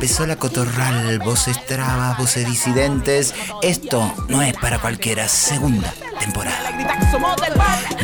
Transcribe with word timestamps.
Empezó 0.00 0.26
la 0.26 0.36
cotorral, 0.36 1.18
voces 1.18 1.66
trabas, 1.66 2.16
voces 2.16 2.46
disidentes. 2.46 3.34
Esto 3.60 4.14
no 4.30 4.40
es 4.40 4.54
para 4.54 4.78
cualquiera. 4.78 5.28
Segunda 5.28 5.92
temporada. 6.18 6.70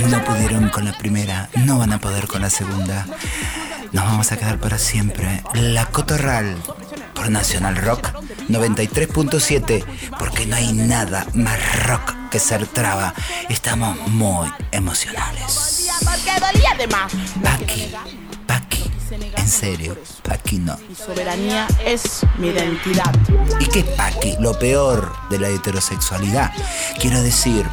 No 0.07 0.23
pudieron 0.27 0.69
con 0.69 0.85
la 0.85 0.93
primera, 0.93 1.49
no 1.55 1.79
van 1.79 1.95
a 1.95 1.99
poder 1.99 2.27
con 2.27 2.43
la 2.43 2.51
segunda. 2.51 3.07
Nos 3.93 4.05
vamos 4.05 4.31
a 4.31 4.37
quedar 4.37 4.59
para 4.59 4.77
siempre. 4.77 5.43
La 5.55 5.87
cotorral 5.87 6.59
por 7.15 7.31
Nacional 7.31 7.77
Rock 7.77 8.13
93.7, 8.51 9.83
porque 10.19 10.45
no 10.45 10.57
hay 10.57 10.75
nada 10.75 11.27
más 11.33 11.87
rock 11.87 12.15
que 12.31 12.39
ser 12.39 12.67
traba. 12.67 13.15
Estamos 13.49 13.97
muy 14.09 14.51
emocionales. 14.71 15.89
Paqui, 17.43 17.91
en 19.47 19.53
serio, 19.53 19.97
Paqui 20.25 20.59
no. 20.59 20.77
Mi 20.89 20.95
soberanía 20.97 21.69
es 21.85 22.27
mi 22.37 22.49
identidad. 22.49 23.15
¿Y 23.61 23.66
qué 23.66 23.79
es 23.79 23.85
Paqui? 23.85 24.35
Lo 24.41 24.59
peor 24.59 25.15
de 25.30 25.38
la 25.38 25.49
heterosexualidad. 25.49 26.51
Quiero 26.99 27.23
decir, 27.23 27.65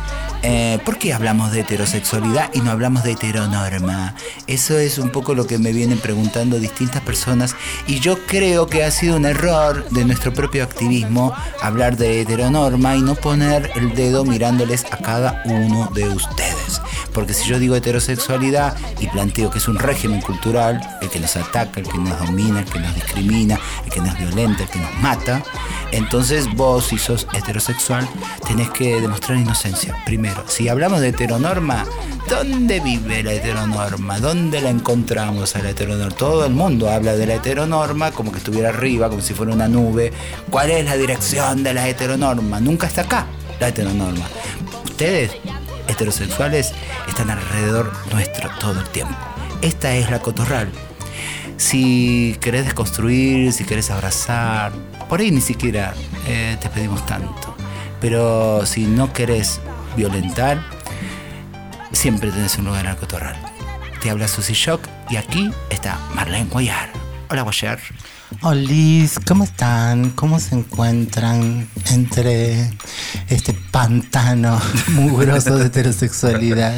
eh, 0.44 0.78
¿por 0.86 1.00
qué 1.00 1.14
hablamos 1.14 1.52
de 1.52 1.62
heterosexualidad 1.62 2.52
y 2.54 2.60
no 2.60 2.70
hablamos 2.70 3.04
de 3.04 3.14
heteronorma? 3.14 4.14
Eso 4.46 4.78
es 4.78 5.00
un 5.00 5.10
poco 5.10 5.34
lo 5.34 5.48
que 5.48 5.58
me 5.58 5.74
vienen 5.74 5.98
preguntando 5.98 6.60
distintas 6.60 7.02
personas 7.02 7.56
y 7.88 8.00
yo 8.00 8.20
creo 8.28 8.68
que 8.68 8.84
ha 8.84 8.92
sido 8.92 9.18
un 9.18 9.26
error 9.26 9.90
de 9.90 10.06
nuestro 10.06 10.32
propio 10.32 10.64
activismo 10.64 11.34
hablar 11.60 11.98
de 11.98 12.22
heteronorma 12.22 12.96
y 12.98 13.02
no 13.02 13.16
poner 13.16 13.72
el 13.74 13.96
dedo 13.96 14.26
mirándoles 14.26 14.86
a 14.92 14.98
cada 14.98 15.42
uno 15.46 15.90
de 15.96 16.08
ustedes. 16.08 16.82
Porque 17.14 17.34
si 17.34 17.48
yo 17.48 17.60
digo 17.60 17.76
heterosexualidad 17.76 18.76
y 19.00 19.08
planteo 19.08 19.50
que 19.50 19.60
es 19.60 19.68
un 19.68 19.78
régimen 19.78 20.22
cultural, 20.22 20.82
el 21.02 21.10
que 21.10 21.20
nos 21.20 21.36
ataca, 21.36 21.80
el 21.80 21.88
que 21.88 21.98
nos 21.98 22.20
domina, 22.20 22.60
el 22.60 22.66
que 22.66 22.80
nos 22.80 22.96
discrimina, 22.96 23.60
el 23.86 23.92
que 23.92 24.02
nos 24.02 24.18
violenta, 24.18 24.64
el 24.64 24.70
que 24.70 24.80
nos 24.80 24.94
mata, 25.02 25.44
entonces 25.92 26.52
vos, 26.56 26.86
si 26.86 26.98
sos 26.98 27.28
heterosexual, 27.34 28.08
tenés 28.48 28.70
que 28.72 29.00
demostrar 29.00 29.38
inocencia. 29.38 29.96
Primero, 30.06 30.44
si 30.48 30.68
hablamos 30.68 31.02
de 31.02 31.10
heteronorma, 31.10 31.86
¿dónde 32.28 32.80
vive 32.80 33.22
la 33.22 33.34
heteronorma? 33.34 34.20
¿Dónde 34.20 34.60
la 34.60 34.70
encontramos 34.70 35.56
a 35.56 35.60
la 35.60 35.70
heteronorma? 35.70 36.16
Todo 36.16 36.46
el 36.46 36.54
mundo 36.54 36.90
habla 36.90 37.16
de 37.16 37.28
la 37.28 37.36
heteronorma 37.36 38.12
como 38.12 38.32
que 38.32 38.40
estuviera 38.40 38.70
arriba, 38.70 39.10
como 39.10 39.22
si 39.22 39.36
fuera 39.36 39.54
una 39.54 39.68
nube. 39.68 40.12
¿Cuál 40.50 40.72
es 40.72 40.86
la 40.86 40.98
dirección 40.98 41.64
de 41.64 41.76
la 41.76 41.88
heteronorma? 41.88 42.60
Nunca 42.60 42.88
está 42.88 43.02
acá 43.02 43.28
la 43.60 43.68
heteronorma. 43.68 44.26
Ustedes, 44.86 45.32
heterosexuales, 45.88 46.74
están 47.08 47.30
alrededor 47.30 47.92
nuestro 48.12 48.50
todo 48.60 48.80
el 48.80 48.90
tiempo. 48.90 49.16
Esta 49.62 49.96
es 49.96 50.10
la 50.10 50.20
cotorral. 50.20 50.72
Si 51.58 52.38
querés 52.42 52.66
desconstruir, 52.66 53.54
si 53.54 53.64
querés 53.64 53.92
abrazar, 53.92 54.72
por 55.08 55.20
ahí 55.20 55.32
ni 55.32 55.42
siquiera 55.42 55.94
eh, 56.28 56.58
te 56.60 56.70
pedimos 56.70 57.06
tanto. 57.06 57.56
Pero 58.02 58.66
si 58.66 58.86
no 58.86 59.14
querés 59.14 59.62
violentar, 59.96 60.62
siempre 61.92 62.32
tenés 62.32 62.58
un 62.58 62.66
lugar 62.66 62.86
en 62.86 62.92
el 62.92 62.98
cotorral. 62.98 63.36
Te 64.02 64.10
habla 64.10 64.28
Susy 64.28 64.54
Shock 64.54 64.88
y 65.10 65.16
aquí 65.16 65.52
está 65.70 65.98
Marlene 66.14 66.50
Guayar. 66.50 66.90
Hola 67.30 67.44
Guayar. 67.44 67.80
Hola, 68.42 69.10
¿cómo 69.28 69.44
están? 69.44 70.12
¿Cómo 70.12 70.40
se 70.40 70.56
encuentran 70.56 71.68
entre 71.92 72.70
este 73.30 73.54
pantano 73.72 74.60
mugroso 74.90 75.58
de 75.58 75.68
heterosexualidad? 75.68 76.74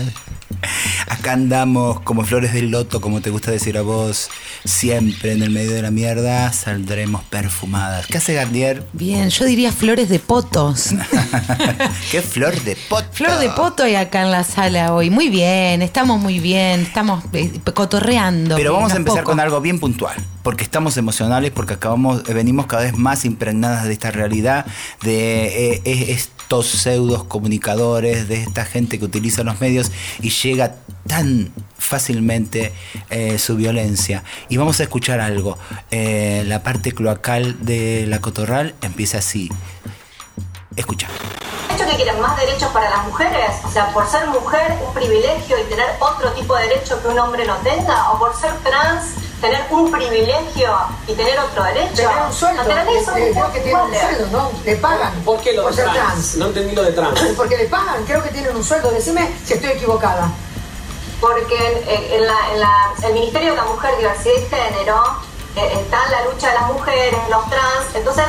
Acá 1.08 1.34
andamos 1.34 2.00
como 2.02 2.24
flores 2.24 2.54
del 2.54 2.72
loto, 2.72 3.02
como 3.02 3.22
te 3.22 3.30
gusta 3.30 3.52
decir 3.52 3.78
a 3.78 3.82
vos, 3.82 4.30
siempre 4.64 5.34
en 5.34 5.44
el 5.44 5.50
medio 5.50 5.72
de 5.72 5.82
la 5.82 5.92
mierda 5.92 6.52
saldremos 6.54 7.24
perfumadas. 7.24 8.08
¿Qué 8.08 8.18
hace 8.18 8.34
Garnier? 8.34 8.86
Bien, 8.94 9.30
yo 9.30 9.46
diría 9.46 9.72
flores 9.72 10.10
de 10.10 10.20
potos. 10.20 10.90
¿Qué 12.12 12.22
flor 12.22 12.60
de 12.62 12.78
poto? 12.90 13.08
Flor 13.12 13.40
de 13.40 13.50
poto 13.50 13.84
hay 13.84 13.96
acá 13.96 14.22
en 14.22 14.32
la 14.32 14.44
sala 14.44 14.94
hoy. 14.94 15.10
Muy 15.10 15.30
bien, 15.30 15.82
estamos 15.82 16.20
muy 16.20 16.40
bien, 16.40 16.82
estamos 16.82 17.24
eh, 17.34 17.52
cotorreando. 17.74 18.56
Pero 18.56 18.74
vamos 18.74 18.94
a 18.94 18.98
empezar 18.98 19.24
poco. 19.24 19.32
con 19.32 19.40
algo 19.40 19.62
bien 19.62 19.80
puntual, 19.80 20.16
porque 20.44 20.64
estamos 20.64 20.98
emocionales, 20.98 21.52
porque 21.52 21.74
acabamos, 21.74 22.24
eh, 22.28 22.34
venimos 22.34 22.66
cada 22.68 22.84
vez 22.84 22.98
más 22.98 23.26
impregnadas 23.26 23.86
de 23.86 23.94
esta 23.94 24.12
realidad, 24.12 24.66
de 25.02 25.74
eh, 25.74 25.82
eh, 25.86 26.20
estos 26.46 26.68
pseudos 26.68 27.24
comunicadores, 27.24 28.28
de 28.28 28.36
esta 28.36 28.66
gente 28.66 29.00
que 29.00 29.06
utiliza 29.06 29.44
los 29.44 29.60
medios 29.60 29.92
y 30.22 30.30
llega 30.30 30.76
tan 31.08 31.52
fácilmente 31.80 32.72
eh, 33.10 33.40
su 33.40 33.56
violencia. 33.56 34.24
Y 34.48 34.58
vamos 34.58 34.80
a 34.80 34.84
escuchar 34.84 35.22
algo. 35.22 35.58
Eh, 35.90 36.44
la 36.46 36.62
parte 36.62 36.92
cloacal 36.92 37.66
de 37.66 38.06
la 38.08 38.22
cotorral 38.22 38.76
empieza 38.84 39.18
así. 39.18 39.50
Escucha. 40.76 41.08
hecho 41.74 41.88
que 41.90 41.96
quieren 41.96 42.22
más 42.22 42.38
derechos 42.38 42.70
para 42.72 42.92
las 42.92 43.08
mujeres? 43.08 43.50
O 43.64 43.72
sea, 43.72 43.92
por 43.92 44.08
ser 44.08 44.28
mujer, 44.28 44.78
un 44.88 44.94
privilegio 44.94 45.58
y 45.60 45.68
tener 45.68 45.88
otro 46.00 46.32
tipo 46.34 46.56
de 46.58 46.68
derecho 46.68 47.02
que 47.02 47.08
un 47.08 47.18
hombre 47.18 47.44
no 47.48 47.56
tenga, 47.58 48.12
o 48.12 48.20
por 48.20 48.36
ser 48.40 48.54
trans, 48.60 49.16
tener 49.46 49.66
un 49.70 49.92
privilegio 49.92 50.74
y 51.08 51.14
tener 51.14 51.40
otro 51.40 51.64
derecho. 51.64 51.96
Tener 51.96 52.18
un 52.28 52.34
sueldo, 52.34 52.64
La 52.64 52.68
naturaleza 52.76 53.20
eh, 53.20 53.30
es 53.30 53.34
creo 53.36 53.52
que 53.52 53.60
tienen 53.62 53.82
un 53.82 53.94
sueldo, 53.96 54.28
¿no? 54.32 54.52
Le 54.64 54.76
pagan 54.78 55.14
¿Por 55.24 55.40
qué 55.42 55.54
lo 55.54 55.64
por 55.64 55.72
de 55.72 55.78
ser 55.84 55.92
trans? 55.92 55.98
trans. 56.08 56.36
No 56.38 56.46
entendí 56.48 56.76
lo 56.76 56.84
de 56.84 56.92
trans. 56.94 57.20
Porque 57.38 57.58
le 57.58 57.66
pagan, 57.66 58.04
creo 58.06 58.24
que 58.24 58.30
tienen 58.30 58.56
un 58.56 58.64
sueldo. 58.64 58.92
Decime 58.92 59.34
si 59.46 59.54
estoy 59.54 59.72
equivocada. 59.72 60.30
Porque 61.22 61.56
en, 61.88 62.14
en 62.22 62.28
la- 62.28 62.54
en 62.54 62.60
la- 62.60 63.08
el 63.08 63.14
Ministerio 63.14 63.52
de 63.52 63.58
la 63.58 63.66
Mujer, 63.66 63.98
Diversidad 63.98 64.34
y 64.36 64.46
Género 64.50 65.04
eh, 65.56 65.80
está 65.82 66.06
en 66.06 66.12
la 66.12 66.26
lucha 66.26 66.48
de 66.50 66.54
las 66.56 66.72
mujeres, 66.74 67.16
los 67.30 67.50
trans, 67.50 67.86
entonces 67.96 68.26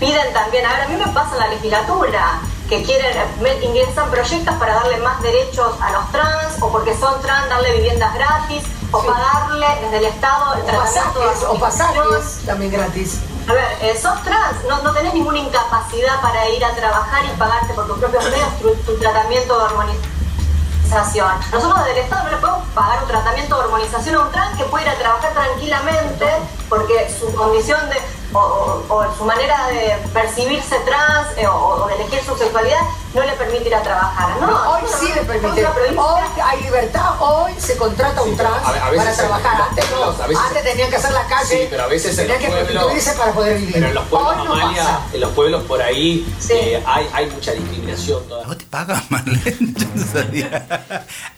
piden 0.00 0.32
también, 0.32 0.64
a 0.64 0.72
ver, 0.72 0.80
a 0.82 0.88
mí 0.88 0.96
me 0.96 1.06
pasa 1.12 1.32
en 1.34 1.38
la 1.40 1.48
legislatura, 1.48 2.40
que 2.68 2.82
quieren, 2.82 3.14
eh, 3.16 3.26
me- 3.42 3.62
ingresan 3.64 4.10
proyectos 4.10 4.54
para 4.56 4.74
darle 4.74 4.96
más 4.98 5.20
derechos 5.22 5.74
a 5.80 5.92
los 5.92 6.10
trans, 6.10 6.54
o 6.62 6.72
porque 6.72 6.96
son 6.96 7.20
trans, 7.20 7.48
darle 7.50 7.72
viviendas 7.76 8.14
gratis, 8.14 8.62
o 8.92 9.02
pagarle 9.02 9.66
desde 9.80 9.96
el 9.98 10.04
Estado 10.04 10.54
el 10.54 10.60
O 10.60 10.64
tratamiento 10.66 11.20
de 11.20 11.26
pasajes, 11.26 11.48
o 11.48 11.58
pasajes 11.58 12.46
también 12.46 12.70
gratis. 12.72 13.20
A 13.48 13.54
ver, 13.54 13.64
eh, 13.80 13.98
sos 14.00 14.22
trans, 14.22 14.64
no, 14.68 14.82
no 14.82 14.92
tenés 14.92 15.14
ninguna 15.14 15.38
incapacidad 15.38 16.20
para 16.20 16.48
ir 16.50 16.64
a 16.64 16.74
trabajar 16.74 17.24
y 17.24 17.28
pagarte 17.38 17.72
por 17.74 17.86
tus 17.86 17.98
propios 17.98 18.24
medios 18.24 18.58
tu, 18.60 18.74
tu 18.84 18.98
tratamiento 18.98 19.58
de 19.58 19.64
hormonización. 19.64 21.32
Nosotros 21.50 21.78
desde 21.86 21.92
el 21.92 22.04
Estado 22.04 22.24
no 22.24 22.30
le 22.30 22.36
podemos 22.36 22.68
pagar 22.74 23.02
un 23.02 23.08
tratamiento 23.08 23.56
de 23.56 23.64
hormonización 23.64 24.14
a 24.14 24.20
un 24.20 24.30
trans 24.30 24.56
que 24.58 24.64
puede 24.64 24.84
ir 24.84 24.90
a 24.90 24.98
trabajar 24.98 25.32
tranquilamente 25.32 26.26
porque 26.68 27.12
su 27.18 27.34
condición 27.34 27.88
de, 27.88 27.96
o, 28.32 28.38
o- 28.38 28.94
o 28.94 29.16
su 29.16 29.24
manera 29.24 29.68
de 29.68 29.96
percibirse 30.12 30.76
trans 30.86 31.28
eh, 31.36 31.46
o, 31.46 31.54
o 31.54 31.86
de 31.88 31.94
elegir 31.96 32.20
su 32.24 32.36
sexualidad 32.36 32.80
no 33.14 33.22
le 33.22 33.32
permite 33.34 33.68
ir 33.68 33.74
a 33.74 33.82
trabajar. 33.82 34.40
No, 34.40 34.46
No, 34.46 34.70
hoy 34.72 34.82
sí 34.98 35.06
le 35.14 35.20
permite. 35.22 35.66
Hoy 35.66 36.22
hay 36.42 36.62
libertad, 36.62 37.20
hoy 37.20 37.52
se 37.58 37.76
contrata 37.76 38.22
un 38.22 38.30
Sí, 38.30 38.36
trans 38.36 38.56
a- 38.64 38.86
a 38.86 38.90
veces 38.90 39.04
para 39.04 39.16
trabajar. 39.16 39.62
Antes 39.68 39.84
no, 39.90 39.96
pueblos, 39.96 40.20
a 40.20 40.26
veces- 40.28 40.44
antes 40.48 40.62
tenían 40.64 40.90
que 40.90 40.96
hacer 40.96 41.12
la 41.12 41.26
calle, 41.26 41.46
Sí, 41.62 41.66
pero 41.68 41.82
a 41.82 41.86
veces 41.88 42.18
en 42.18 42.26
tenían 42.26 42.42
los 42.42 42.42
que 42.42 42.64
pueblos- 42.64 42.82
prostituirse 42.84 43.18
para 43.18 43.32
poder 43.32 43.56
vivir. 43.58 43.74
Pero 43.74 43.86
en 43.88 43.94
los 43.94 44.04
pueblos, 44.06 44.36
no 44.46 44.52
Amalia, 44.54 45.00
en 45.12 45.20
los 45.20 45.30
pueblos 45.32 45.62
por 45.64 45.82
ahí 45.82 46.34
Sí. 46.40 46.52
eh, 46.54 46.82
hay, 46.86 47.08
hay 47.12 47.26
mucha 47.30 47.52
discriminación. 47.52 48.22
¿A 48.24 48.28
Toda. 48.28 48.46
vos 48.46 48.58
te 48.58 48.64
pagan, 48.66 49.02
Marlene? 49.10 49.56
No. 50.12 50.56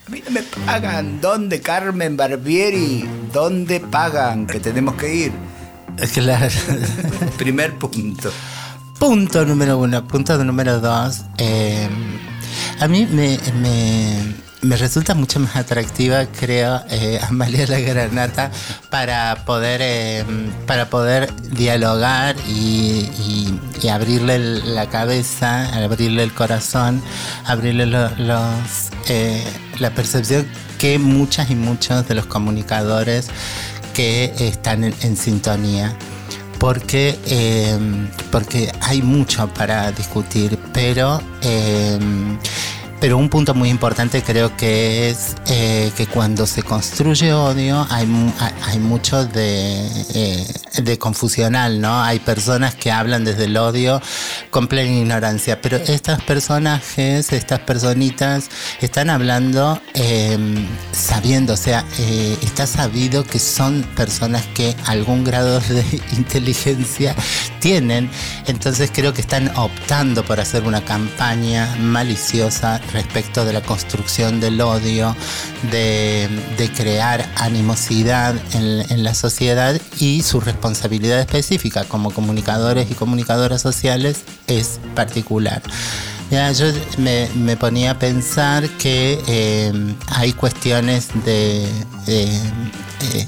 A 0.07 0.11
mí 0.11 0.23
no 0.25 0.31
me 0.31 0.43
pagan. 0.43 1.21
¿Dónde, 1.21 1.61
Carmen 1.61 2.17
Barbieri? 2.17 3.09
¿Dónde 3.33 3.81
pagan? 3.81 4.47
Que 4.47 4.61
tenemos 4.61 4.95
que 4.97 5.13
ir. 5.13 5.33
Claro. 6.13 6.49
Primer 7.39 7.75
punto. 7.79 8.31
Punto 8.99 9.45
número 9.45 9.79
uno. 9.79 10.07
Punto 10.07 10.43
número 10.45 10.81
dos. 10.81 11.23
eh, 11.39 11.89
a 12.81 12.89
mí 12.89 13.07
me, 13.11 13.39
me- 13.61 14.35
me 14.63 14.77
resulta 14.77 15.15
mucho 15.15 15.39
más 15.41 15.57
atractiva, 15.57 16.25
creo, 16.27 16.81
eh, 16.89 17.21
Amalia 17.29 17.67
la 17.67 17.79
Granata 17.81 18.51
para 18.91 19.45
poder, 19.45 19.81
eh, 19.83 20.25
para 20.67 20.89
poder 20.89 21.31
dialogar 21.51 22.35
y, 22.49 23.11
y- 23.19 23.61
y 23.83 23.89
abrirle 23.89 24.39
la 24.39 24.89
cabeza, 24.89 25.69
abrirle 25.85 26.23
el 26.23 26.33
corazón, 26.33 27.03
abrirle 27.45 27.85
lo- 27.87 28.09
los, 28.17 28.51
eh, 29.09 29.45
la 29.81 29.91
percepción 29.91 30.47
que 30.79 30.99
muchas 30.99 31.51
y 31.51 31.55
muchos 31.57 32.09
de 32.09 32.15
los 32.15 32.25
comunicadores 32.27 33.29
que 33.95 34.33
están 34.39 34.85
en- 34.85 35.17
sintonía 35.17 35.97
porque, 36.59 37.19
eh, 37.27 37.79
porque 38.31 38.71
hay 38.81 39.01
mucho 39.03 39.49
para 39.55 39.91
discutir, 39.93 40.59
pero, 40.73 41.21
eh, 41.43 41.99
pero 43.05 43.19
un 43.19 43.29
punto 43.29 43.53
muy 43.53 43.69
importante 43.69 44.23
creo 44.23 44.57
que 44.57 45.11
es 45.11 45.37
eh, 45.49 45.93
que 45.95 46.07
cuando 46.07 46.47
se 46.47 46.63
construye 46.63 47.35
odio 47.35 47.87
hay, 47.91 48.09
hay 48.63 48.79
mucho 48.79 49.27
de, 49.27 49.87
eh, 50.15 50.47
de 50.83 50.99
confusional, 50.99 51.83
¿no? 51.83 52.03
Hay 52.03 52.19
personas 52.21 52.75
que 52.75 52.91
hablan 52.91 53.27
desde 53.27 53.45
el 53.45 53.59
odio 53.59 54.01
con 54.49 54.69
plena 54.69 54.91
ignorancia, 54.91 55.61
pero 55.61 55.77
estas 55.77 56.23
personajes, 56.23 57.31
estas 57.31 57.61
personitas, 57.61 58.49
están 58.81 59.11
hablando 59.11 59.79
eh, 59.93 60.39
sabiendo, 60.93 61.53
o 61.53 61.59
sea, 61.59 61.85
eh, 61.99 62.39
está 62.41 62.67
sabido 62.67 63.25
que 63.25 63.39
son 63.39 63.83
personas 63.97 64.47
que 64.55 64.75
algún 64.87 65.25
grado 65.25 65.61
de 65.61 65.85
inteligencia 66.17 67.15
entonces 67.65 68.91
creo 68.93 69.15
que 69.15 69.23
están 69.23 69.51
optando 69.57 70.23
por 70.23 70.39
hacer 70.39 70.65
una 70.65 70.85
campaña 70.85 71.75
maliciosa 71.81 72.79
respecto 72.93 73.47
de 73.47 73.55
la 73.55 73.63
construcción 73.63 74.39
del 74.39 74.61
odio, 74.61 75.17
de, 75.71 76.29
crear 76.77 77.27
animosidad 77.37 78.35
en, 78.53 79.05
la 79.05 79.15
sociedad 79.15 79.81
y 79.99 80.23
su 80.23 80.41
responsabilidad 80.41 81.21
específica 81.21 81.85
como 81.85 82.11
comunicadores 82.11 82.91
y 82.91 82.95
comunicadoras 82.95 83.63
sociales 83.63 84.25
es 84.47 84.81
particular. 84.95 85.63
Yo 86.31 86.67
me, 86.99 87.57
ponía 87.57 87.93
a 87.93 87.99
pensar 87.99 88.69
que 88.71 89.19
eh, 89.27 89.95
hay 90.09 90.33
cuestiones 90.33 91.09
de, 91.25 91.65
eh, 92.09 93.27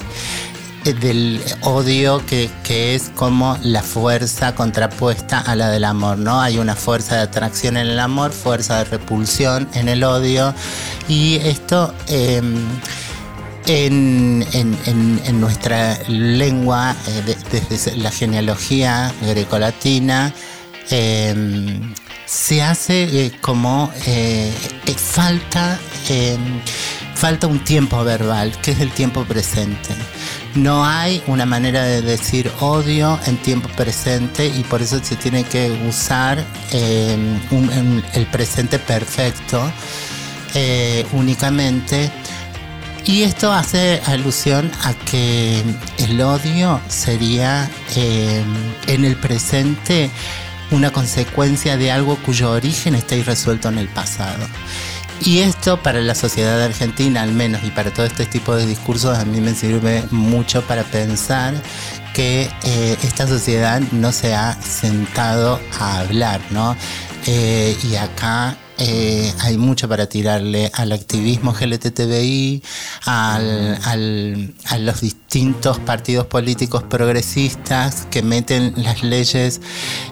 del 0.95 1.41
odio 1.63 2.25
que, 2.27 2.51
que 2.63 2.95
es 2.95 3.11
como 3.15 3.59
la 3.63 3.83
fuerza 3.83 4.55
contrapuesta 4.55 5.39
a 5.41 5.55
la 5.57 5.69
del 5.71 5.85
amor, 5.85 6.19
¿no? 6.19 6.41
Hay 6.41 6.59
una 6.59 6.75
fuerza 6.77 7.17
de 7.17 7.23
atracción 7.23 7.77
en 7.77 7.87
el 7.89 8.01
amor, 8.01 8.33
fuerza 8.33 8.79
de 8.79 8.85
repulsión 8.85 9.69
en 9.75 9.89
el 9.89 10.05
odio 10.05 10.55
y 11.09 11.37
esto... 11.37 11.95
eh, 12.09 12.43
en, 13.69 14.47
en- 14.53 14.79
en- 14.87 15.41
nuestra 15.41 15.99
lengua, 16.09 16.95
eh, 17.09 17.23
de- 17.51 17.61
desde 17.69 17.97
la 17.97 18.13
genealogía 18.13 19.13
grecolatina, 19.23 20.33
eh, 20.91 21.81
se 22.27 22.63
hace 22.63 23.27
eh, 23.27 23.33
como 23.41 23.91
eh, 24.07 24.53
falta, 24.97 25.81
eh, 26.09 26.37
falta 27.17 27.49
un 27.49 27.59
tiempo 27.65 28.05
verbal, 28.05 28.53
que 28.63 28.71
es 28.71 28.79
el 28.81 28.93
tiempo 28.93 29.25
presente. 29.25 29.89
No 30.57 30.85
hay 30.87 31.23
una 31.27 31.45
manera 31.45 31.85
de 31.85 32.01
decir 32.03 32.51
odio 32.61 33.19
en 33.27 33.37
tiempo 33.39 33.69
presente 33.77 34.47
y 34.47 34.63
por 34.65 34.81
eso 34.83 34.99
se 35.03 35.15
tiene 35.17 35.45
que 35.45 35.71
usar 35.89 36.43
un- 37.51 37.69
un- 37.79 38.05
el 38.15 38.27
presente 38.27 38.79
perfecto 38.79 39.71
eh, 40.55 41.05
únicamente. 41.13 42.11
Y 43.05 43.23
esto 43.23 43.53
hace 43.53 44.01
alusión 44.07 44.71
a 44.83 44.95
que 44.95 45.63
el 45.99 46.21
odio 46.23 46.81
sería 46.89 47.71
eh, 47.95 48.43
en 48.87 49.05
el 49.05 49.17
presente 49.17 50.11
una 50.71 50.91
consecuencia 50.91 51.77
de 51.77 51.93
algo 51.93 52.17
cuyo 52.25 52.51
origen 52.51 52.95
está 52.95 53.15
irresuelto 53.15 53.69
en 53.69 53.79
el 53.79 53.89
pasado. 53.89 54.45
Y 55.25 55.41
esto 55.41 55.83
para 55.83 56.01
la 56.01 56.15
sociedad 56.15 56.63
argentina 56.63 57.23
al 57.23 57.33
menos 57.33 57.65
y 57.65 57.71
para 57.71 57.93
todo 57.93 58.07
este 58.07 58.27
tipo 58.27 58.55
de 58.55 58.67
discursos 58.67 59.19
a 59.19 59.25
mí 59.25 59.41
me 59.41 59.55
sirve 59.55 60.05
mucho 60.11 60.63
para 60.63 60.85
pensar 60.85 61.55
que 62.15 62.49
eh, 62.65 62.97
esta 63.03 63.27
sociedad 63.27 63.81
no 63.93 64.13
se 64.13 64.35
ha 64.35 64.55
sentado 64.63 65.61
a 65.79 65.99
hablar, 66.01 66.41
¿no? 66.51 66.77
Eh, 67.27 67.77
y 67.83 67.97
acá 67.97 68.57
eh, 68.79 69.33
hay 69.41 69.57
mucho 69.57 69.89
para 69.89 70.07
tirarle 70.07 70.71
al 70.75 70.93
activismo 70.93 71.53
GLTTBI, 71.53 72.63
al- 73.05 73.79
al- 73.85 74.55
a 74.67 74.79
los 74.79 75.01
distintos 75.01 75.79
partidos 75.79 76.27
políticos 76.27 76.83
progresistas 76.83 78.07
que 78.11 78.23
meten 78.23 78.75
las 78.77 79.03
leyes 79.03 79.61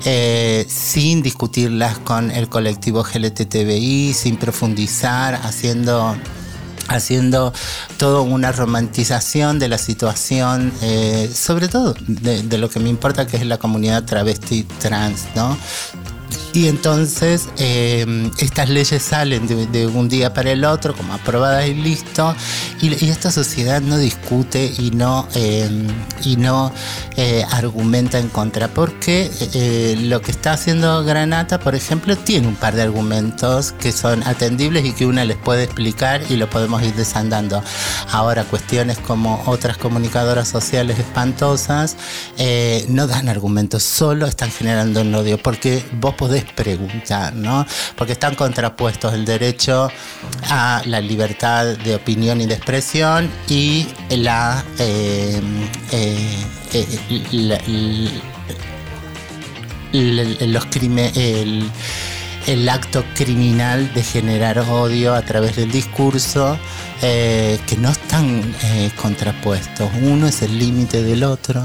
eh, 0.04 0.66
sin 0.68 1.22
discutirlas 1.22 1.98
con 1.98 2.30
el 2.30 2.48
colectivo 2.48 3.02
GLTTBI, 3.04 4.14
sin 4.14 4.36
profundizar, 4.36 5.34
haciendo 5.42 6.16
haciendo 6.86 7.50
toda 7.96 8.20
una 8.20 8.52
romantización 8.52 9.58
de 9.58 9.68
la 9.68 9.78
situación, 9.78 10.70
eh, 10.82 11.30
sobre 11.34 11.68
todo 11.68 11.94
de, 12.06 12.42
de 12.42 12.58
lo 12.58 12.68
que 12.68 12.78
me 12.78 12.90
importa 12.90 13.26
que 13.26 13.38
es 13.38 13.46
la 13.46 13.56
comunidad 13.56 14.04
travesti 14.04 14.64
trans, 14.80 15.22
¿no? 15.34 15.56
Y 16.54 16.68
entonces 16.68 17.48
eh, 17.58 18.30
estas 18.38 18.68
leyes 18.68 19.02
salen 19.02 19.48
de, 19.48 19.88
un 19.88 20.08
día 20.08 20.32
para 20.32 20.52
el 20.52 20.64
otro 20.64 20.94
como 20.94 21.12
aprobadas 21.12 21.66
y 21.66 21.74
listo. 21.74 22.32
Y, 22.80 22.94
esta 23.10 23.32
sociedad 23.32 23.80
no 23.80 23.98
discute 23.98 24.72
y 24.78 24.92
no, 24.92 25.26
eh, 25.34 25.68
y 26.22 26.36
no 26.36 26.72
eh, 27.16 27.44
argumenta 27.50 28.18
en 28.18 28.28
contra. 28.28 28.68
Porque 28.68 29.30
eh, 29.54 29.96
lo 29.98 30.20
que 30.20 30.30
está 30.30 30.52
haciendo 30.52 31.04
Granata, 31.04 31.60
por 31.60 31.74
ejemplo, 31.74 32.16
tiene 32.16 32.48
un 32.48 32.56
par 32.56 32.74
de 32.74 32.82
argumentos 32.82 33.72
que 33.72 33.92
son 33.92 34.22
atendibles 34.24 34.84
y 34.84 34.92
que 34.92 35.06
una 35.06 35.24
les 35.24 35.36
puede 35.36 35.64
explicar 35.64 36.22
y 36.28 36.36
lo 36.36 36.50
podemos 36.50 36.82
ir 36.82 36.94
desandando. 36.94 37.62
Ahora, 38.10 38.44
cuestiones 38.44 38.98
como 38.98 39.42
otras 39.46 39.76
comunicadoras 39.76 40.48
sociales 40.48 40.98
espantosas 40.98 41.96
eh, 42.38 42.84
no 42.88 43.06
dan 43.06 43.28
argumentos, 43.28 43.82
solo 43.82 44.26
están 44.26 44.50
generando 44.50 45.00
el 45.00 45.14
odio. 45.14 45.38
Porque 45.38 45.84
vos 46.00 46.14
podés 46.14 46.43
preguntar, 46.54 47.34
¿no? 47.34 47.66
Porque 47.96 48.12
están 48.12 48.34
contrapuestos 48.34 49.14
el 49.14 49.24
derecho 49.24 49.90
a 50.50 50.82
la 50.86 51.00
libertad 51.00 51.76
de 51.78 51.94
opinión 51.94 52.40
y 52.40 52.46
de 52.46 52.54
expresión 52.54 53.30
y 53.48 53.86
la, 54.10 54.64
eh, 54.78 55.40
eh, 56.74 56.98
eh, 59.92 60.46
los 60.48 60.64
crimen, 60.66 61.12
el, 61.14 62.68
acto 62.68 63.04
criminal 63.14 63.94
de 63.94 64.02
generar 64.02 64.58
odio 64.58 65.14
a 65.14 65.22
través 65.22 65.54
del 65.54 65.70
discurso 65.70 66.58
eh, 67.00 67.60
que 67.66 67.76
no 67.76 67.90
están 67.90 68.42
contrapuestos. 69.00 69.88
Uno 70.02 70.26
es 70.26 70.42
el 70.42 70.58
límite 70.58 71.02
del 71.02 71.22
otro. 71.22 71.62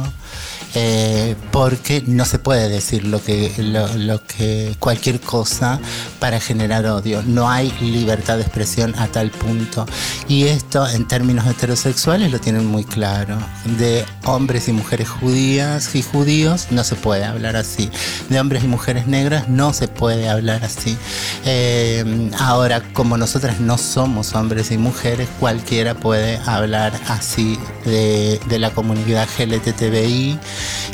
Eh, 0.76 1.36
porque 1.52 2.04
no 2.06 2.26
se 2.26 2.40
puede 2.40 2.70
decir 2.70 3.06
lo 3.06 3.22
que, 3.24 3.52
lo, 3.58 4.24
que 4.24 4.76
cualquier 4.80 5.20
cosa 5.20 5.80
para 6.20 6.40
generar 6.40 6.86
odio. 6.86 7.24
No 7.26 7.50
hay 7.50 7.72
libertad 7.82 8.38
de 8.38 8.44
expresión 8.44 8.94
a 8.98 9.08
tal 9.08 9.32
punto. 9.32 9.86
Y 10.28 10.46
esto 10.46 10.88
en 10.88 11.08
términos 11.08 11.48
heterosexuales 11.48 12.32
lo 12.32 12.40
tienen 12.40 12.66
muy 12.66 12.84
claro. 12.84 13.38
De 13.78 14.06
hombres 14.26 14.68
y 14.68 14.74
mujeres 14.74 15.10
judías 15.10 15.96
y 15.96 16.04
judíos 16.04 16.68
no 16.72 16.84
se 16.84 16.96
puede 16.96 17.26
hablar 17.26 17.56
así. 17.56 17.90
De 18.30 18.40
hombres 18.40 18.64
y 18.64 18.68
mujeres 18.68 19.08
negras 19.08 19.50
no 19.50 19.74
se 19.74 19.88
puede 19.88 20.30
hablar 20.30 20.64
así. 20.64 20.98
Eh, 21.46 22.30
ahora, 22.40 22.82
como 22.94 23.18
nosotras 23.18 23.60
no 23.60 23.78
somos 23.78 24.34
hombres 24.36 24.72
y 24.72 24.78
mujeres, 24.78 25.28
cualquiera 25.40 25.96
puede 25.96 26.38
hablar 26.46 26.94
así 27.08 27.58
de, 27.86 28.40
la 28.60 28.72
comunidad 28.72 29.28
GLTTBI 29.38 30.38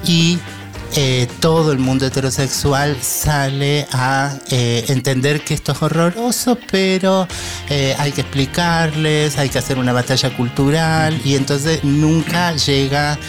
y 0.05 0.39
eh, 0.97 1.27
todo 1.41 1.73
el 1.73 1.79
mundo 1.79 2.05
heterosexual 2.05 2.95
sale 3.01 3.85
a 3.91 4.33
eh, 4.49 4.85
entender 4.87 5.43
que 5.43 5.53
esto 5.53 5.73
es 5.73 5.81
horroroso, 5.81 6.57
pero 6.71 7.27
eh, 7.69 7.93
hay 7.99 8.13
que 8.13 8.21
explicarles, 8.21 9.37
hay 9.37 9.49
que 9.49 9.57
hacer 9.57 9.77
una 9.77 9.91
batalla 9.91 10.33
cultural 10.37 11.19
y 11.25 11.35
entonces 11.35 11.83
nunca 11.83 12.53
llega 12.53 13.19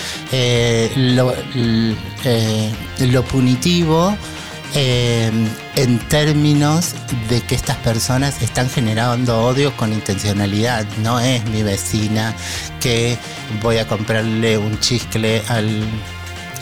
lo, 0.97 1.35
lo 3.00 3.25
punitivo 3.25 4.16
en 4.75 5.99
términos 6.09 6.95
de 7.28 7.40
que 7.40 7.55
estas 7.57 7.76
personas 7.78 8.43
están 8.43 8.71
generando 8.71 9.43
odio 9.45 9.76
con 9.76 9.93
intencionalidad. 9.93 10.87
No 11.02 11.19
es 11.19 11.45
mi 11.47 11.64
vecina 11.64 12.33
que 12.81 13.19
voy 13.61 13.78
a 13.78 13.88
comprarle 13.88 14.59
un 14.59 14.78
chiscle 14.78 15.43
al 15.49 15.83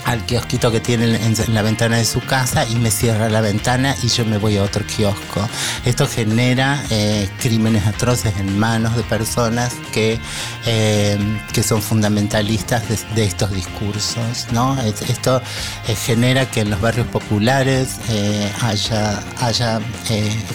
al 0.05 0.25
kiosquito 0.25 0.71
que 0.71 0.79
tiene 0.79 1.05
en, 1.15 1.35
en 1.39 1.53
la 1.53 1.61
ventana 1.61 1.97
de 1.97 2.05
su 2.05 2.21
casa 2.21 2.65
y 2.69 2.75
me 2.75 2.91
cierra 2.91 3.27
la 3.29 3.41
ventana 3.41 3.95
y 4.03 4.07
yo 4.07 4.23
me 4.25 4.37
voy 4.37 4.57
a 4.57 4.63
otro 4.63 4.85
kiosco. 4.85 5.47
Esto 5.83 6.07
genera 6.07 6.83
eh, 6.91 7.29
crímenes 7.39 7.85
atroces 7.87 8.37
en 8.37 8.57
manos 8.59 8.95
de 8.95 9.03
personas 9.03 9.73
que, 9.91 10.19
eh, 10.65 11.17
que 11.53 11.63
son 11.63 11.81
fundamentalistas 11.81 12.83
de, 13.15 13.23
estos 13.25 13.51
discursos. 13.51 14.47
¿no? 14.51 14.79
Es- 14.81 15.01
Esto 15.09 15.41
eh, 15.87 15.95
genera 15.95 16.49
que 16.49 16.61
en 16.61 16.69
los 16.69 16.79
barrios 16.81 17.07
populares 17.07 17.95
eh, 18.09 18.51
haya, 18.61 19.21
haya 19.39 19.79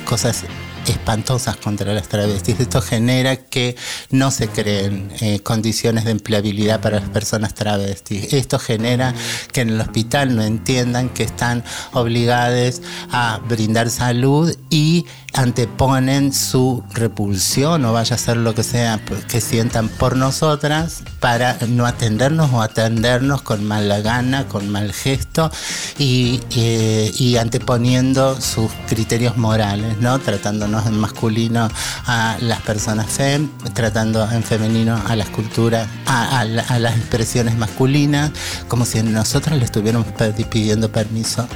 cosas 0.04 0.44
espantosas 0.86 1.56
contra 1.56 1.92
las 1.92 2.08
travestis. 2.08 2.60
Esto 2.60 2.80
genera 2.80 3.36
que 3.36 3.76
no 4.10 4.30
se 4.30 4.48
creen 4.48 5.12
eh, 5.20 5.40
condiciones 5.40 6.04
de 6.04 6.12
empleabilidad 6.12 6.80
para 6.80 7.00
las 7.00 7.08
personas 7.08 7.54
travestis. 7.54 8.32
Esto 8.32 8.58
genera 8.58 9.14
que 9.52 9.62
en 9.62 9.70
el 9.70 9.80
hospital 9.80 10.36
no 10.36 10.42
entiendan 10.42 11.08
que 11.08 11.22
están 11.22 11.64
obligadas 11.92 12.82
a 13.10 13.40
brindar 13.48 13.90
salud 13.90 14.54
y 14.70 15.06
anteponen 15.32 16.32
su 16.32 16.82
repulsión 16.92 17.84
o 17.84 17.92
vaya 17.92 18.16
a 18.16 18.18
ser 18.18 18.36
lo 18.36 18.54
que 18.54 18.62
sea 18.62 19.00
que 19.28 19.40
sientan 19.40 19.88
por 19.88 20.16
nosotras 20.16 21.02
para 21.20 21.56
no 21.68 21.86
atendernos 21.86 22.50
o 22.52 22.62
atendernos 22.62 23.42
con 23.42 23.64
mala 23.64 24.00
gana, 24.00 24.46
con 24.48 24.68
mal 24.70 24.92
gesto 24.92 25.50
y, 25.98 26.40
eh, 26.56 27.12
y 27.18 27.36
anteponiendo 27.36 28.40
sus 28.40 28.70
criterios 28.88 29.36
morales, 29.36 29.98
¿no? 30.00 30.18
Tratándonos 30.18 30.86
en 30.86 30.98
masculino 30.98 31.68
a 32.06 32.36
las 32.40 32.60
personas 32.62 33.06
fem, 33.06 33.48
tratando 33.74 34.28
en 34.30 34.42
femenino 34.42 35.00
a 35.06 35.16
las 35.16 35.28
culturas, 35.28 35.88
a, 36.06 36.40
a 36.40 36.44
la- 36.44 36.62
a 36.62 36.78
las 36.78 36.96
expresiones 36.96 37.56
masculinas, 37.56 38.30
como 38.68 38.84
si 38.84 39.02
nosotros 39.02 39.58
le 39.58 39.64
estuviéramos 39.64 40.06
pidiendo 40.50 40.90
permiso. 40.90 41.46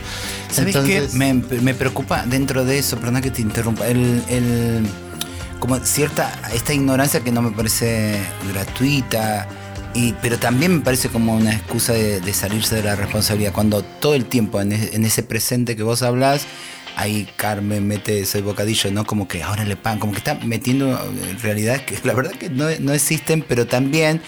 ¿Sabes 0.51 0.75
qué? 0.87 1.01
Me, 1.15 1.35
me 1.35 1.75
preocupa 1.75 2.25
dentro 2.27 2.65
de 2.65 2.79
eso, 2.79 2.97
perdón 2.99 3.21
que 3.23 3.31
te 3.31 3.43
interrumpa, 3.43 3.64
el, 3.85 4.23
el- 4.29 4.87
como 5.59 5.79
cierta, 5.79 6.31
esta 6.53 6.75
ignorancia 6.75 7.21
que 7.21 7.33
no 7.33 7.41
me 7.41 7.51
parece 7.51 8.21
gratuita, 8.53 9.49
y, 9.95 10.13
pero 10.21 10.39
también 10.39 10.77
me 10.79 10.81
parece 10.83 11.09
como 11.09 11.35
una 11.37 11.53
excusa 11.53 11.93
de, 11.95 12.33
salirse 12.35 12.75
de 12.77 12.83
la 12.83 12.97
responsabilidad, 12.97 13.53
cuando 13.53 13.83
todo 13.83 14.15
el 14.15 14.27
tiempo 14.27 14.61
en, 14.61 14.73
en 14.73 15.05
ese 15.05 15.23
presente 15.23 15.75
que 15.77 15.83
vos 15.83 16.03
hablas, 16.03 16.47
ahí 16.97 17.27
Carmen 17.37 17.87
mete 17.87 18.21
ese 18.21 18.43
bocadillo, 18.43 18.91
¿no? 18.91 19.05
Como 19.07 19.27
que 19.27 19.43
ahora 19.43 19.65
le 19.65 19.77
pagan, 19.77 19.99
como 20.01 20.13
que 20.13 20.19
está 20.19 20.35
metiendo 20.35 20.93
eh, 20.93 21.37
realidades 21.43 21.83
que 21.83 21.99
la 22.05 22.13
verdad 22.13 22.33
que 22.33 22.51
no, 22.51 22.67
no 22.81 22.93
existen, 22.93 23.43
pero 23.47 23.67
también 23.67 24.21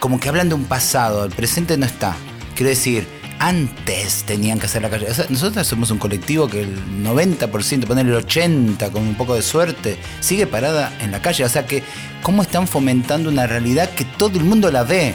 como 0.00 0.18
que 0.18 0.28
hablan 0.28 0.48
de 0.48 0.54
un 0.56 0.64
pasado, 0.64 1.24
el 1.24 1.30
presente 1.32 1.76
no 1.76 1.86
está. 1.86 2.16
Quiero 2.56 2.70
decir, 2.70 3.06
antes 3.42 4.22
tenían 4.22 4.60
que 4.60 4.66
hacer 4.66 4.82
la 4.82 4.88
calle. 4.88 5.08
Nosotros 5.28 5.66
somos 5.66 5.90
un 5.90 5.98
colectivo 5.98 6.46
que 6.46 6.62
el 6.62 7.02
90%, 7.02 7.86
ponerle 7.86 8.16
el 8.16 8.24
80% 8.24 8.92
con 8.92 9.02
un 9.02 9.16
poco 9.16 9.34
de 9.34 9.42
suerte, 9.42 9.98
sigue 10.20 10.46
parada 10.46 10.92
en 11.00 11.10
la 11.10 11.20
calle. 11.20 11.44
O 11.44 11.48
sea 11.48 11.66
que, 11.66 11.82
¿cómo 12.22 12.42
están 12.42 12.68
fomentando 12.68 13.30
una 13.30 13.48
realidad 13.48 13.90
que 13.90 14.04
todo 14.04 14.38
el 14.38 14.44
mundo 14.44 14.70
la 14.70 14.84
ve? 14.84 15.14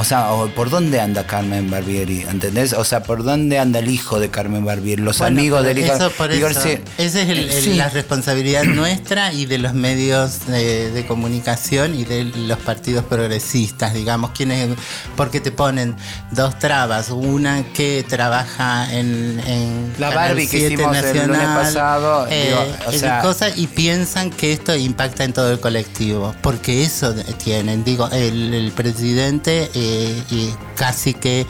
O 0.00 0.04
sea, 0.04 0.32
o 0.32 0.48
¿por 0.48 0.70
dónde 0.70 0.98
anda 0.98 1.26
Carmen 1.26 1.70
Barbieri? 1.70 2.22
¿Entendés? 2.22 2.72
O 2.72 2.84
sea, 2.84 3.02
¿por 3.02 3.22
dónde 3.22 3.58
anda 3.58 3.80
el 3.80 3.90
hijo 3.90 4.18
de 4.18 4.30
Carmen 4.30 4.64
Barbieri? 4.64 5.02
Los 5.02 5.18
Bueno, 5.18 5.38
amigos 5.38 5.62
del 5.62 5.76
hijo. 5.78 5.92
eso 5.92 6.10
por 6.12 6.32
sí. 6.32 6.78
Esa 6.96 7.20
es 7.20 7.28
el- 7.28 7.50
el- 7.50 7.62
Sí. 7.62 7.74
la 7.74 7.90
responsabilidad 7.90 8.64
nuestra 8.64 9.30
y 9.34 9.44
de 9.44 9.58
los 9.58 9.74
medios 9.74 10.46
de, 10.46 10.90
de 10.90 11.06
comunicación 11.06 11.94
y 11.94 12.04
de 12.04 12.24
los 12.24 12.58
partidos 12.60 13.04
progresistas, 13.04 13.92
digamos, 13.92 14.30
quienes, 14.30 14.70
porque 15.16 15.38
te 15.38 15.52
ponen 15.52 15.94
dos 16.30 16.58
trabas, 16.58 17.10
una 17.10 17.62
que 17.74 18.02
trabaja 18.08 18.90
en, 18.94 19.38
en 19.46 19.92
La 19.98 20.08
Barbie 20.14 20.48
que 20.48 20.60
7 20.60 20.74
hicimos 20.74 20.96
el 20.96 21.02
lunes 21.04 21.28
Nacional, 21.28 21.56
pasado, 21.62 22.26
eh, 22.30 22.46
digo, 22.48 22.76
o 22.88 22.92
sea- 22.92 23.20
cosas, 23.20 23.52
y 23.58 23.66
piensan 23.66 24.30
que 24.30 24.54
esto 24.54 24.74
impacta 24.74 25.24
en 25.24 25.34
todo 25.34 25.52
el 25.52 25.60
colectivo, 25.60 26.34
porque 26.40 26.84
eso 26.84 27.14
tienen, 27.44 27.84
digo, 27.84 28.08
el, 28.10 28.54
el 28.54 28.72
presidente 28.72 29.70
eh, 29.74 29.88
y 30.30 30.54
casi 30.76 31.14
que 31.14 31.46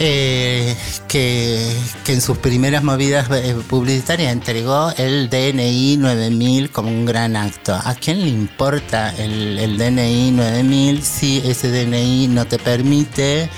eh, 0.00 0.76
que, 1.06 1.72
que 2.04 2.14
en 2.14 2.20
sus 2.20 2.38
primeras 2.38 2.82
movidas 2.82 3.28
eh, 3.30 3.54
publicitarias 3.68 4.32
entregó 4.32 4.92
el 4.96 5.30
DNI 5.30 5.98
9000 5.98 6.70
como 6.70 6.88
un 6.88 7.04
gran 7.04 7.36
acto. 7.36 7.74
¿A 7.74 7.94
quién 7.94 8.20
le 8.22 8.28
importa 8.28 9.14
el, 9.16 9.78
DNI 9.78 10.32
9000 10.32 11.02
si 11.02 11.38
ese 11.44 11.70
DNI 11.70 12.28
no 12.28 12.44
te 12.46 12.58
permite... 12.58 13.48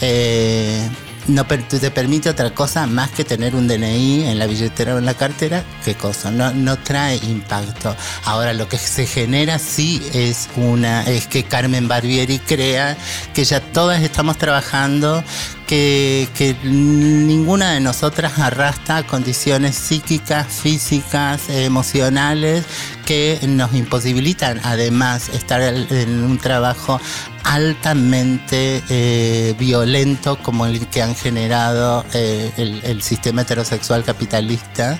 eh, 0.00 0.88
no 1.28 1.44
te 1.46 1.90
permite 1.90 2.28
otra 2.28 2.50
cosa 2.50 2.86
más 2.86 3.10
que 3.10 3.24
tener 3.24 3.54
un 3.54 3.66
DNI 3.66 4.24
en 4.24 4.38
la 4.38 4.46
billetera 4.46 4.94
o 4.94 4.98
en 4.98 5.06
la 5.06 5.14
cartera, 5.14 5.64
¿qué 5.84 5.94
cosa? 5.94 6.30
No, 6.30 6.52
no 6.52 6.76
trae 6.78 7.16
impacto. 7.16 7.96
Ahora 8.24 8.52
lo 8.52 8.68
que 8.68 8.78
se 8.78 9.06
genera 9.06 9.58
sí 9.58 10.02
es 10.12 10.48
una, 10.56 11.02
es 11.04 11.26
que 11.26 11.44
Carmen 11.44 11.88
Barbieri 11.88 12.38
crea 12.38 12.96
que 13.32 13.44
ya 13.44 13.60
todas 13.60 14.02
estamos 14.02 14.36
trabajando, 14.38 15.24
que, 15.66 16.56
ninguna 16.62 17.72
de 17.72 17.80
nosotras 17.80 18.38
arrastra 18.38 19.02
condiciones 19.06 19.76
psíquicas, 19.76 20.46
físicas, 20.46 21.48
emocionales 21.48 22.64
que 23.04 23.38
nos 23.46 23.74
imposibilitan 23.74 24.60
además 24.62 25.28
estar 25.30 25.60
en 25.62 26.24
un 26.24 26.38
trabajo 26.38 27.00
altamente 27.44 28.82
eh, 28.88 29.54
violento 29.58 30.38
como 30.42 30.66
el 30.66 30.86
que 30.86 31.02
han 31.02 31.14
generado 31.14 32.04
eh, 32.14 32.50
el, 32.56 32.80
el 32.84 33.02
sistema 33.02 33.42
heterosexual 33.42 34.02
capitalista 34.04 34.98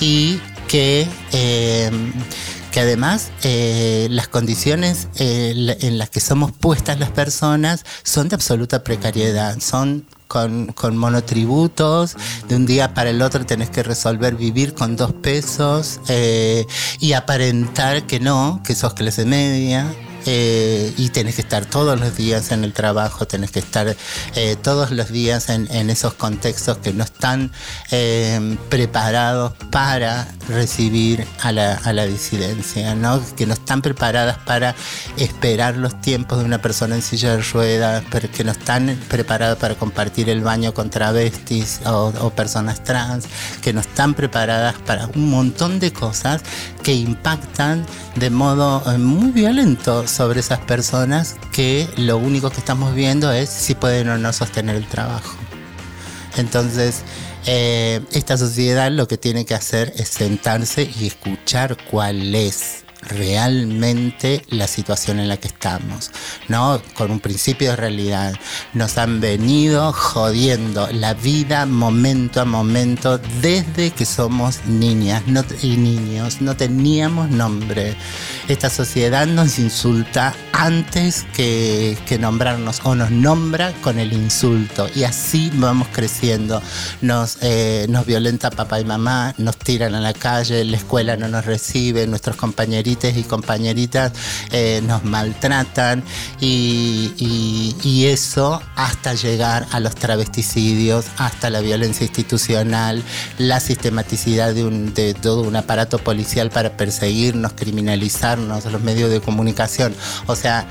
y 0.00 0.40
que, 0.68 1.08
eh, 1.32 1.90
que 2.68 2.80
además 2.80 3.30
eh, 3.42 4.08
las 4.10 4.28
condiciones 4.28 5.08
eh, 5.16 5.76
en 5.80 5.98
las 5.98 6.10
que 6.10 6.20
somos 6.20 6.52
puestas 6.52 6.98
las 6.98 7.10
personas 7.10 7.84
son 8.02 8.28
de 8.28 8.34
absoluta 8.34 8.84
precariedad, 8.84 9.58
son 9.60 10.06
con, 10.26 10.66
con 10.68 10.96
monotributos, 10.96 12.16
de 12.48 12.56
un 12.56 12.66
día 12.66 12.94
para 12.94 13.10
el 13.10 13.22
otro 13.22 13.44
tenés 13.46 13.70
que 13.70 13.82
resolver 13.82 14.36
vivir 14.36 14.74
con 14.74 14.96
dos 14.96 15.12
pesos 15.12 16.00
eh, 16.08 16.66
y 17.00 17.14
aparentar 17.14 18.06
que 18.06 18.20
no, 18.20 18.62
que 18.64 18.74
sos 18.74 18.94
clase 18.94 19.24
media. 19.24 19.86
Eh, 20.30 20.92
y 20.98 21.08
tenés 21.08 21.36
que 21.36 21.40
estar 21.40 21.64
todos 21.64 21.98
los 21.98 22.14
días 22.14 22.52
en 22.52 22.62
el 22.62 22.74
trabajo, 22.74 23.26
tenés 23.26 23.50
que 23.50 23.60
estar 23.60 23.96
eh, 24.34 24.56
todos 24.60 24.90
los 24.90 25.08
días 25.08 25.48
en, 25.48 25.88
esos 25.88 26.12
contextos 26.12 26.76
que 26.76 26.92
no 26.92 27.02
están 27.02 27.50
eh, 27.90 28.58
preparados 28.68 29.54
para 29.70 30.28
recibir 30.46 31.26
a 31.40 31.50
la, 31.50 31.76
a 31.76 31.94
la 31.94 32.04
disidencia, 32.04 32.94
¿no? 32.94 33.22
que 33.36 33.46
no 33.46 33.54
están 33.54 33.80
preparadas 33.80 34.36
para 34.36 34.74
esperar 35.16 35.78
los 35.78 35.98
tiempos 36.02 36.40
de 36.40 36.44
una 36.44 36.60
persona 36.60 36.96
en 36.96 37.00
silla 37.00 37.34
de 37.34 37.42
ruedas, 37.42 38.04
que 38.30 38.44
no 38.44 38.52
están 38.52 39.00
preparadas 39.08 39.56
para 39.56 39.76
compartir 39.76 40.28
el 40.28 40.42
baño 40.42 40.74
con 40.74 40.90
travestis 40.90 41.80
o, 41.86 42.12
o 42.20 42.30
personas 42.34 42.84
trans, 42.84 43.24
que 43.62 43.72
no 43.72 43.80
están 43.80 44.12
preparadas 44.12 44.74
para 44.84 45.06
un 45.06 45.30
montón 45.30 45.80
de 45.80 45.90
cosas 45.90 46.42
que 46.82 46.92
impactan 46.92 47.86
de 48.16 48.28
modo 48.28 48.82
muy 48.98 49.30
violento 49.30 50.06
sobre 50.18 50.40
esas 50.40 50.58
personas 50.58 51.36
que 51.52 51.88
lo 51.96 52.16
único 52.16 52.50
que 52.50 52.58
estamos 52.58 52.92
viendo 52.92 53.30
es 53.30 53.48
si 53.48 53.76
pueden 53.76 54.08
o 54.08 54.18
no 54.18 54.32
sostener 54.32 54.74
el 54.74 54.88
trabajo. 54.88 55.36
Entonces, 56.36 57.02
eh, 57.46 58.00
esta 58.10 58.36
sociedad 58.36 58.90
lo 58.90 59.06
que 59.06 59.16
tiene 59.16 59.44
que 59.44 59.54
hacer 59.54 59.92
es 59.96 60.08
sentarse 60.08 60.90
y 60.98 61.06
escuchar 61.06 61.76
cuál 61.88 62.34
es 62.34 62.82
realmente 63.02 64.44
la 64.48 64.66
situación 64.66 65.18
en 65.20 65.28
la 65.28 65.36
que 65.36 65.48
estamos, 65.48 66.10
¿no? 66.48 66.80
Con 66.94 67.10
un 67.10 67.20
principio 67.20 67.70
de 67.70 67.76
realidad. 67.76 68.34
Nos 68.74 68.98
han 68.98 69.20
venido 69.20 69.92
jodiendo 69.92 70.88
la 70.92 71.14
vida 71.14 71.66
momento 71.66 72.40
a 72.40 72.44
momento 72.44 73.18
desde 73.40 73.90
que 73.90 74.04
somos 74.04 74.64
niñas 74.66 75.22
no- 75.26 75.44
y 75.62 75.76
niños. 75.76 76.40
No 76.40 76.56
teníamos 76.56 77.30
nombre. 77.30 77.96
Esta 78.48 78.70
sociedad 78.70 79.26
nos 79.26 79.58
insulta 79.58 80.34
antes 80.52 81.24
que, 81.34 81.96
que 82.06 82.18
nombrarnos 82.18 82.80
o 82.84 82.94
nos 82.94 83.10
nombra 83.10 83.72
con 83.82 83.98
el 83.98 84.12
insulto 84.12 84.88
y 84.94 85.04
así 85.04 85.50
vamos 85.54 85.88
creciendo. 85.92 86.60
Nos, 87.00 87.38
eh, 87.42 87.86
nos 87.88 88.06
violenta 88.06 88.50
papá 88.50 88.80
y 88.80 88.84
mamá, 88.84 89.34
nos 89.38 89.56
tiran 89.56 89.94
a 89.94 90.00
la 90.00 90.12
calle, 90.14 90.64
la 90.64 90.76
escuela 90.76 91.16
no 91.16 91.28
nos 91.28 91.44
recibe, 91.44 92.06
nuestros 92.06 92.36
compañeritos 92.88 93.16
y 93.16 93.22
compañeritas 93.24 94.12
eh, 94.50 94.80
nos 94.86 95.04
maltratan 95.04 96.02
y, 96.40 98.06
eso 98.08 98.62
hasta 98.76 99.14
llegar 99.14 99.66
a 99.70 99.80
los 99.80 99.94
travesticidios, 99.94 101.06
hasta 101.18 101.50
la 101.50 101.60
violencia 101.60 102.06
institucional, 102.06 103.02
la 103.38 103.60
sistematicidad 103.60 104.54
de 104.54 105.14
todo 105.14 105.42
un 105.42 105.56
aparato 105.56 105.98
policial 105.98 106.50
para 106.50 106.76
perseguirnos, 106.76 107.52
criminalizarnos, 107.52 108.64
los 108.66 108.82
medios 108.82 109.10
de 109.10 109.20
comunicación. 109.20 109.94
O 110.26 110.36
sea, 110.36 110.66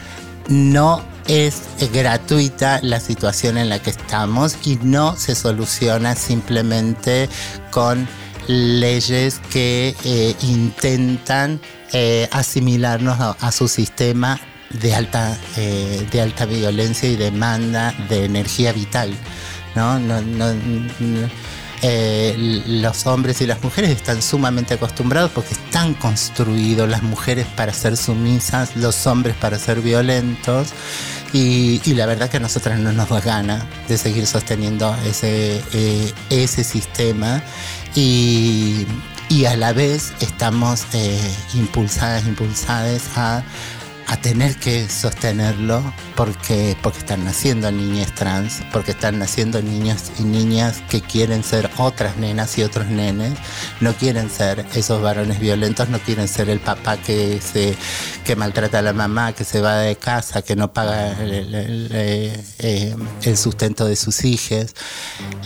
no 0.48 1.04
es 1.28 1.62
gratuita 1.94 2.80
la 2.82 3.00
situación 3.00 3.58
en 3.58 3.70
la 3.70 3.80
que 3.80 3.90
estamos 3.90 4.58
y 4.64 4.80
no 4.82 5.16
se 5.16 5.36
soluciona 5.36 6.16
simplemente 6.16 7.30
con 7.72 8.08
leyes 8.48 9.40
que 9.52 9.96
eh, 10.04 10.36
intentan 10.42 11.60
eh, 11.94 12.28
asimilarnos 12.32 13.18
a, 13.20 13.52
su 13.52 13.68
sistema 13.68 14.40
de 14.72 14.96
alta, 14.96 15.38
eh, 15.58 16.06
de 16.12 16.22
alta 16.22 16.46
violencia 16.46 17.10
y 17.10 17.16
demanda 17.16 17.94
de 18.10 18.26
energía 18.26 18.74
vital. 18.74 19.14
no- 19.76 20.00
eh, 21.82 22.64
los 22.68 23.06
hombres 23.06 23.42
y 23.42 23.46
las 23.46 23.64
mujeres 23.64 23.92
están 23.92 24.22
sumamente 24.22 24.74
acostumbrados 24.74 25.32
porque 25.32 25.54
están 25.54 25.94
construidos 25.94 26.90
las 26.90 27.04
mujeres 27.04 27.46
para 27.56 27.74
ser 27.74 27.98
sumisas, 27.98 28.76
los 28.76 29.06
hombres 29.08 29.36
para 29.36 29.60
ser 29.60 29.82
violentos. 29.82 30.70
Y, 31.34 31.82
la 31.94 32.06
verdad 32.06 32.30
que 32.30 32.38
a 32.38 32.40
nosotras 32.40 32.80
no 32.80 32.94
nos 32.94 33.10
da 33.10 33.20
gana 33.20 33.66
de 33.88 33.98
seguir 33.98 34.26
sosteniendo 34.26 34.96
ese, 35.06 35.62
eh, 35.74 36.14
ese 36.30 36.64
sistema. 36.64 37.44
Y, 37.96 38.86
y 39.30 39.46
a 39.46 39.58
la 39.58 39.74
vez 39.74 40.14
estamos 40.22 40.86
eh, 40.94 41.20
impulsadas, 41.54 42.26
impulsadas 42.26 43.04
a, 43.18 43.44
a 44.08 44.16
tener 44.16 44.56
que 44.56 44.88
sostenerlo 44.88 45.82
porque, 46.16 46.78
porque 46.82 47.00
están 47.00 47.26
naciendo 47.26 47.70
niñas 47.72 48.16
trans, 48.16 48.62
porque 48.72 48.92
están 48.92 49.20
naciendo 49.20 49.62
niños 49.62 50.12
y 50.18 50.24
niñas 50.24 50.82
que 50.90 51.02
quieren 51.02 51.44
ser 51.44 51.70
otras 51.78 52.16
nenas 52.16 52.58
y 52.58 52.64
otros 52.64 52.88
nenes, 52.88 53.34
no 53.82 53.94
quieren 53.94 54.30
ser 54.30 54.66
esos 54.74 55.02
varones 55.02 55.40
violentos, 55.40 55.90
no 55.90 56.00
quieren 56.00 56.28
ser 56.28 56.50
el 56.50 56.60
papá 56.60 56.98
que, 56.98 57.42
se, 57.42 57.76
que 58.24 58.36
maltrata 58.38 58.80
a 58.80 58.82
la 58.82 58.94
mamá, 58.94 59.34
que 59.34 59.44
se 59.44 59.60
va 59.60 59.78
de 59.80 59.98
casa, 59.98 60.42
que 60.42 60.56
no 60.56 60.72
paga 60.72 61.12
el, 61.22 61.90
eh, 61.92 62.44
eh, 62.60 63.36
sustento 63.36 63.86
de 63.86 63.98
sus 63.98 64.24
hijos. 64.24 64.74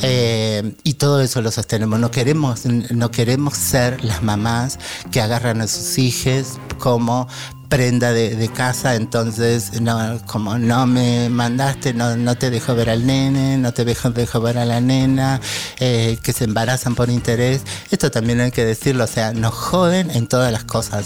Eh, 0.03 0.75
y 0.83 0.93
todo 0.93 1.21
eso 1.21 1.41
lo 1.41 1.49
sostenemos. 1.49 1.99
No 1.99 2.11
queremos, 2.11 2.65
no 2.65 3.09
queremos 3.09 3.55
ser 3.55 4.03
las 4.03 4.21
mamás 4.21 4.77
que 5.11 5.19
agarran 5.19 5.61
a 5.61 5.67
sus 5.67 5.97
hijos 5.97 6.59
como 6.77 7.27
prenda 7.71 8.11
de, 8.11 8.49
casa, 8.53 8.95
entonces 8.95 9.79
no, 9.79 10.19
como 10.27 10.57
no 10.57 10.85
me 10.85 11.29
mandaste, 11.29 11.93
no, 11.93 12.17
no 12.17 12.35
te 12.35 12.49
dejo 12.49 12.75
ver 12.75 12.89
al 12.89 13.07
nene, 13.07 13.57
no 13.57 13.71
te 13.71 13.85
dejo, 13.85 14.09
dejo 14.09 14.41
ver 14.41 14.57
a 14.57 14.65
la 14.65 14.81
nena, 14.81 15.39
eh, 15.79 16.17
que 16.21 16.33
se 16.33 16.43
embarazan 16.43 16.95
por 16.95 17.09
interés. 17.09 17.61
Esto 17.89 18.11
también 18.11 18.41
hay 18.41 18.51
que 18.51 18.65
decirlo, 18.65 19.05
o 19.05 19.07
sea, 19.07 19.31
nos 19.31 19.53
joden 19.53 20.11
en 20.11 20.27
todas 20.27 20.51
las 20.51 20.65
cosas. 20.65 21.05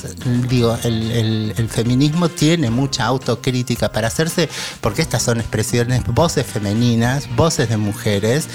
Digo, 0.49 0.75
el- 0.83 1.53
el 1.55 1.69
feminismo 1.69 2.29
tiene 2.29 2.71
mucha 2.71 3.05
autocrítica 3.05 3.91
para 3.91 4.07
hacerse, 4.07 4.49
porque 4.81 5.03
estas 5.03 5.21
son 5.21 5.39
expresiones, 5.39 6.03
voces 6.07 6.47
femeninas, 6.47 7.27
voces 7.35 7.69
de 7.69 7.77
mujeres 7.77 8.47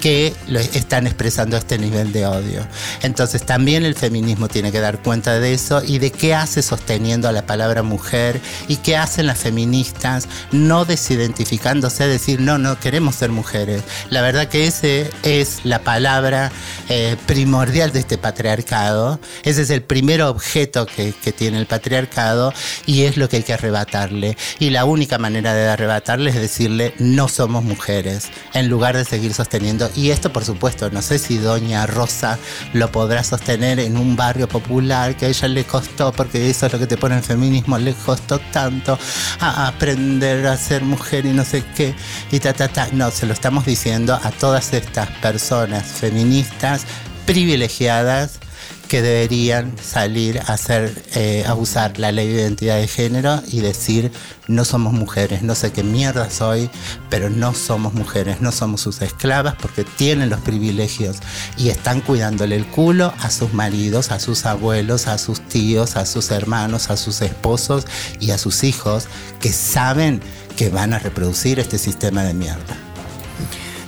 que 0.00 0.34
lo 0.46 0.58
están 0.60 1.06
expresando 1.06 1.56
este 1.56 1.78
nivel 1.78 2.12
de 2.12 2.26
odio. 2.26 2.66
Entonces 3.02 3.44
también 3.44 3.84
el 3.84 3.94
feminismo 3.94 4.48
tiene 4.48 4.72
que 4.72 4.80
dar 4.80 5.02
cuenta 5.02 5.38
de 5.38 5.54
eso 5.54 5.82
y 5.84 5.98
de 5.98 6.10
qué 6.10 6.34
hace 6.34 6.62
sosteniendo 6.62 7.28
a 7.28 7.32
la 7.32 7.46
palabra 7.46 7.82
mujer 7.82 8.40
y 8.68 8.76
qué 8.76 8.96
hacen 8.96 9.26
las 9.26 9.38
feministas 9.38 10.28
no 10.52 10.84
desidentificándose, 10.84 12.06
decir, 12.06 12.40
no, 12.40 12.58
no 12.58 12.78
queremos 12.78 13.16
ser 13.16 13.30
mujeres. 13.30 13.82
La 14.10 14.22
verdad 14.22 14.48
que 14.48 14.66
ese 14.66 15.10
es 15.22 15.64
la 15.64 15.80
palabra 15.80 16.50
eh, 16.88 17.16
primordial 17.26 17.92
de 17.92 18.00
este 18.00 18.18
patriarcado, 18.18 19.20
ese 19.42 19.62
es 19.62 19.70
el 19.70 19.82
primer 19.82 20.22
objeto 20.22 20.86
que, 20.86 21.12
que 21.12 21.32
tiene 21.32 21.58
el 21.58 21.66
patriarcado 21.66 22.52
y 22.86 23.02
es 23.02 23.16
lo 23.16 23.28
que 23.28 23.36
hay 23.36 23.42
que 23.42 23.54
arrebatarle. 23.54 24.36
Y 24.58 24.70
la 24.70 24.84
única 24.84 25.18
manera 25.18 25.54
de 25.54 25.68
arrebatarle 25.68 26.30
es 26.30 26.36
decirle, 26.36 26.94
no 26.98 27.28
somos 27.28 27.64
mujeres, 27.64 28.28
en 28.54 28.68
lugar 28.68 28.96
de 28.96 29.04
seguir 29.04 29.34
sosteniendo. 29.34 29.87
Y 29.94 30.10
esto, 30.10 30.32
por 30.32 30.44
supuesto, 30.44 30.90
no 30.90 31.02
sé 31.02 31.18
si 31.18 31.38
doña 31.38 31.86
Rosa 31.86 32.38
lo 32.72 32.90
podrá 32.90 33.22
sostener 33.24 33.80
en 33.80 33.96
un 33.96 34.16
barrio 34.16 34.48
popular 34.48 35.16
que 35.16 35.26
a 35.26 35.28
ella 35.28 35.48
le 35.48 35.64
costó, 35.64 36.12
porque 36.12 36.50
eso 36.50 36.66
es 36.66 36.72
lo 36.72 36.78
que 36.78 36.86
te 36.86 36.96
pone 36.96 37.16
el 37.16 37.22
feminismo, 37.22 37.78
le 37.78 37.94
costó 37.94 38.38
tanto 38.52 38.98
a 39.40 39.68
aprender 39.68 40.46
a 40.46 40.56
ser 40.56 40.82
mujer 40.82 41.26
y 41.26 41.32
no 41.32 41.44
sé 41.44 41.64
qué, 41.74 41.94
y 42.30 42.40
ta, 42.40 42.52
ta, 42.52 42.68
ta. 42.68 42.88
No, 42.92 43.10
se 43.10 43.26
lo 43.26 43.32
estamos 43.32 43.64
diciendo 43.64 44.18
a 44.22 44.30
todas 44.30 44.72
estas 44.72 45.08
personas 45.22 45.84
feministas 45.84 46.84
privilegiadas 47.26 48.40
que 48.88 49.02
deberían 49.02 49.74
salir 49.80 50.40
a 50.40 50.54
hacer, 50.54 51.04
eh, 51.14 51.44
a 51.46 51.54
usar 51.54 51.98
la 51.98 52.10
ley 52.10 52.28
de 52.28 52.40
identidad 52.42 52.76
de 52.78 52.88
género 52.88 53.42
y 53.46 53.60
decir 53.60 54.10
no 54.48 54.64
somos 54.64 54.92
mujeres, 54.92 55.42
no 55.42 55.54
sé 55.54 55.72
qué 55.72 55.82
mierda 55.82 56.30
soy, 56.30 56.70
pero 57.10 57.28
no 57.28 57.54
somos 57.54 57.92
mujeres, 57.92 58.40
no 58.40 58.50
somos 58.50 58.80
sus 58.80 59.02
esclavas 59.02 59.54
porque 59.60 59.84
tienen 59.84 60.30
los 60.30 60.40
privilegios 60.40 61.18
y 61.56 61.68
están 61.68 62.00
cuidándole 62.00 62.56
el 62.56 62.66
culo 62.66 63.12
a 63.20 63.30
sus 63.30 63.52
maridos, 63.52 64.10
a 64.10 64.18
sus 64.18 64.46
abuelos, 64.46 65.06
a 65.06 65.18
sus 65.18 65.40
tíos, 65.40 65.96
a 65.96 66.06
sus 66.06 66.30
hermanos, 66.30 66.90
a 66.90 66.96
sus 66.96 67.20
esposos 67.20 67.86
y 68.20 68.30
a 68.30 68.38
sus 68.38 68.64
hijos 68.64 69.06
que 69.40 69.52
saben 69.52 70.20
que 70.56 70.70
van 70.70 70.94
a 70.94 70.98
reproducir 70.98 71.60
este 71.60 71.78
sistema 71.78 72.24
de 72.24 72.34
mierda. 72.34 72.76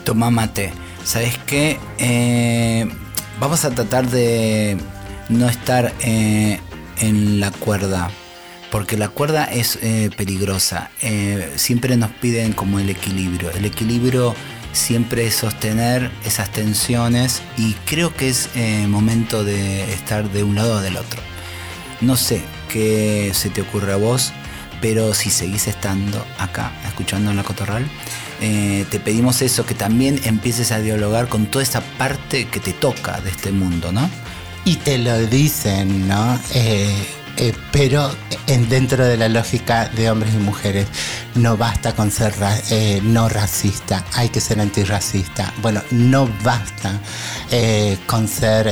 Toma 0.05 0.31
mate. 0.31 0.73
¿Sabes 1.05 1.39
qué? 1.47 1.81
Eh, 1.99 2.89
vamos 3.41 3.65
a 3.65 3.71
tratar 3.71 4.09
de 4.09 4.77
no 5.29 5.49
estar 5.49 5.93
eh, 6.03 6.61
en 6.99 7.41
la 7.41 7.51
cuerda. 7.51 8.11
Porque 8.71 8.97
la 8.97 9.09
cuerda 9.09 9.47
es 9.47 9.81
eh, 9.83 10.11
peligrosa. 10.17 10.91
Eh, 11.03 11.55
siempre 11.57 11.97
nos 11.97 12.11
piden 12.11 12.53
como 12.53 12.79
el 12.79 12.89
equilibrio. 12.89 13.51
El 13.51 13.65
equilibrio 13.65 14.37
siempre 14.73 15.27
es 15.27 15.35
sostener 15.35 16.13
esas 16.25 16.53
tensiones 16.53 17.43
y 17.57 17.73
creo 17.87 18.15
que 18.15 18.29
es 18.29 18.49
momento 18.87 19.43
de 19.43 19.93
estar 19.93 20.31
de 20.31 20.45
un 20.45 20.55
lado 20.55 20.77
o 20.77 20.81
del 20.81 20.97
otro. 20.97 21.21
No 22.01 22.17
sé 22.17 22.43
qué 22.69 23.33
se 23.35 23.51
te 23.51 23.63
ocurre 23.63 23.93
a 23.93 23.97
vos, 23.97 24.33
pero 24.81 25.15
si 25.15 25.31
seguís 25.31 25.69
estando 25.69 26.25
acá, 26.39 26.73
escuchando 26.87 27.31
en 27.31 27.37
la 27.37 27.43
cotorral, 27.43 27.89
eh, 28.41 28.87
te 28.91 29.01
pedimos 29.01 29.43
eso, 29.43 29.67
que 29.67 29.75
también 29.75 30.21
empieces 30.25 30.73
a 30.73 30.81
dialogar 30.81 31.29
con 31.29 31.47
toda 31.47 31.63
esa 31.63 31.83
parte 31.99 32.47
que 32.49 32.61
te 32.61 32.73
toca 32.73 33.21
de 33.21 33.31
este 33.31 33.53
mundo, 33.53 33.93
¿no? 33.93 34.09
Y 34.65 34.77
te 34.77 34.99
lo 34.99 35.19
dicen, 35.19 36.09
¿no? 36.09 36.39
Eh, 36.55 37.07
eh, 37.37 37.55
pero 37.71 38.11
en, 38.47 38.69
dentro 38.69 39.05
de 39.05 39.17
la 39.17 39.29
lógica 39.29 39.89
de 39.89 40.11
hombres 40.11 40.35
y 40.35 40.39
mujeres, 40.39 40.87
no 41.35 41.57
basta 41.57 41.95
con 41.95 42.11
ser 42.11 42.35
no 43.03 43.29
racista, 43.29 44.05
hay 44.15 44.31
que 44.31 44.41
ser 44.41 44.61
antirracista. 44.61 45.53
Bueno, 45.63 45.83
no 45.91 46.29
basta 46.43 46.99
con 48.07 48.27
ser 48.27 48.69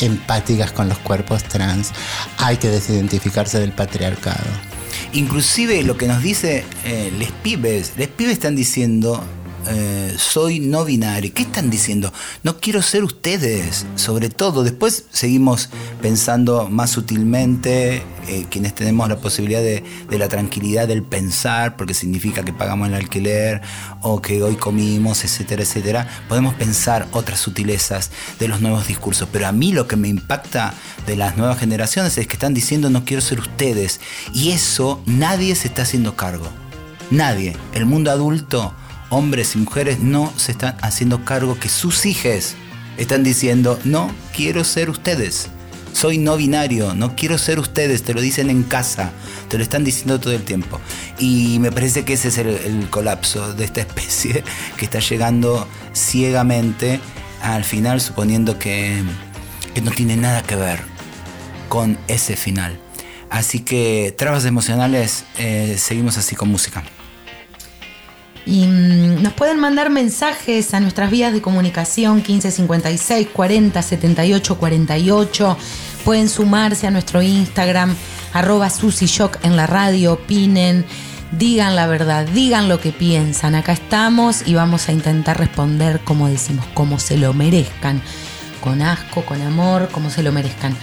empáticas 0.00 0.72
con 0.72 0.88
los 0.88 0.98
cuerpos 0.98 1.42
trans, 1.44 1.90
hay 2.38 2.58
que 2.58 2.68
desidentificarse 2.68 3.58
del 3.58 3.72
patriarcado. 3.72 4.71
Inclusive 5.14 5.82
lo 5.82 5.98
que 5.98 6.06
nos 6.08 6.22
dice 6.22 6.64
eh, 6.84 7.12
les 7.18 7.30
pibes, 7.30 7.92
les 7.98 8.08
pibes 8.08 8.32
están 8.32 8.56
diciendo 8.56 9.22
eh, 9.68 10.14
soy 10.18 10.60
no 10.60 10.84
binario. 10.84 11.32
¿Qué 11.32 11.42
están 11.42 11.70
diciendo? 11.70 12.12
No 12.42 12.58
quiero 12.58 12.82
ser 12.82 13.04
ustedes, 13.04 13.86
sobre 13.96 14.28
todo. 14.28 14.64
Después 14.64 15.04
seguimos 15.10 15.68
pensando 16.00 16.68
más 16.68 16.90
sutilmente, 16.90 18.02
eh, 18.28 18.46
quienes 18.50 18.74
tenemos 18.74 19.08
la 19.08 19.16
posibilidad 19.16 19.60
de, 19.60 19.82
de 20.08 20.18
la 20.18 20.28
tranquilidad 20.28 20.88
del 20.88 21.02
pensar, 21.02 21.76
porque 21.76 21.94
significa 21.94 22.44
que 22.44 22.52
pagamos 22.52 22.88
el 22.88 22.94
alquiler 22.94 23.60
o 24.00 24.20
que 24.20 24.42
hoy 24.42 24.56
comimos, 24.56 25.24
etcétera, 25.24 25.62
etcétera. 25.62 26.08
Podemos 26.28 26.54
pensar 26.54 27.06
otras 27.12 27.40
sutilezas 27.40 28.10
de 28.38 28.48
los 28.48 28.60
nuevos 28.60 28.86
discursos. 28.86 29.28
Pero 29.32 29.46
a 29.46 29.52
mí 29.52 29.72
lo 29.72 29.86
que 29.86 29.96
me 29.96 30.08
impacta 30.08 30.74
de 31.06 31.16
las 31.16 31.36
nuevas 31.36 31.58
generaciones 31.58 32.16
es 32.18 32.26
que 32.26 32.34
están 32.34 32.54
diciendo 32.54 32.90
no 32.90 33.04
quiero 33.04 33.20
ser 33.22 33.40
ustedes. 33.40 34.00
Y 34.34 34.50
eso 34.50 35.02
nadie 35.06 35.54
se 35.54 35.68
está 35.68 35.82
haciendo 35.82 36.16
cargo. 36.16 36.48
Nadie. 37.10 37.56
El 37.74 37.86
mundo 37.86 38.10
adulto, 38.10 38.74
hombres 39.12 39.54
y 39.54 39.58
mujeres, 39.58 40.00
no 40.00 40.32
se 40.36 40.52
están 40.52 40.74
haciendo 40.80 41.24
cargo 41.24 41.58
que 41.58 41.68
sus 41.68 42.06
hijos 42.06 42.54
están 42.96 43.22
diciendo 43.22 43.78
no 43.84 44.10
quiero 44.34 44.64
ser 44.64 44.88
ustedes. 44.90 45.48
Soy 45.92 46.16
no 46.16 46.38
binario, 46.38 46.94
no 46.94 47.14
quiero 47.14 47.36
ser 47.36 47.58
ustedes, 47.58 48.02
te 48.02 48.14
lo 48.14 48.22
dicen 48.22 48.48
en 48.48 48.62
casa, 48.62 49.12
te 49.48 49.58
lo 49.58 49.62
están 49.62 49.84
diciendo 49.84 50.18
todo 50.18 50.32
el 50.32 50.42
tiempo. 50.42 50.80
Y 51.18 51.58
me 51.58 51.70
parece 51.70 52.04
que 52.04 52.14
ese 52.14 52.28
es 52.28 52.38
el, 52.38 52.88
colapso 52.88 53.52
de 53.52 53.64
esta 53.66 53.80
especie 53.86 54.42
que 54.78 54.86
está 54.86 55.00
llegando 55.00 55.68
ciegamente 55.92 56.98
al 57.42 57.64
final, 57.64 58.00
suponiendo 58.00 58.58
que, 58.58 59.02
que 59.74 59.82
no 59.82 59.90
tiene 59.90 60.16
nada 60.16 60.42
que 60.42 60.56
ver 60.56 60.80
con 61.68 61.98
ese 62.08 62.36
final. 62.36 62.78
Así 63.28 63.60
que, 63.60 64.14
trabas 64.16 64.46
emocionales, 64.46 65.24
eh, 65.36 65.76
seguimos 65.78 66.16
así 66.16 66.34
con 66.34 66.48
música. 66.48 66.82
Y 68.44 68.66
mm, 68.66 69.22
nos 69.22 69.32
pueden 69.34 69.58
mandar 69.58 69.90
mensajes 69.90 70.74
a 70.74 70.80
nuestras 70.80 71.10
vías 71.10 71.32
de 71.32 71.42
comunicación 71.42 72.16
1556 72.16 73.28
40 73.32 73.82
78 73.82 74.58
48. 74.58 75.56
Pueden 76.04 76.28
sumarse 76.28 76.86
a 76.86 76.90
nuestro 76.90 77.22
Instagram, 77.22 77.94
arroba 78.32 78.68
Shock 78.68 79.38
en 79.44 79.56
la 79.56 79.66
radio, 79.66 80.14
opinen, 80.14 80.84
digan 81.38 81.76
la 81.76 81.86
verdad, 81.86 82.26
digan 82.26 82.68
lo 82.68 82.80
que 82.80 82.92
piensan. 82.92 83.54
Acá 83.54 83.72
estamos 83.72 84.46
y 84.46 84.54
vamos 84.54 84.88
a 84.88 84.92
intentar 84.92 85.38
responder, 85.38 86.00
como 86.00 86.28
decimos, 86.28 86.66
como 86.74 86.98
se 86.98 87.16
lo 87.16 87.32
merezcan. 87.34 88.02
Con 88.60 88.82
asco, 88.82 89.24
con 89.24 89.42
amor, 89.42 89.88
como 89.90 90.10
se 90.10 90.22
lo 90.22 90.32
merezcan. 90.32 90.76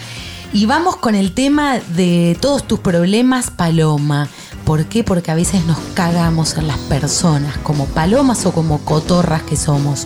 Y 0.51 0.65
vamos 0.65 0.97
con 0.97 1.15
el 1.15 1.33
tema 1.33 1.79
de 1.79 2.37
todos 2.41 2.67
tus 2.67 2.79
problemas, 2.79 3.51
Paloma. 3.51 4.27
¿Por 4.69 4.85
qué? 4.85 5.03
Porque 5.03 5.31
a 5.31 5.33
veces 5.33 5.65
nos 5.65 5.79
cagamos 5.95 6.55
en 6.55 6.67
las 6.67 6.77
personas, 6.77 7.57
como 7.63 7.87
palomas 7.87 8.45
o 8.45 8.51
como 8.51 8.77
cotorras 8.85 9.41
que 9.41 9.55
somos. 9.55 10.05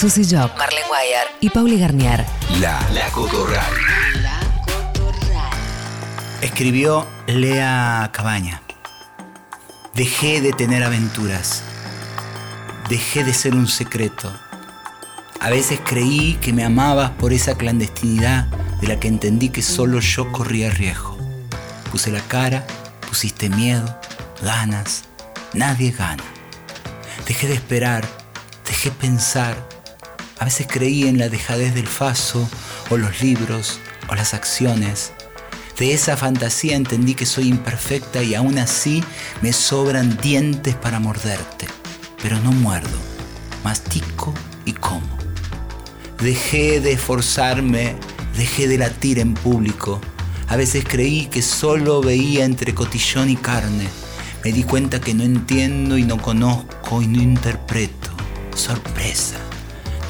Susy 0.00 0.24
Job, 0.24 0.50
Marlene 0.56 0.88
Guayar 0.88 1.26
y 1.40 1.50
Pauli 1.50 1.78
Garnier. 1.78 2.24
La, 2.58 2.80
la 2.94 3.10
Cotorral. 3.10 3.70
Escribió 6.40 7.06
Lea 7.26 8.08
Cabaña. 8.10 8.62
Dejé 9.92 10.40
de 10.40 10.54
tener 10.54 10.82
aventuras. 10.84 11.62
Dejé 12.88 13.24
de 13.24 13.34
ser 13.34 13.54
un 13.54 13.68
secreto. 13.68 14.32
A 15.38 15.50
veces 15.50 15.78
creí 15.84 16.36
que 16.36 16.54
me 16.54 16.64
amabas 16.64 17.10
por 17.10 17.34
esa 17.34 17.58
clandestinidad 17.58 18.46
de 18.80 18.86
la 18.88 18.98
que 18.98 19.08
entendí 19.08 19.50
que 19.50 19.60
solo 19.60 20.00
yo 20.00 20.32
corría 20.32 20.70
riesgo. 20.70 21.18
Puse 21.90 22.10
la 22.10 22.20
cara, 22.20 22.66
pusiste 23.06 23.50
miedo, 23.50 24.00
ganas. 24.40 25.04
Nadie 25.52 25.90
gana. 25.90 26.24
Dejé 27.26 27.48
de 27.48 27.54
esperar, 27.54 28.08
dejé 28.64 28.90
pensar. 28.92 29.79
A 30.40 30.46
veces 30.46 30.66
creí 30.66 31.06
en 31.06 31.18
la 31.18 31.28
dejadez 31.28 31.74
del 31.74 31.86
faso, 31.86 32.48
o 32.88 32.96
los 32.96 33.20
libros, 33.20 33.78
o 34.08 34.14
las 34.14 34.32
acciones. 34.32 35.12
De 35.78 35.92
esa 35.92 36.16
fantasía 36.16 36.76
entendí 36.76 37.14
que 37.14 37.26
soy 37.26 37.48
imperfecta 37.48 38.22
y 38.22 38.34
aún 38.34 38.58
así 38.58 39.04
me 39.42 39.52
sobran 39.52 40.16
dientes 40.16 40.74
para 40.76 40.98
morderte. 40.98 41.66
Pero 42.22 42.40
no 42.40 42.52
muerdo, 42.52 42.98
mastico 43.64 44.32
y 44.64 44.72
como. 44.72 45.18
Dejé 46.22 46.80
de 46.80 46.92
esforzarme, 46.92 47.96
dejé 48.34 48.66
de 48.66 48.78
latir 48.78 49.18
en 49.18 49.34
público. 49.34 50.00
A 50.48 50.56
veces 50.56 50.86
creí 50.88 51.26
que 51.26 51.42
solo 51.42 52.00
veía 52.00 52.46
entre 52.46 52.74
cotillón 52.74 53.28
y 53.28 53.36
carne. 53.36 53.88
Me 54.42 54.52
di 54.52 54.64
cuenta 54.64 55.02
que 55.02 55.12
no 55.12 55.22
entiendo 55.22 55.98
y 55.98 56.04
no 56.04 56.16
conozco 56.16 57.02
y 57.02 57.06
no 57.08 57.20
interpreto. 57.20 58.08
Sorpresa. 58.54 59.36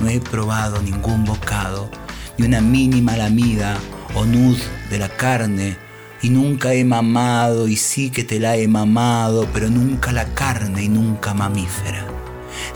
No 0.00 0.08
he 0.08 0.20
probado 0.20 0.80
ningún 0.82 1.24
bocado, 1.24 1.90
ni 2.38 2.46
una 2.46 2.60
mínima 2.60 3.16
lamida 3.16 3.76
o 4.14 4.24
nud 4.24 4.58
de 4.90 4.98
la 4.98 5.08
carne, 5.08 5.76
y 6.22 6.30
nunca 6.30 6.74
he 6.74 6.84
mamado 6.84 7.68
y 7.68 7.76
sí 7.76 8.10
que 8.10 8.24
te 8.24 8.40
la 8.40 8.56
he 8.56 8.68
mamado, 8.68 9.46
pero 9.52 9.68
nunca 9.68 10.12
la 10.12 10.26
carne 10.34 10.84
y 10.84 10.88
nunca 10.88 11.34
mamífera. 11.34 12.06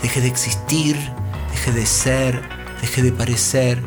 Dejé 0.01 0.21
de 0.21 0.27
existir, 0.27 0.97
dejé 1.51 1.71
de 1.71 1.85
ser, 1.85 2.41
dejé 2.81 3.03
de 3.03 3.11
parecer. 3.11 3.81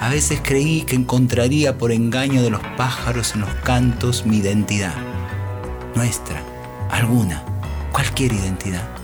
A 0.00 0.08
veces 0.08 0.40
creí 0.42 0.82
que 0.82 0.96
encontraría 0.96 1.76
por 1.76 1.92
engaño 1.92 2.42
de 2.42 2.50
los 2.50 2.60
pájaros 2.76 3.34
en 3.34 3.40
los 3.40 3.50
cantos 3.64 4.26
mi 4.26 4.38
identidad. 4.38 4.94
Nuestra, 5.94 6.42
alguna, 6.90 7.42
cualquier 7.92 8.32
identidad. 8.32 8.97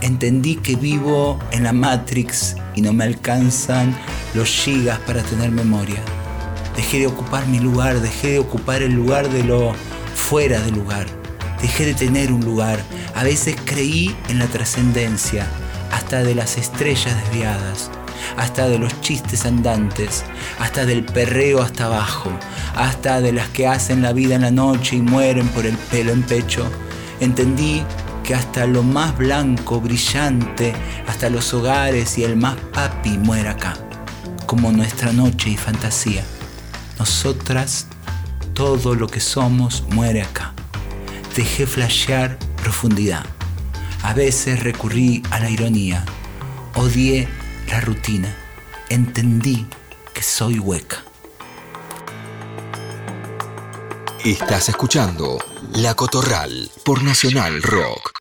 Entendí 0.00 0.56
que 0.56 0.76
vivo 0.76 1.38
en 1.52 1.64
la 1.64 1.72
Matrix 1.72 2.56
y 2.74 2.82
no 2.82 2.92
me 2.92 3.04
alcanzan 3.04 3.96
los 4.34 4.48
gigas 4.48 4.98
para 5.00 5.22
tener 5.22 5.50
memoria. 5.50 6.00
Dejé 6.76 7.00
de 7.00 7.06
ocupar 7.06 7.46
mi 7.46 7.58
lugar, 7.58 8.00
dejé 8.00 8.32
de 8.32 8.38
ocupar 8.38 8.82
el 8.82 8.92
lugar 8.92 9.28
de 9.28 9.44
lo 9.44 9.74
fuera 10.14 10.60
del 10.60 10.74
lugar. 10.74 11.06
Dejé 11.60 11.86
de 11.86 11.94
tener 11.94 12.32
un 12.32 12.44
lugar. 12.44 12.80
A 13.14 13.24
veces 13.24 13.56
creí 13.64 14.16
en 14.28 14.38
la 14.38 14.46
trascendencia, 14.46 15.46
hasta 15.92 16.22
de 16.22 16.34
las 16.34 16.56
estrellas 16.56 17.14
desviadas, 17.24 17.90
hasta 18.36 18.68
de 18.68 18.78
los 18.78 19.00
chistes 19.00 19.44
andantes, 19.44 20.24
hasta 20.58 20.86
del 20.86 21.04
perreo 21.04 21.62
hasta 21.62 21.84
abajo, 21.84 22.30
hasta 22.74 23.20
de 23.20 23.32
las 23.32 23.48
que 23.48 23.66
hacen 23.66 24.02
la 24.02 24.12
vida 24.12 24.34
en 24.34 24.42
la 24.42 24.50
noche 24.50 24.96
y 24.96 25.02
mueren 25.02 25.48
por 25.48 25.66
el 25.66 25.76
pelo 25.76 26.12
en 26.12 26.22
pecho. 26.22 26.64
Entendí 27.20 27.82
que 28.22 28.34
hasta 28.34 28.66
lo 28.66 28.82
más 28.82 29.16
blanco, 29.16 29.80
brillante, 29.80 30.72
hasta 31.06 31.28
los 31.28 31.52
hogares 31.54 32.18
y 32.18 32.24
el 32.24 32.36
más 32.36 32.56
papi 32.72 33.18
muere 33.18 33.48
acá, 33.48 33.74
como 34.46 34.72
nuestra 34.72 35.12
noche 35.12 35.50
y 35.50 35.56
fantasía. 35.56 36.24
Nosotras, 36.98 37.86
todo 38.54 38.94
lo 38.94 39.08
que 39.08 39.20
somos 39.20 39.84
muere 39.90 40.22
acá. 40.22 40.52
Dejé 41.36 41.66
flashear 41.66 42.38
profundidad. 42.56 43.24
A 44.02 44.14
veces 44.14 44.62
recurrí 44.62 45.22
a 45.30 45.40
la 45.40 45.50
ironía. 45.50 46.04
Odié 46.74 47.28
la 47.68 47.80
rutina. 47.80 48.34
Entendí 48.88 49.66
que 50.12 50.22
soy 50.22 50.58
hueca. 50.58 51.02
Estás 54.24 54.68
escuchando 54.68 55.38
La 55.74 55.94
Cotorral 55.96 56.70
por 56.84 57.02
Nacional 57.02 57.60
Rock. 57.60 58.12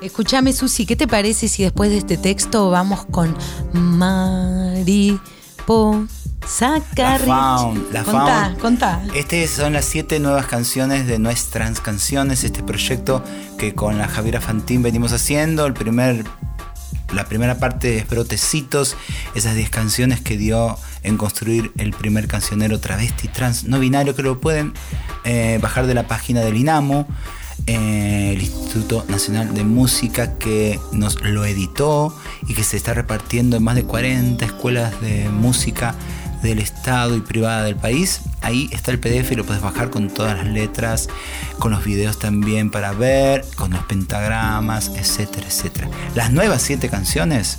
Escúchame, 0.00 0.54
Susi, 0.54 0.86
¿qué 0.86 0.96
te 0.96 1.06
parece 1.06 1.46
si 1.48 1.62
después 1.62 1.90
de 1.90 1.98
este 1.98 2.16
texto 2.16 2.70
vamos 2.70 3.04
con 3.04 3.36
Mariposa 3.74 5.28
La 6.58 6.80
Carriche? 6.96 7.26
Faun, 7.26 7.86
la 7.92 8.02
contá, 8.02 8.56
contá. 8.58 9.04
Estas 9.14 9.50
son 9.50 9.74
las 9.74 9.84
siete 9.84 10.18
nuevas 10.18 10.46
canciones 10.46 11.06
de 11.06 11.18
nuestras 11.18 11.80
canciones, 11.80 12.44
este 12.44 12.62
proyecto 12.62 13.22
que 13.58 13.74
con 13.74 13.98
la 13.98 14.08
Javiera 14.08 14.40
Fantín 14.40 14.82
venimos 14.82 15.12
haciendo. 15.12 15.66
El 15.66 15.74
primer, 15.74 16.24
la 17.12 17.26
primera 17.26 17.58
parte 17.58 17.98
es 17.98 18.08
Brotecitos, 18.08 18.96
esas 19.34 19.54
10 19.54 19.68
canciones 19.68 20.22
que 20.22 20.38
dio 20.38 20.78
en 21.02 21.16
construir 21.16 21.72
el 21.78 21.92
primer 21.92 22.28
cancionero 22.28 22.80
travesti 22.80 23.28
trans 23.28 23.64
no 23.64 23.78
binario 23.78 24.14
que 24.14 24.22
lo 24.22 24.40
pueden 24.40 24.72
eh, 25.24 25.58
bajar 25.60 25.86
de 25.86 25.94
la 25.94 26.06
página 26.06 26.40
del 26.40 26.56
INAMU. 26.56 27.06
eh, 27.66 28.32
el 28.34 28.42
Instituto 28.42 29.04
Nacional 29.08 29.54
de 29.54 29.62
Música 29.64 30.36
que 30.38 30.80
nos 30.92 31.20
lo 31.22 31.44
editó 31.44 32.16
y 32.48 32.54
que 32.54 32.64
se 32.64 32.76
está 32.76 32.94
repartiendo 32.94 33.56
en 33.56 33.62
más 33.62 33.76
de 33.76 33.84
40 33.84 34.44
escuelas 34.44 35.00
de 35.00 35.28
música 35.28 35.94
del 36.42 36.58
Estado 36.58 37.16
y 37.16 37.20
privada 37.20 37.62
del 37.62 37.76
país. 37.76 38.22
Ahí 38.40 38.68
está 38.72 38.90
el 38.90 38.98
PDF 38.98 39.30
y 39.30 39.36
lo 39.36 39.44
puedes 39.44 39.62
bajar 39.62 39.90
con 39.90 40.08
todas 40.08 40.36
las 40.36 40.46
letras, 40.46 41.08
con 41.58 41.70
los 41.70 41.84
videos 41.84 42.18
también 42.18 42.70
para 42.70 42.92
ver, 42.92 43.44
con 43.54 43.70
los 43.70 43.84
pentagramas, 43.84 44.90
etcétera, 44.96 45.46
etcétera. 45.46 45.88
Las 46.16 46.32
nuevas 46.32 46.62
siete 46.62 46.88
canciones 46.88 47.58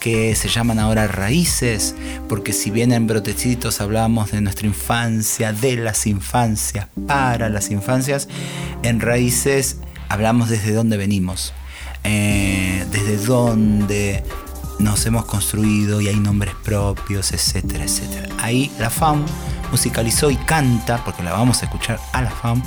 que 0.00 0.34
se 0.34 0.48
llaman 0.48 0.78
ahora 0.78 1.06
Raíces, 1.06 1.94
porque 2.28 2.52
si 2.52 2.70
bien 2.70 2.92
en 2.92 3.06
Brotecitos 3.06 3.80
hablábamos 3.80 4.32
de 4.32 4.40
nuestra 4.40 4.66
infancia, 4.66 5.52
de 5.52 5.76
las 5.76 6.06
infancias, 6.06 6.88
para 7.06 7.48
las 7.48 7.70
infancias, 7.70 8.26
en 8.82 9.00
Raíces 9.00 9.76
hablamos 10.08 10.48
desde 10.48 10.72
dónde 10.72 10.96
venimos, 10.96 11.52
eh, 12.02 12.84
desde 12.90 13.18
dónde 13.18 14.24
nos 14.80 15.04
hemos 15.06 15.24
construido 15.26 16.00
y 16.00 16.08
hay 16.08 16.18
nombres 16.18 16.54
propios, 16.64 17.32
etcétera, 17.32 17.84
etcétera. 17.84 18.28
Ahí 18.38 18.70
la 18.78 18.90
FAM 18.90 19.24
musicalizó 19.70 20.30
y 20.30 20.36
canta, 20.36 21.04
porque 21.04 21.22
la 21.22 21.32
vamos 21.32 21.62
a 21.62 21.66
escuchar 21.66 22.00
a 22.12 22.22
la 22.22 22.30
FAM, 22.30 22.62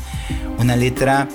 una 0.57 0.75
letra 0.75 1.27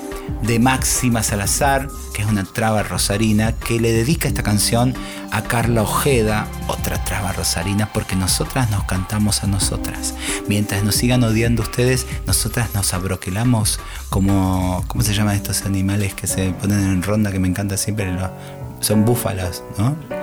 de 0.43 0.59
Máxima 0.59 1.23
Salazar, 1.23 1.88
que 2.14 2.23
es 2.23 2.29
una 2.29 2.45
traba 2.45 2.83
rosarina, 2.83 3.53
que 3.53 3.81
le 3.81 3.93
dedica 3.93 4.29
esta 4.29 4.43
canción 4.43 4.95
a 5.31 5.43
Carla 5.43 5.83
Ojeda, 5.83 6.47
otra 6.69 7.03
traba 7.05 7.33
rosarina, 7.33 7.91
porque 7.93 8.17
nosotras 8.17 8.71
nos 8.71 8.85
cantamos 8.85 9.43
a 9.43 9.47
nosotras. 9.47 10.14
Mientras 10.49 10.85
nos 10.85 10.95
sigan 10.95 11.23
odiando 11.25 11.62
ustedes, 11.62 12.07
nosotras 12.27 12.71
nos 12.75 12.95
abroquelamos 12.95 13.81
como, 14.09 14.85
¿cómo 14.88 15.03
se 15.03 15.14
llaman 15.14 15.37
estos 15.37 15.62
animales 15.62 16.14
que 16.14 16.27
se 16.27 16.51
ponen 16.53 16.81
en 16.81 17.03
ronda, 17.03 17.33
que 17.33 17.38
me 17.38 17.49
encanta 17.49 17.77
siempre? 17.77 18.17
Son 18.81 19.05
búfalas, 19.05 19.62
¿no? 19.77 20.17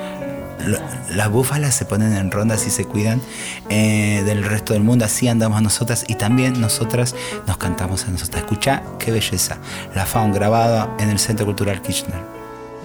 Las 1.11 1.29
búfalas 1.29 1.75
se 1.75 1.85
ponen 1.85 2.15
en 2.15 2.31
rondas 2.31 2.65
y 2.65 2.69
se 2.69 2.85
cuidan 2.85 3.21
eh, 3.69 4.23
del 4.25 4.43
resto 4.43 4.73
del 4.73 4.83
mundo. 4.83 5.05
Así 5.05 5.27
andamos 5.27 5.61
nosotras 5.61 6.05
y 6.07 6.15
también 6.15 6.59
nosotras 6.59 7.13
nos 7.45 7.57
cantamos 7.57 8.05
a 8.05 8.07
nosotras. 8.07 8.43
Escucha 8.43 8.81
qué 8.97 9.11
belleza. 9.11 9.57
La 9.93 10.05
faun 10.05 10.31
grabada 10.33 10.95
en 10.99 11.09
el 11.09 11.19
Centro 11.19 11.45
Cultural 11.45 11.81
Kirchner. 11.81 12.19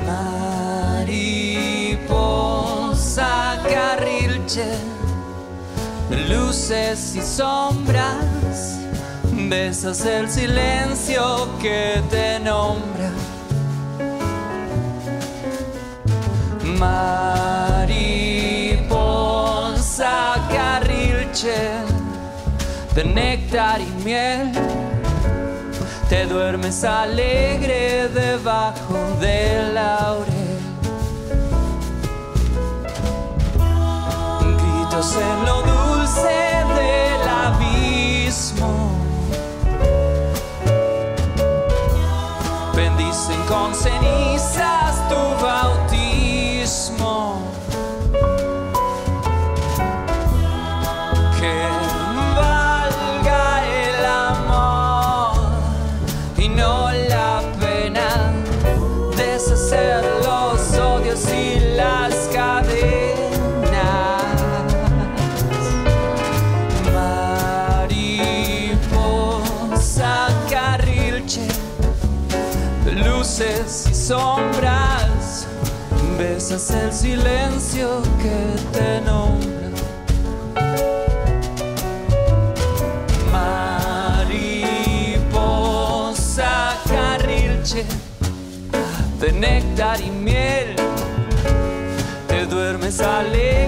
Mariposa 0.06 1.70
carrilche, 3.68 4.74
luces 6.28 7.16
y 7.16 7.22
sombras, 7.22 8.78
besas 9.48 10.04
el 10.04 10.30
silencio 10.30 11.48
que 11.60 12.02
te 12.10 12.40
nombra. 12.40 13.10
Mariposa 16.80 18.16
carrilche, 20.50 21.60
de 22.94 23.04
néctar 23.04 23.80
y 23.82 23.90
miel. 24.02 24.50
Te 26.08 26.24
duermes 26.26 26.82
alegre 26.84 28.08
debajo 28.08 28.96
del 29.20 29.74
laurel. 29.74 30.60
Gritos 34.40 35.16
en 35.16 35.44
lo 35.44 35.62
dulce 35.62 36.64
del 36.78 37.28
abismo. 37.46 38.90
bendicen 42.74 43.40
con 43.46 43.74
cenizas 43.74 45.08
tu 45.10 45.20
bautismo. 45.44 45.89
Besas 76.50 76.70
el 76.70 76.92
silencio 76.92 78.02
que 78.20 78.56
te 78.72 79.00
nombra. 79.02 79.70
Mariposa 84.30 84.82
carrilche 86.88 87.84
de 89.20 89.32
néctar 89.32 90.00
y 90.00 90.10
miel, 90.10 90.74
te 92.26 92.46
duermes 92.46 93.00
alegre 93.00 93.59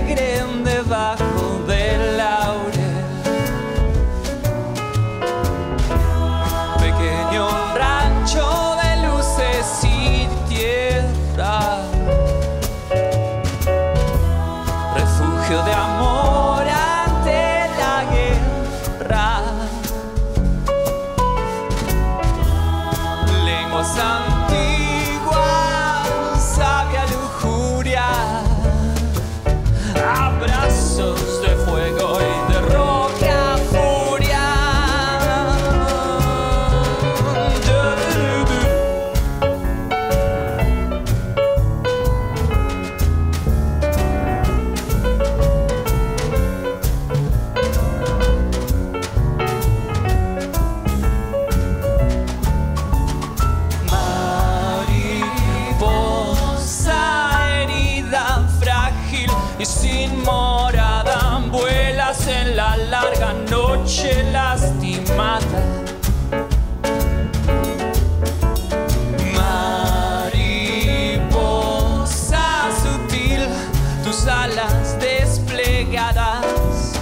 alas 74.63 74.99
desplegadas 75.01 76.93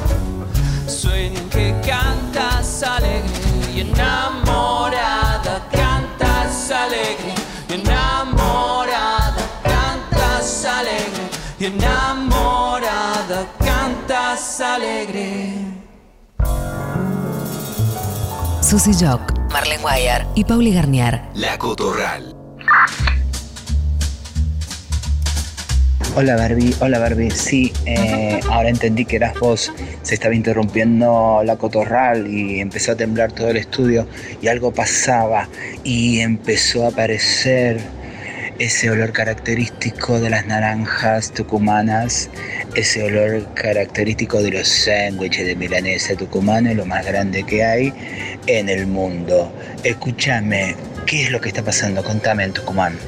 sueñan 0.87 1.49
que 1.51 1.75
cantas 1.87 2.83
alegre 2.83 3.29
y 3.75 3.81
enamorada, 3.81 5.69
cantas 5.71 6.71
alegre 6.71 7.35
y 7.69 7.75
enamorada, 7.75 9.37
cantas 9.63 10.65
alegre 10.65 11.29
y 11.59 11.67
enamorada, 11.67 13.47
cantas 13.59 14.61
alegre. 14.61 15.55
Susy 18.63 18.93
Jock, 18.95 19.33
Marlene 19.53 19.83
Guayar 19.83 20.27
y 20.35 20.45
Pauli 20.45 20.73
Garnier. 20.73 21.23
La 21.35 21.59
Cotorral. 21.59 22.37
Hola 26.17 26.35
Barbie, 26.35 26.75
hola 26.81 26.99
Barbie. 26.99 27.31
Sí, 27.31 27.73
eh, 27.87 28.41
ahora 28.51 28.69
entendí 28.69 29.05
que 29.05 29.17
eras 29.17 29.39
vos. 29.39 29.73
Se 30.03 30.15
estaba 30.15 30.35
interrumpiendo 30.35 31.43
la 31.45 31.57
cotorral 31.57 32.27
y 32.27 32.59
empezó 32.61 32.93
a 32.93 32.97
temblar 32.97 33.31
todo 33.31 33.51
el 33.51 33.57
estudio 33.57 34.09
y 34.43 34.49
algo 34.49 34.73
pasaba 34.73 35.49
y 35.85 36.19
empezó 36.19 36.85
a 36.85 36.89
aparecer 36.89 37.79
ese 38.59 38.91
olor 38.91 39.13
característico 39.13 40.21
de 40.21 40.31
las 40.31 40.47
naranjas 40.47 41.33
tucumanas, 41.33 42.29
ese 42.75 43.05
olor 43.05 43.55
característico 43.55 44.43
de 44.43 44.51
los 44.51 44.69
sándwiches 44.69 45.47
de 45.47 45.55
milanesa 45.55 46.17
tucumana, 46.17 46.75
lo 46.75 46.87
más 46.87 47.07
grande 47.07 47.45
que 47.45 47.65
hay 47.65 47.93
en 48.49 48.69
el 48.69 48.89
mundo. 48.89 49.53
Escúchame, 49.85 50.75
¿qué 51.07 51.23
es 51.23 51.31
lo 51.31 51.41
que 51.41 51.49
está 51.49 51.63
pasando? 51.63 52.03
Contame 52.03 52.45
en 52.45 52.53
Tucumán. 52.53 52.99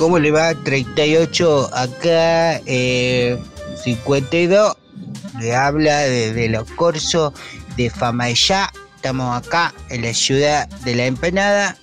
¿Cómo 0.00 0.18
le 0.18 0.30
va? 0.30 0.54
38 0.54 1.68
acá, 1.74 2.56
eh, 2.64 3.38
52. 3.84 4.74
Le 5.38 5.54
habla 5.54 5.98
desde 5.98 6.48
los 6.48 6.70
corsos 6.70 7.34
de 7.76 7.90
Famaillá. 7.90 8.72
Estamos 8.96 9.36
acá 9.36 9.74
en 9.90 10.00
la 10.00 10.14
ciudad 10.14 10.66
de 10.86 10.94
la 10.94 11.04
empanada. 11.04 11.76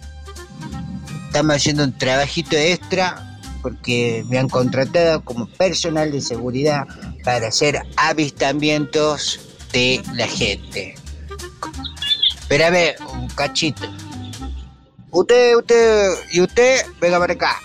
Estamos 1.27 1.57
haciendo 1.57 1.83
un 1.83 1.95
trabajito 1.95 2.57
extra 2.57 3.39
porque 3.61 4.25
me 4.27 4.39
han 4.39 4.49
contratado 4.49 5.23
como 5.23 5.45
personal 5.49 6.11
de 6.11 6.21
seguridad 6.21 6.87
para 7.23 7.49
hacer 7.49 7.83
avistamientos 7.97 9.39
de 9.71 10.01
la 10.15 10.27
gente. 10.27 10.95
Espérame 12.33 12.95
un 13.13 13.27
cachito. 13.27 13.87
Usted, 15.11 15.55
usted, 15.55 16.15
y 16.31 16.41
usted, 16.41 16.83
venga 16.99 17.19
para 17.19 17.33
acá. 17.33 17.59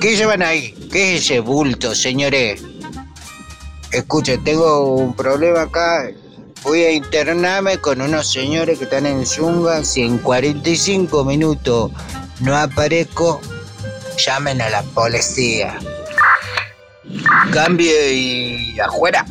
¿Qué 0.00 0.16
llevan 0.16 0.42
ahí? 0.42 0.72
¿Qué 0.90 1.14
es 1.14 1.24
ese 1.24 1.38
bulto, 1.38 1.94
señores? 1.94 2.60
Escuche, 3.92 4.38
tengo 4.38 4.96
un 4.96 5.14
problema 5.14 5.62
acá. 5.62 6.10
Voy 6.64 6.82
a 6.82 6.90
internarme 6.90 7.78
con 7.78 8.00
unos 8.00 8.32
señores 8.32 8.78
que 8.78 8.84
están 8.84 9.06
en 9.06 9.24
Zunga. 9.24 9.84
Si 9.84 10.02
en 10.02 10.18
45 10.18 11.24
minutos 11.24 11.92
no 12.40 12.56
aparezco, 12.56 13.40
llamen 14.18 14.60
a 14.60 14.70
la 14.70 14.82
policía. 14.82 15.78
Cambio 17.52 18.10
y 18.12 18.76
afuera. 18.80 19.24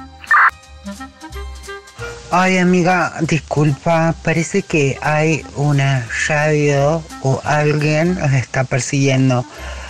Ay, 2.31 2.59
amiga, 2.59 3.13
disculpa, 3.21 4.15
parece 4.23 4.61
que 4.61 4.97
hay 5.01 5.43
una 5.55 6.07
radio 6.27 7.03
o 7.23 7.41
alguien 7.43 8.15
nos 8.15 8.31
está 8.31 8.63
persiguiendo. 8.63 9.43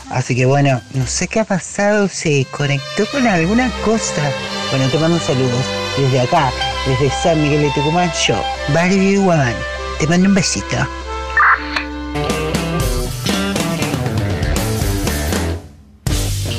Así 0.10 0.36
que 0.36 0.46
bueno, 0.46 0.82
no 0.94 1.06
sé 1.06 1.28
qué 1.28 1.40
ha 1.40 1.46
pasado, 1.46 2.08
se 2.08 2.46
conectó 2.52 3.06
con 3.12 3.28
alguna 3.28 3.72
cosa. 3.86 4.32
Bueno, 4.72 4.90
te 4.90 4.98
mando 4.98 5.20
saludos 5.20 5.66
desde 5.98 6.22
acá, 6.22 6.52
desde 6.88 7.12
San 7.12 7.42
Miguel 7.42 7.62
de 7.62 7.72
Tucumán, 7.72 8.12
yo, 8.28 8.42
Barbie 8.74 9.18
Guamán. 9.18 9.54
Te 10.00 10.08
mando 10.08 10.30
un 10.30 10.36
besito. 10.36 10.78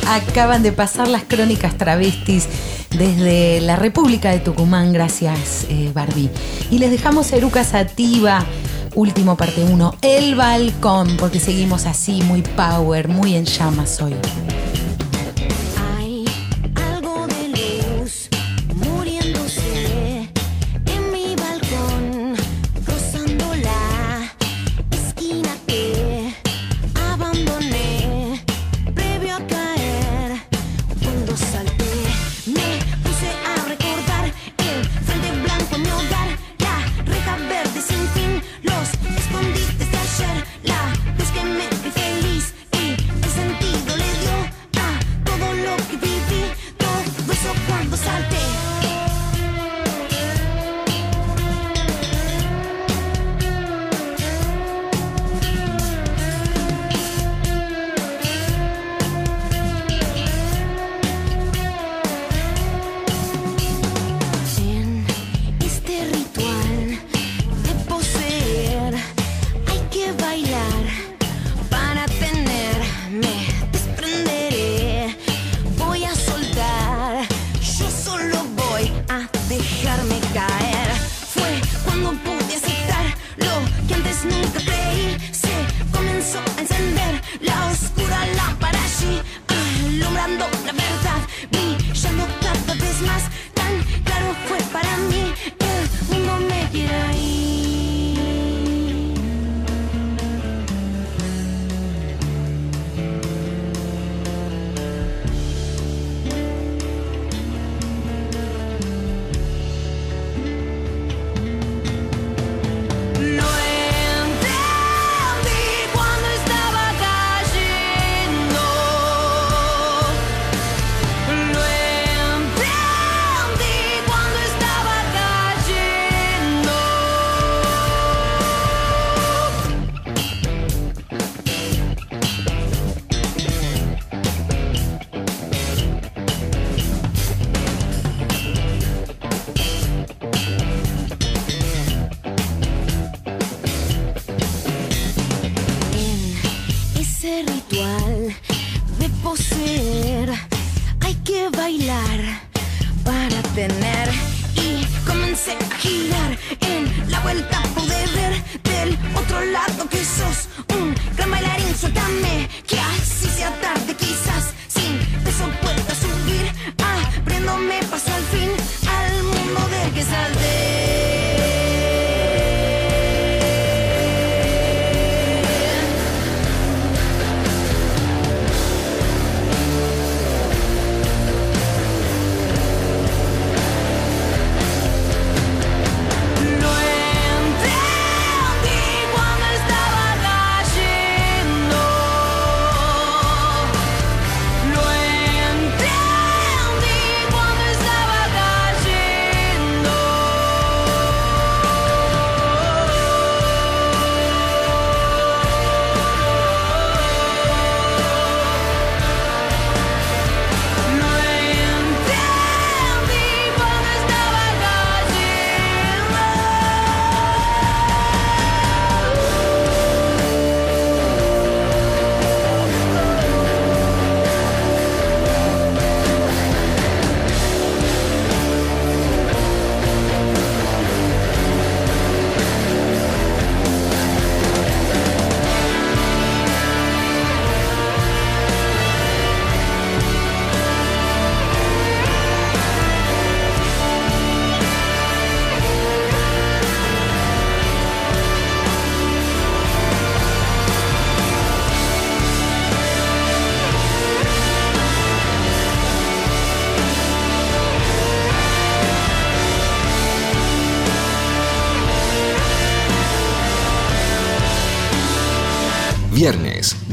Acaban 0.07 0.63
de 0.63 0.73
pasar 0.73 1.09
las 1.09 1.25
crónicas 1.25 1.77
travestis 1.77 2.49
desde 2.97 3.61
la 3.61 3.77
República 3.77 4.31
de 4.31 4.41
Tucumán, 4.41 4.93
gracias 4.93 5.67
eh, 5.69 5.91
Barbie. 5.95 6.31
Y 6.71 6.79
les 6.79 6.91
dejamos 6.91 7.33
Eruca 7.33 7.65
Sativa, 7.65 8.45
último 8.95 9.37
parte 9.37 9.65
1, 9.65 9.95
el 10.03 10.35
balcón, 10.35 11.17
porque 11.17 11.41
seguimos 11.41 11.87
así, 11.87 12.23
muy 12.23 12.43
power, 12.43 13.09
muy 13.09 13.37
en 13.37 13.45
llamas 13.45 14.01
hoy. 14.01 14.15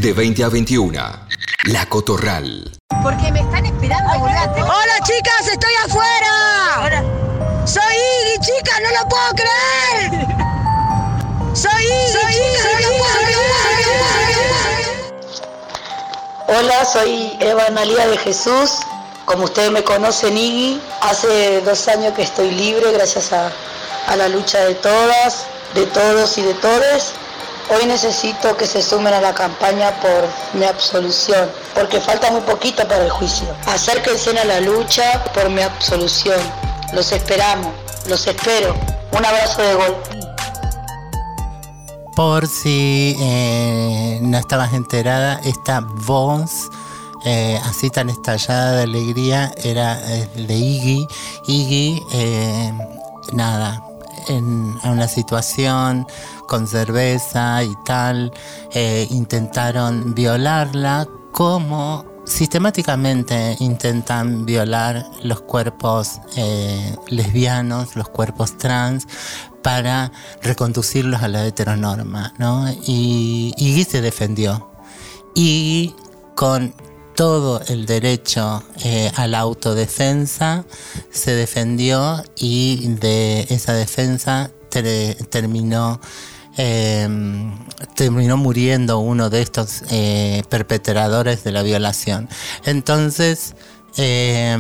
De 0.08 0.14
20 0.14 0.42
a 0.46 0.48
21. 0.48 1.02
La 1.66 1.86
Cotorral. 1.88 2.72
Porque 3.04 3.30
me 3.30 3.42
están 3.42 3.66
esperando, 3.66 4.14
Hola 4.14 5.00
chicas, 5.04 5.50
estoy 5.52 5.74
afuera. 5.84 7.04
Soy 7.66 7.84
Iggy, 7.84 8.40
chicas, 8.40 8.80
no 8.84 8.90
lo 8.90 9.10
puedo 9.10 9.30
creer. 9.36 10.28
Soy 11.54 11.84
Iggy, 11.84 12.08
soy 12.14 12.34
chicas, 12.36 12.64
no 12.72 12.80
lo 12.80 12.88
puedo 13.00 13.18
creer. 13.28 13.98
Hola, 16.48 16.86
soy 16.86 17.38
Eva 17.42 17.66
Analía 17.66 18.08
de 18.08 18.18
Jesús. 18.18 18.80
Como 19.26 19.44
ustedes 19.44 19.72
me 19.72 19.84
conocen, 19.84 20.38
Iggy, 20.38 20.82
hace 21.02 21.60
dos 21.64 21.86
años 21.90 22.14
que 22.14 22.22
estoy 22.22 22.52
libre 22.52 22.94
gracias 22.94 23.34
a, 23.34 23.52
a 24.08 24.16
la 24.16 24.30
lucha 24.30 24.60
de 24.60 24.76
todas, 24.76 25.48
de 25.76 25.86
todos 25.88 26.38
y 26.38 26.44
de 26.44 26.54
todes. 26.54 27.14
Hoy 27.70 27.86
necesito 27.86 28.56
que 28.56 28.66
se 28.66 28.82
sumen 28.82 29.14
a 29.14 29.20
la 29.20 29.34
campaña 29.34 29.92
por 30.00 30.30
mi 30.58 30.66
absolución, 30.66 31.50
porque 31.76 32.00
falta 32.00 32.32
muy 32.32 32.40
poquito 32.42 32.88
para 32.88 33.04
el 33.04 33.10
juicio. 33.10 33.46
Acérquense 33.66 34.30
a 34.40 34.46
la 34.46 34.62
lucha 34.62 35.22
por 35.34 35.50
mi 35.50 35.62
absolución. 35.62 36.40
Los 36.94 37.12
esperamos, 37.12 37.74
los 38.08 38.26
espero. 38.26 38.74
Un 39.12 39.26
abrazo 39.26 39.62
de 39.62 39.74
gol. 39.74 39.98
Por 42.16 42.48
si 42.48 43.18
eh, 43.20 44.20
no 44.22 44.38
estabas 44.38 44.72
enterada, 44.72 45.42
esta 45.44 45.82
voz 45.82 46.70
eh, 47.26 47.60
así 47.66 47.90
tan 47.90 48.10
estallada 48.10 48.78
de 48.78 48.84
alegría 48.84 49.52
era 49.62 50.00
eh, 50.10 50.30
de 50.36 50.54
Iggy. 50.54 51.08
Iggy, 51.48 52.02
nada, 53.34 53.84
en 54.28 54.76
una 54.84 55.08
situación 55.08 56.06
con 56.48 56.68
cerveza 56.68 57.64
y 57.64 57.74
tal, 57.86 58.32
eh, 58.74 59.08
intentaron 59.10 60.14
violarla 60.14 61.08
como 61.32 62.06
sistemáticamente 62.28 63.56
intentan 63.60 64.46
violar 64.46 65.06
los 65.24 65.42
cuerpos 65.42 66.20
eh, 66.36 66.96
lesbianos, 67.08 67.96
los 67.96 68.10
cuerpos 68.10 68.58
trans, 68.58 69.08
para 69.64 70.12
reconducirlos 70.42 71.24
a 71.24 71.28
la 71.28 71.46
heteronorma, 71.46 72.34
¿no? 72.38 72.70
Y 72.86 73.54
Iggy 73.58 73.84
se 73.86 74.02
defendió. 74.02 74.70
Y 75.36 75.96
con 76.36 76.74
todo 77.18 77.62
el 77.68 77.88
derecho 77.88 78.64
eh, 78.84 79.12
a 79.16 79.26
la 79.26 79.40
autodefensa 79.40 80.66
se 81.12 81.34
defendió 81.34 82.24
y 82.36 82.88
de 83.00 83.48
esa 83.50 83.74
defensa 83.74 84.52
ter- 84.70 85.16
terminó 85.26 86.00
eh, 86.60 87.08
terminó 87.96 88.38
muriendo 88.38 89.00
uno 89.00 89.32
de 89.32 89.42
estos 89.42 89.82
eh, 89.90 90.44
perpetradores 90.50 91.44
de 91.44 91.52
la 91.52 91.64
violación. 91.64 92.30
Entonces, 92.66 93.56
eh, 93.98 94.56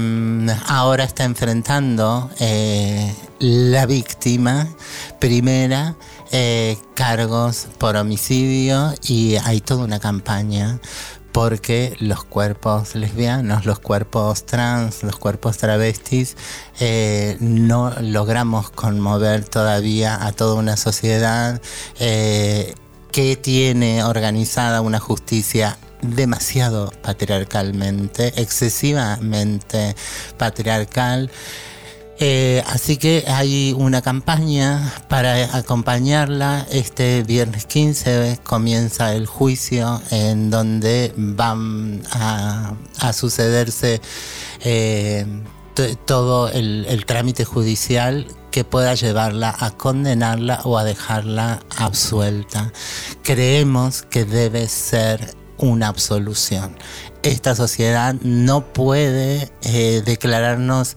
ahora 0.67 1.03
está 1.03 1.25
enfrentando 1.25 2.29
eh, 2.39 3.13
la 3.39 3.85
víctima 3.85 4.67
primera 5.19 5.95
cargos 6.93 7.67
por 7.77 7.95
homicidio 7.95 8.93
y 9.07 9.35
hay 9.37 9.61
toda 9.61 9.85
una 9.85 9.99
campaña 9.99 10.79
porque 11.37 11.95
los 11.99 12.23
cuerpos 12.23 12.95
lesbianos, 12.95 13.67
los 13.67 13.77
cuerpos 13.77 14.47
trans, 14.47 15.03
los 15.03 15.17
cuerpos 15.17 15.59
travestis, 15.59 16.35
eh, 16.79 17.37
no 17.39 17.93
logramos 18.01 18.71
conmover 18.71 19.47
todavía 19.47 20.25
a 20.25 20.31
toda 20.31 20.55
una 20.55 20.77
sociedad 20.77 21.61
eh, 21.99 22.73
que 23.11 23.35
tiene 23.35 24.03
organizada 24.03 24.81
una 24.81 24.97
justicia 24.99 25.77
demasiado 26.01 26.91
patriarcalmente, 27.03 28.33
excesivamente 28.41 29.95
patriarcal. 30.39 31.29
Eh, 32.19 32.63
así 32.65 32.97
que 32.97 33.25
hay 33.27 33.75
una 33.77 34.01
campaña 34.01 34.93
para 35.07 35.55
acompañarla. 35.55 36.65
Este 36.71 37.23
viernes 37.23 37.65
15 37.65 38.39
comienza 38.43 39.13
el 39.13 39.27
juicio 39.27 40.01
en 40.09 40.49
donde 40.49 41.13
van 41.15 42.01
a, 42.11 42.73
sucederse 43.13 44.01
eh, 44.61 45.25
todo 46.05 46.49
el, 46.49 46.85
el 46.89 47.05
trámite 47.05 47.45
judicial 47.45 48.25
que 48.49 48.63
pueda 48.63 48.95
llevarla 48.95 49.55
a 49.59 49.69
condenarla 49.69 50.61
o 50.63 50.79
a 50.79 50.83
dejarla 50.83 51.59
absuelta. 51.77 52.73
Creemos 53.21 54.01
que 54.01 54.25
debe 54.25 54.67
ser 54.67 55.35
una 55.57 55.87
absolución. 55.87 56.75
Esta 57.23 57.55
sociedad 57.55 58.15
no 58.21 58.61
puede 58.73 59.51
eh, 59.61 60.01
declararnos 60.05 60.95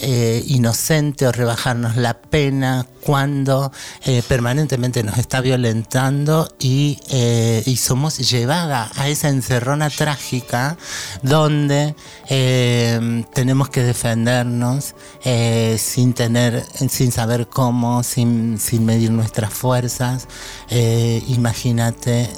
eh, 0.00 0.42
inocente 0.46 1.26
o 1.26 1.32
rebajarnos 1.32 1.96
la 1.96 2.14
pena 2.14 2.86
cuando 3.08 3.72
eh, 4.04 4.22
permanentemente 4.28 5.02
nos 5.02 5.16
está 5.16 5.40
violentando 5.40 6.46
y, 6.58 7.00
eh, 7.08 7.62
y 7.64 7.76
somos 7.78 8.18
llevada 8.18 8.90
a 8.96 9.08
esa 9.08 9.30
encerrona 9.30 9.88
trágica 9.88 10.76
donde 11.22 11.94
eh, 12.28 13.24
tenemos 13.32 13.70
que 13.70 13.82
defendernos 13.82 14.94
sin 15.78 16.12
tener, 16.12 16.62
sin 16.90 17.10
saber 17.10 17.48
cómo, 17.48 18.02
sin, 18.02 18.58
sin 18.58 18.84
medir 18.84 19.10
nuestras 19.10 19.54
fuerzas. 19.54 20.28
Imagínate 21.28 22.30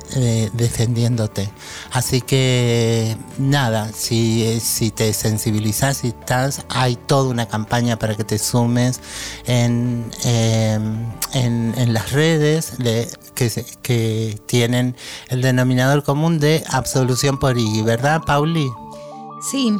defendiéndote. 0.52 1.50
Así 1.90 2.20
que 2.20 3.16
nada, 3.38 3.90
si, 3.92 4.60
si 4.60 4.90
te 4.90 5.12
sensibilizas, 5.12 5.98
si 5.98 6.08
estás, 6.08 6.62
hay 6.68 6.96
toda 6.96 7.28
una 7.30 7.46
campaña 7.46 7.98
para 7.98 8.14
que 8.16 8.24
te 8.24 8.38
sumes 8.38 9.00
en, 9.46 10.10
en, 10.64 11.74
en 11.76 11.92
las 11.92 12.12
redes 12.12 12.78
de, 12.78 13.08
que, 13.34 13.64
que 13.82 14.38
tienen 14.46 14.96
el 15.28 15.42
denominador 15.42 16.04
común 16.04 16.38
de 16.38 16.62
absolución 16.68 17.38
por 17.38 17.58
I, 17.58 17.82
¿verdad, 17.82 18.22
Pauli? 18.26 18.68
Sí. 19.50 19.72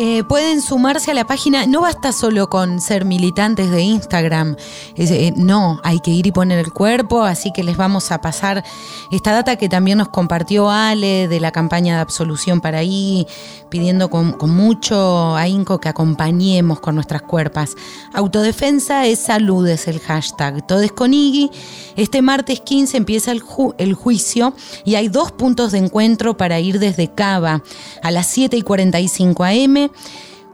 Eh, 0.00 0.22
pueden 0.22 0.62
sumarse 0.62 1.10
a 1.10 1.14
la 1.14 1.26
página, 1.26 1.66
no 1.66 1.80
basta 1.80 2.12
solo 2.12 2.48
con 2.48 2.80
ser 2.80 3.04
militantes 3.04 3.68
de 3.72 3.82
Instagram, 3.82 4.54
eh, 4.94 5.32
no, 5.34 5.80
hay 5.82 5.98
que 5.98 6.12
ir 6.12 6.28
y 6.28 6.30
poner 6.30 6.60
el 6.60 6.72
cuerpo, 6.72 7.24
así 7.24 7.52
que 7.52 7.64
les 7.64 7.76
vamos 7.76 8.12
a 8.12 8.20
pasar 8.20 8.62
esta 9.10 9.32
data 9.32 9.56
que 9.56 9.68
también 9.68 9.98
nos 9.98 10.08
compartió 10.10 10.70
Ale 10.70 11.26
de 11.26 11.40
la 11.40 11.50
campaña 11.50 11.96
de 11.96 12.00
absolución 12.00 12.60
para 12.60 12.78
ahí, 12.78 13.26
pidiendo 13.68 14.10
con, 14.10 14.36
mucho 14.50 15.36
ahínco 15.36 15.80
que 15.80 15.88
acompañemos 15.88 16.80
con 16.80 16.94
nuestras 16.94 17.22
cuerpas. 17.22 17.74
Autodefensa 18.14 19.06
es 19.06 19.18
salud, 19.18 19.66
es 19.68 19.88
el 19.88 20.00
hashtag. 20.00 20.66
Todes 20.66 20.92
con 20.92 21.14
Iggy. 21.14 21.50
Este 21.96 22.22
martes 22.22 22.60
15 22.60 22.96
empieza 22.96 23.32
el, 23.32 23.42
ju- 23.42 23.74
el 23.78 23.94
juicio 23.94 24.54
y 24.84 24.94
hay 24.96 25.08
dos 25.08 25.32
puntos 25.32 25.72
de 25.72 25.78
encuentro 25.78 26.36
para 26.36 26.60
ir 26.60 26.78
desde 26.78 27.12
Cava 27.14 27.62
a 28.02 28.10
las 28.10 28.26
7 28.28 28.56
y 28.56 28.62
45 28.62 29.44
am. 29.44 29.90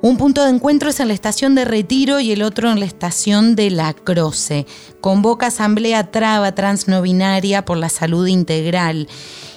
Un 0.02 0.18
punto 0.18 0.44
de 0.44 0.50
encuentro 0.50 0.90
es 0.90 1.00
en 1.00 1.08
la 1.08 1.14
estación 1.14 1.54
de 1.54 1.64
Retiro 1.64 2.20
y 2.20 2.30
el 2.32 2.42
otro 2.42 2.70
en 2.70 2.78
la 2.78 2.84
estación 2.84 3.56
de 3.56 3.70
La 3.70 3.94
Croce. 3.94 4.66
Convoca 5.00 5.46
Asamblea 5.46 6.10
Traba 6.10 6.52
Transnovinaria 6.54 7.64
por 7.64 7.78
la 7.78 7.88
Salud 7.88 8.26
Integral. 8.26 9.08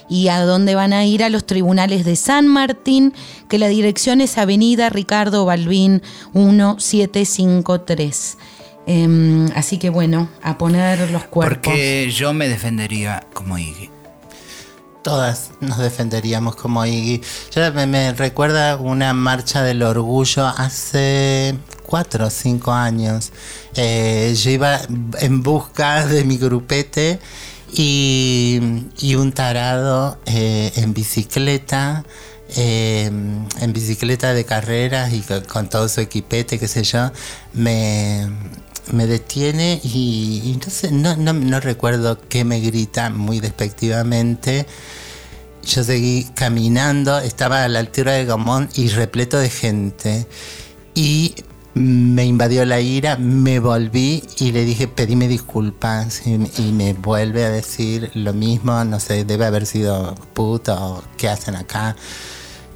¿Y 0.08 0.28
a 0.28 0.40
dónde 0.40 0.74
van 0.74 0.92
a 0.92 1.04
ir? 1.04 1.22
A 1.22 1.28
los 1.28 1.44
tribunales 1.44 2.04
de 2.04 2.16
San 2.16 2.48
Martín, 2.48 3.14
que 3.48 3.58
la 3.58 3.68
dirección 3.68 4.20
es 4.20 4.38
Avenida 4.38 4.88
Ricardo 4.88 5.44
Balbín 5.44 6.02
1753. 6.32 8.38
Em, 8.86 9.50
así 9.54 9.76
que 9.76 9.90
bueno, 9.90 10.30
a 10.42 10.56
poner 10.56 11.10
los 11.10 11.24
cuerpos. 11.24 11.58
Porque 11.58 12.10
yo 12.10 12.32
me 12.32 12.48
defendería 12.48 13.26
como 13.34 13.58
Iggy. 13.58 13.90
Todas 15.02 15.50
nos 15.60 15.78
defenderíamos 15.78 16.56
como 16.56 16.86
Iggy. 16.86 17.20
Yo 17.54 17.72
me, 17.74 17.86
me 17.86 18.14
recuerda 18.14 18.76
una 18.76 19.12
marcha 19.12 19.62
del 19.62 19.82
orgullo 19.82 20.46
hace 20.46 21.54
cuatro 21.88 22.26
o 22.26 22.30
cinco 22.30 22.72
años. 22.72 23.32
Eh, 23.74 24.34
yo 24.42 24.50
iba 24.50 24.80
en 25.20 25.42
busca 25.42 26.06
de 26.06 26.24
mi 26.24 26.38
grupete 26.38 27.18
y, 27.72 29.14
un 29.16 29.32
tarado 29.32 30.18
eh, 30.26 30.72
en 30.76 30.94
bicicleta. 30.94 32.04
eh, 32.56 33.06
en 33.06 33.72
bicicleta 33.74 34.32
de 34.32 34.44
carreras 34.44 35.12
y 35.12 35.22
con, 35.46 35.68
todo 35.68 35.88
su 35.88 36.00
equipete, 36.00 36.58
qué 36.58 36.66
sé 36.66 36.82
yo, 36.82 37.12
me, 37.52 38.26
me 38.92 39.06
detiene 39.06 39.80
y, 39.82 40.58
y 40.82 40.92
no, 40.92 41.16
no, 41.16 41.60
recuerdo 41.60 42.18
qué 42.28 42.44
me 42.44 42.60
grita 42.60 43.10
muy 43.10 43.40
despectivamente. 43.40 44.66
Yo 45.64 45.84
seguí 45.84 46.24
caminando, 46.34 47.18
estaba 47.18 47.64
a 47.64 47.68
la 47.68 47.80
altura 47.80 48.12
de 48.12 48.24
Gamón 48.24 48.70
y 48.74 48.88
repleto 48.88 49.38
de 49.38 49.50
gente. 49.50 50.26
Y 50.94 51.34
me 51.78 52.24
invadió 52.24 52.64
la 52.64 52.80
ira, 52.80 53.16
me 53.16 53.60
volví 53.60 54.22
y 54.38 54.52
le 54.52 54.64
dije, 54.64 54.88
pedime 54.88 55.28
disculpas. 55.28 56.26
Y, 56.26 56.34
y 56.60 56.72
me 56.72 56.92
vuelve 56.94 57.44
a 57.44 57.50
decir 57.50 58.10
lo 58.14 58.32
mismo, 58.32 58.84
no 58.84 59.00
sé, 59.00 59.24
debe 59.24 59.46
haber 59.46 59.66
sido 59.66 60.14
puto, 60.34 61.02
¿qué 61.16 61.28
hacen 61.28 61.56
acá? 61.56 61.96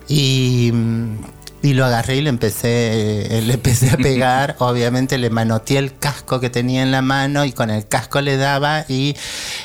Y, 0.09 0.70
mm, 0.72 1.16
y 1.62 1.74
lo 1.74 1.84
agarré 1.84 2.16
y 2.16 2.22
le 2.22 2.28
empecé, 2.28 3.38
eh, 3.38 3.42
le 3.42 3.54
empecé 3.54 3.90
a 3.90 3.96
pegar. 3.96 4.56
Obviamente 4.58 5.16
le 5.16 5.30
manoteé 5.30 5.78
el 5.78 5.96
casco 5.96 6.40
que 6.40 6.50
tenía 6.50 6.82
en 6.82 6.90
la 6.90 7.02
mano 7.02 7.44
y 7.44 7.52
con 7.52 7.70
el 7.70 7.86
casco 7.86 8.20
le 8.20 8.36
daba. 8.36 8.84
Y 8.88 9.16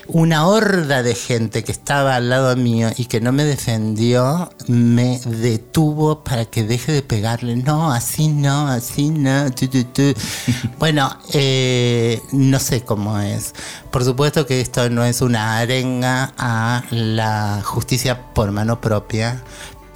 una 0.08 0.46
horda 0.48 1.02
de 1.02 1.16
gente 1.16 1.64
que 1.64 1.72
estaba 1.72 2.16
al 2.16 2.30
lado 2.30 2.56
mío 2.56 2.90
y 2.98 3.06
que 3.06 3.20
no 3.20 3.32
me 3.32 3.44
defendió, 3.44 4.52
me 4.68 5.20
detuvo 5.26 6.24
para 6.24 6.46
que 6.46 6.64
deje 6.64 6.92
de 6.92 7.02
pegarle. 7.02 7.56
No, 7.56 7.92
así 7.92 8.28
no, 8.28 8.68
así 8.68 9.10
no. 9.10 9.52
tu, 9.52 9.68
tu, 9.68 9.84
tu. 9.86 10.14
Bueno, 10.78 11.18
eh, 11.34 12.22
no 12.32 12.60
sé 12.60 12.82
cómo 12.82 13.20
es. 13.20 13.54
Por 13.92 14.04
supuesto 14.04 14.46
que 14.46 14.62
esto 14.62 14.90
no 14.90 15.04
es 15.04 15.22
una 15.22 15.58
arenga 15.58 16.34
a 16.38 16.84
la 16.92 17.62
justicia 17.64 18.34
por 18.34 18.52
mano 18.52 18.80
propia, 18.80 19.44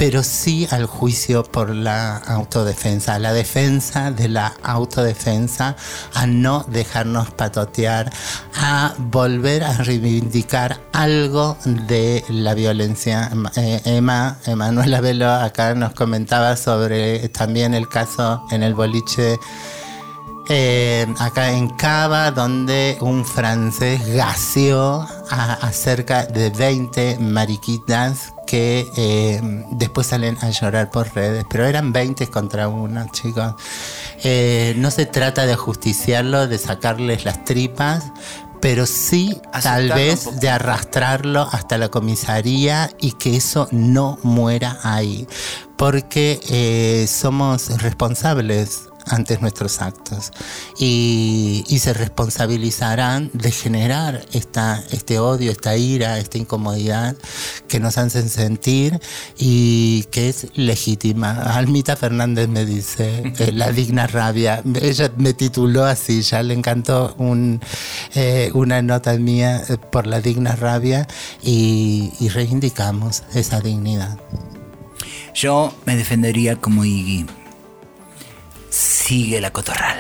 pero 0.02 0.24
sí 0.24 0.68
al 0.72 0.88
juicio 0.88 1.44
por 1.44 1.70
la 1.70 2.18
autodefensa, 2.18 3.14
a 3.14 3.20
la 3.20 3.34
defensa 3.34 4.10
de 4.10 4.30
la 4.30 4.56
autodefensa, 4.64 5.76
a 6.16 6.26
no 6.26 6.66
dejarnos 6.68 7.30
patotear, 7.30 8.12
a 8.56 8.96
volver 8.98 9.64
a 9.64 9.74
reivindicar 9.74 10.80
algo 10.92 11.56
de 11.66 12.26
la 12.30 12.56
violencia. 12.56 13.30
Eh, 13.56 13.80
Emma, 13.86 14.40
Emanuela 14.48 15.02
Velo 15.02 15.30
acá 15.30 15.76
nos 15.76 15.94
comentaba 15.94 16.58
sobre 16.58 17.30
también 17.30 17.76
el 17.76 17.88
caso 17.88 18.44
en 18.50 18.64
el 18.64 18.74
boliche 18.74 19.38
eh, 20.54 21.08
acá 21.20 21.54
en 21.54 21.70
Cava, 21.70 22.32
donde 22.32 22.98
un 23.00 23.26
francés 23.26 24.06
gaseó 24.14 25.08
a, 25.30 25.54
a 25.54 25.72
cerca 25.72 26.26
de 26.26 26.50
20 26.50 27.20
mariquitas 27.20 28.34
que 28.46 28.86
eh, 28.98 29.40
después 29.72 30.08
salen 30.08 30.38
a 30.42 30.50
llorar 30.50 30.92
por 30.92 31.16
redes, 31.16 31.46
pero 31.50 31.66
eran 31.66 31.94
20 31.94 32.28
contra 32.28 32.68
uno, 32.68 33.08
chicos. 33.14 33.54
Eh, 34.26 34.74
no 34.76 34.92
se 34.92 35.06
trata 35.06 35.46
de 35.46 35.56
justiciarlo, 35.56 36.46
de 36.48 36.58
sacarles 36.58 37.24
las 37.24 37.46
tripas, 37.46 38.12
pero 38.60 38.86
sí 38.86 39.40
tal 39.64 39.88
vez 39.94 40.42
de 40.42 40.50
arrastrarlo 40.50 41.48
hasta 41.50 41.78
la 41.78 41.88
comisaría 41.88 42.92
y 43.00 43.14
que 43.14 43.38
eso 43.38 43.70
no 43.72 44.20
muera 44.22 44.80
ahí, 44.84 45.30
porque 45.78 46.42
eh, 46.50 47.08
somos 47.08 47.82
responsables 47.82 48.91
ante 49.06 49.38
nuestros 49.40 49.82
actos 49.82 50.32
y, 50.80 51.64
y 51.68 51.80
se 51.80 51.94
responsabilizarán 51.94 53.30
de 53.34 53.52
generar 53.52 54.26
esta, 54.34 54.84
este 54.92 55.20
odio, 55.20 55.52
esta 55.52 55.76
ira, 55.78 56.18
esta 56.20 56.38
incomodidad 56.38 57.16
que 57.68 57.80
nos 57.80 57.98
hacen 57.98 58.30
sentir 58.30 59.00
y 59.38 60.04
que 60.12 60.30
es 60.30 60.48
legítima. 60.56 61.32
Almita 61.56 61.96
Fernández 61.96 62.48
me 62.48 62.66
dice, 62.66 63.34
eh, 63.40 63.52
la 63.52 63.72
digna 63.72 64.08
rabia, 64.08 64.62
ella 64.82 65.12
me 65.18 65.34
tituló 65.34 65.86
así, 65.86 66.22
ya 66.22 66.44
le 66.44 66.54
encantó 66.54 67.16
eh, 68.16 68.52
una 68.54 68.82
nota 68.82 69.14
mía 69.14 69.64
eh, 69.68 69.78
por 69.78 70.08
la 70.08 70.22
digna 70.22 70.56
rabia 70.56 71.08
y, 71.42 72.12
y 72.20 72.30
reivindicamos 72.30 73.24
esa 73.34 73.60
dignidad. 73.62 74.20
Yo 75.34 75.74
me 75.86 75.96
defendería 75.96 76.58
como 76.58 76.84
Iggy. 76.84 77.41
Sigue 78.72 79.42
la 79.42 79.52
cotorral. 79.52 80.00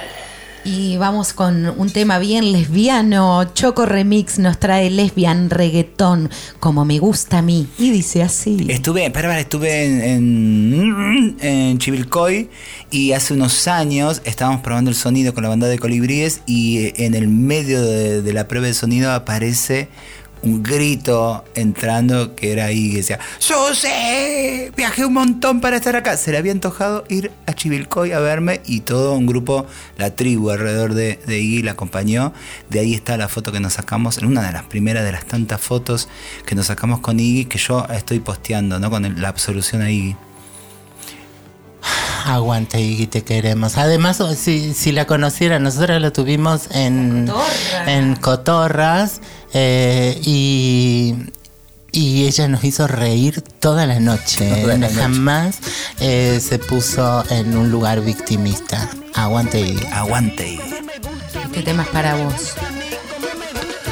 Y 0.64 0.96
vamos 0.98 1.34
con 1.34 1.66
un 1.78 1.90
tema 1.90 2.20
bien 2.20 2.54
lesbiano. 2.54 3.52
Choco 3.54 3.86
Remix 3.86 4.40
nos 4.40 4.60
trae 4.60 4.90
lesbian 4.90 5.50
reggaetón, 5.50 6.30
como 6.60 6.86
me 6.86 7.00
gusta 7.00 7.40
a 7.40 7.42
mí. 7.42 7.68
Y 7.78 7.90
dice 7.90 8.24
así. 8.24 8.68
Estuve, 8.70 9.06
espera, 9.06 9.38
estuve 9.40 9.86
en, 9.86 10.74
en, 10.74 11.38
en 11.42 11.78
Chivilcoy 11.80 12.50
y 12.92 13.12
hace 13.12 13.34
unos 13.34 13.68
años 13.68 14.22
estábamos 14.24 14.62
probando 14.62 14.90
el 14.90 14.96
sonido 14.96 15.34
con 15.34 15.44
la 15.44 15.50
banda 15.50 15.68
de 15.68 15.80
colibríes 15.80 16.42
y 16.46 16.78
eh, 16.78 16.94
en 16.98 17.16
el 17.16 17.28
medio 17.28 17.82
de, 17.82 18.22
de 18.22 18.34
la 18.34 18.48
prueba 18.48 18.68
de 18.68 18.74
sonido 18.74 19.12
aparece 19.12 19.90
un 20.44 20.64
grito 20.64 21.44
entrando 21.54 22.36
que 22.36 22.52
era 22.52 22.66
ahí 22.66 22.90
que 22.92 22.98
decía 22.98 23.20
¡Susi! 23.38 23.88
Viajé 24.76 25.06
un 25.06 25.14
montón 25.14 25.62
para 25.62 25.78
estar 25.78 25.96
acá. 25.96 26.18
Se 26.18 26.32
le 26.32 26.38
había 26.40 26.52
antojado 26.52 27.04
ir 27.10 27.32
a 27.46 27.54
Chivilcoy 27.54 28.12
a 28.12 28.20
verme 28.20 28.62
y 28.66 28.80
todo 28.82 29.14
un 29.14 29.26
grupo, 29.28 29.68
la 29.98 30.16
tribu 30.16 30.50
alrededor 30.50 30.94
de, 30.96 31.20
de 31.28 31.40
Iggy 31.40 31.62
la 31.62 31.72
acompañó. 31.74 32.34
De 32.70 32.80
ahí 32.80 32.94
está 32.96 33.18
la 33.18 33.28
foto 33.28 33.52
que 33.52 33.60
nos 33.60 33.74
sacamos, 33.74 34.18
en 34.18 34.26
una 34.26 34.42
de 34.42 34.52
las 34.52 34.64
primeras 34.64 35.04
de 35.06 35.12
las 35.12 35.26
tantas 35.26 35.62
fotos 35.62 36.10
que 36.46 36.56
nos 36.56 36.66
sacamos 36.68 37.00
con 37.02 37.20
Iggy 37.20 37.46
que 37.46 37.60
yo 37.60 37.86
estoy 37.94 38.20
posteando, 38.20 38.80
¿no? 38.80 38.90
Con 38.90 39.06
el- 39.06 39.22
la 39.22 39.30
absolución 39.30 39.82
a 39.84 39.92
Iggy. 39.92 40.16
Aguante 42.26 42.80
Iggy, 42.80 43.08
te 43.08 43.24
queremos. 43.24 43.78
Además, 43.78 44.22
si, 44.38 44.74
si 44.74 44.92
la 44.92 45.06
conociera, 45.06 45.60
nosotros 45.60 46.00
la 46.02 46.12
tuvimos 46.12 46.70
en 46.72 47.26
Cotorra. 47.28 47.94
en 47.94 48.16
Cotorras 48.16 49.22
eh, 49.54 50.20
y, 50.24 51.16
y 51.92 52.26
ella 52.26 52.48
nos 52.48 52.64
hizo 52.64 52.88
reír 52.88 53.42
toda 53.60 53.86
la 53.86 54.00
noche. 54.00 54.50
Toda 54.62 54.78
la 54.78 54.88
noche. 54.88 54.96
Jamás 54.96 55.60
eh, 56.00 56.40
se 56.42 56.60
puso 56.60 57.24
en 57.30 57.58
un 57.58 57.72
lugar 57.72 58.02
victimista. 58.02 58.90
Aguante 59.14 59.60
Iggy. 59.60 59.86
Aguante 59.92 60.48
Iggy. 60.48 60.74
Este 61.46 61.64
tema 61.64 61.84
es 61.84 61.90
para 61.90 62.16
vos. 62.16 62.54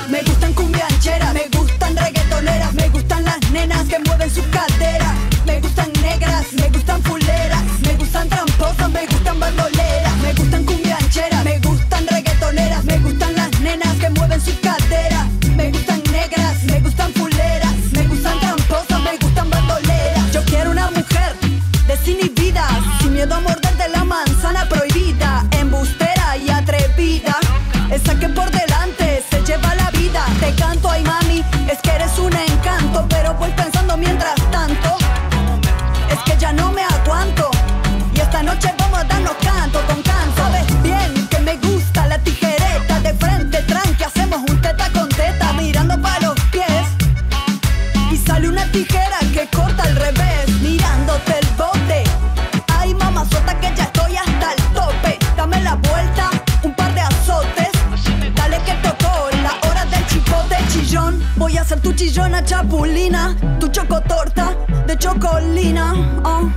Me 0.09 0.23
gustan 0.23 0.53
cumbiancheras, 0.53 1.33
me 1.33 1.47
gustan 1.55 1.95
reggaetoneras, 1.95 2.73
me 2.73 2.89
gustan 2.89 3.25
las 3.25 3.51
nenas 3.51 3.87
que 3.87 3.99
mueven 3.99 4.29
sus 4.33 4.45
caderas. 4.45 5.18
Miedo 23.19 23.35
a 23.35 23.41
morderte 23.41 23.89
la 23.89 24.05
manzana 24.05 24.65
prohibida, 24.69 25.45
embustera 25.59 26.37
y 26.37 26.49
atrevida. 26.49 27.35
Esa 27.91 28.17
que 28.17 28.29
por 28.29 28.49
delante 28.49 29.21
se 29.29 29.41
lleva 29.43 29.75
la 29.75 29.91
vida. 29.91 30.25
Te 30.39 30.55
canto, 30.55 30.89
ay 30.89 31.03
mami, 31.03 31.43
es 31.69 31.79
que 31.79 31.91
eres 31.91 32.17
un 32.17 32.33
encanto, 32.33 33.05
pero 33.09 33.33
voy 33.33 33.51
pensando 33.51 33.78
chapulina, 62.49 63.35
tu 63.59 63.67
chocotorta 63.69 64.55
de 64.87 64.97
chocolina. 64.97 65.93
oh. 66.23 66.49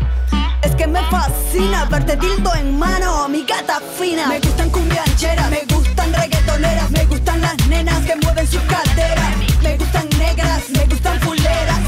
Es 0.63 0.75
que 0.75 0.87
me 0.87 1.01
fascina 1.11 1.85
verte 1.85 2.17
dildo 2.17 2.55
en 2.55 2.79
mano, 2.79 3.29
mi 3.29 3.45
gata 3.45 3.79
fina. 3.99 4.27
Me 4.27 4.39
gustan 4.41 4.71
cumbiancheras, 4.71 5.51
me 5.51 5.61
gustan 5.69 6.11
reggaetoneras, 6.15 6.91
me 6.93 7.05
gustan 7.05 7.41
las 7.43 7.57
nenas 7.67 8.01
que 8.07 8.17
mueven 8.17 8.47
sus 8.47 8.63
caderas. 8.63 9.37
Me 9.63 9.77
gustan 9.77 10.09
negras, 10.19 10.63
me 10.71 10.85
gustan 10.87 11.21
fuleras, 11.21 11.81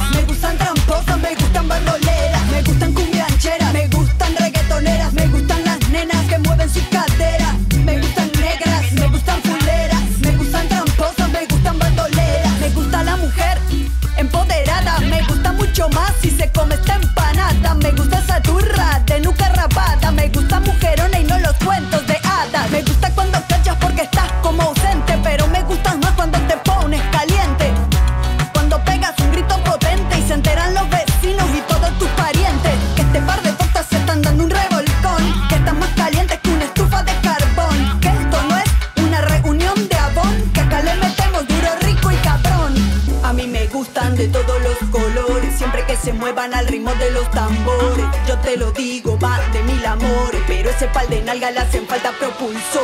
nalga 51.35 51.51
le 51.51 51.59
hacen 51.59 51.87
falta 51.87 52.13
propulsores. 52.13 52.84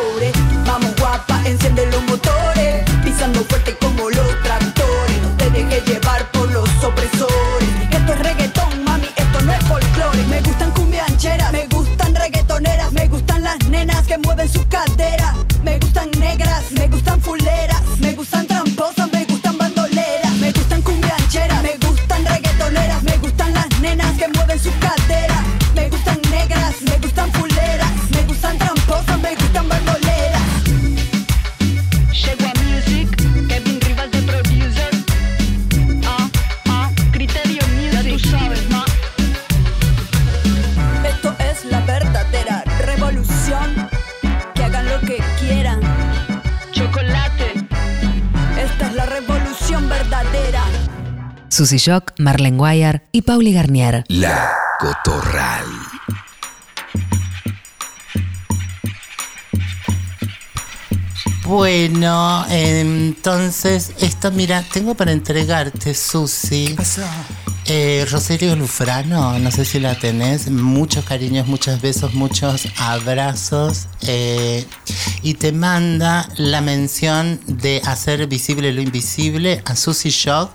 Susy 51.60 51.76
Shock, 51.76 52.14
Marlene 52.18 52.56
Guayar 52.56 53.02
y 53.12 53.20
Pauli 53.20 53.52
Garnier. 53.52 54.06
La 54.08 54.50
Cotorral. 54.78 55.66
Bueno, 61.44 62.46
entonces, 62.48 63.92
esto, 64.00 64.30
mira, 64.30 64.64
tengo 64.72 64.94
para 64.94 65.12
entregarte, 65.12 65.92
Susi. 65.92 66.68
¿Qué 66.68 66.74
pasó? 66.76 67.02
Eh, 67.66 68.06
Rosario 68.10 68.56
Lufrano, 68.56 69.38
no 69.38 69.50
sé 69.50 69.66
si 69.66 69.78
la 69.80 69.94
tenés, 69.94 70.50
muchos 70.50 71.04
cariños, 71.04 71.46
muchos 71.46 71.80
besos, 71.82 72.14
muchos 72.14 72.66
abrazos. 72.78 73.86
eh, 74.00 74.66
y 75.22 75.34
te 75.34 75.52
manda 75.52 76.26
la 76.36 76.62
mención 76.62 77.38
de 77.46 77.82
hacer 77.84 78.26
visible 78.26 78.72
lo 78.72 78.80
invisible 78.80 79.62
a 79.66 79.76
Susi 79.76 80.08
Shock, 80.08 80.52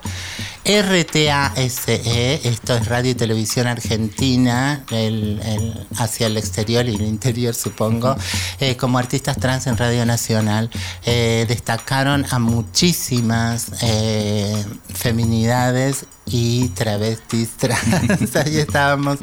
RTASE, 0.66 2.40
esto 2.48 2.74
es 2.74 2.86
Radio 2.88 3.12
y 3.12 3.14
Televisión 3.14 3.68
Argentina, 3.68 4.84
el- 4.90 5.40
el- 5.44 5.86
hacia 5.96 6.26
el 6.26 6.36
exterior 6.36 6.88
y 6.88 6.94
el 6.96 7.02
interior 7.02 7.54
supongo, 7.54 8.16
eh, 8.58 8.76
como 8.76 8.98
artistas 8.98 9.36
trans 9.38 9.68
en 9.68 9.76
Radio 9.76 10.04
Nacional. 10.04 10.68
Eh, 11.04 11.44
destacaron 11.48 12.26
a 12.30 12.40
muchísimas 12.40 13.66
eh, 13.82 14.64
feminidades 14.92 16.06
y 16.28 16.68
travestis 16.70 17.50
trans. 17.56 18.34
Ahí 18.36 18.56
estábamos 18.56 19.18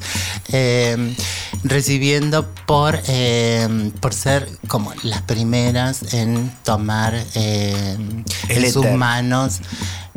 eh, 0.47 1.13
recibiendo 1.65 2.47
por, 2.65 2.97
eh, 3.07 3.91
por 3.99 4.13
ser 4.13 4.47
como 4.69 4.93
las 5.03 5.21
primeras 5.23 6.13
en 6.13 6.49
tomar 6.63 7.13
eh, 7.35 7.97
en 8.47 8.71
sus 8.71 8.85
manos. 8.91 9.59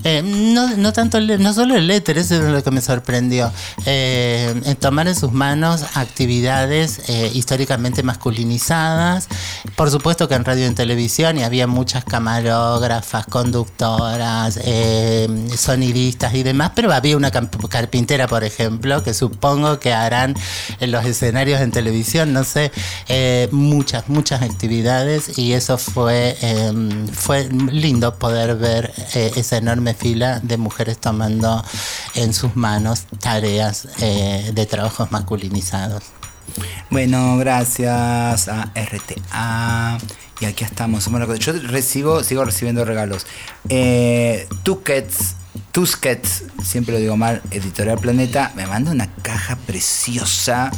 no, 0.04 0.76
no 0.76 0.92
tanto 0.92 1.15
no 1.20 1.52
solo 1.52 1.76
el 1.76 1.90
éter, 1.90 2.18
eso 2.18 2.34
es 2.34 2.42
lo 2.42 2.62
que 2.62 2.70
me 2.70 2.80
sorprendió. 2.80 3.52
eh, 3.84 4.76
tomar 4.80 5.08
en 5.08 5.14
sus 5.14 5.32
manos 5.32 5.84
actividades 5.94 7.08
eh, 7.08 7.30
históricamente 7.34 8.02
masculinizadas. 8.02 9.28
Por 9.76 9.90
supuesto 9.90 10.28
que 10.28 10.34
en 10.34 10.44
radio 10.44 10.64
y 10.64 10.66
en 10.66 10.74
televisión 10.74 11.38
y 11.38 11.42
había 11.42 11.66
muchas 11.66 12.04
camarógrafas, 12.04 13.26
conductoras, 13.26 14.58
eh, 14.64 15.28
sonidistas 15.56 16.34
y 16.34 16.42
demás, 16.42 16.72
pero 16.74 16.92
había 16.92 17.16
una 17.16 17.30
carpintera, 17.30 18.26
por 18.26 18.44
ejemplo, 18.44 19.02
que 19.02 19.14
supongo 19.14 19.78
que 19.78 19.92
harán 19.92 20.34
en 20.80 20.90
los 20.90 21.04
escenarios 21.04 21.60
en 21.60 21.70
televisión, 21.70 22.32
no 22.32 22.44
sé, 22.44 22.72
muchas, 23.52 24.08
muchas 24.08 24.42
actividades 24.42 25.38
y 25.38 25.52
eso 25.52 25.78
fue, 25.78 26.36
fue 27.12 27.48
lindo 27.48 28.18
poder 28.18 28.56
ver 28.56 28.92
esa 29.14 29.56
enorme 29.56 29.94
fila 29.94 30.40
de 30.42 30.56
mujeres 30.56 30.98
tomando 31.06 31.64
en 32.16 32.34
sus 32.34 32.56
manos 32.56 33.06
tareas 33.20 33.86
eh, 34.00 34.50
de 34.52 34.66
trabajos 34.66 35.12
masculinizados. 35.12 36.02
Bueno, 36.90 37.36
gracias 37.38 38.48
a 38.48 38.72
RTA. 38.74 39.98
Y 40.40 40.46
aquí 40.46 40.64
estamos. 40.64 41.08
Yo 41.38 41.52
recibo, 41.52 42.24
sigo 42.24 42.44
recibiendo 42.44 42.84
regalos. 42.84 43.24
Eh, 43.68 44.48
Tusquets, 44.64 45.36
Tusquets, 45.70 46.42
siempre 46.64 46.94
lo 46.94 46.98
digo 46.98 47.16
mal, 47.16 47.40
Editorial 47.52 47.98
Planeta, 47.98 48.50
me 48.56 48.66
manda 48.66 48.90
una 48.90 49.06
caja 49.22 49.54
preciosa 49.54 50.72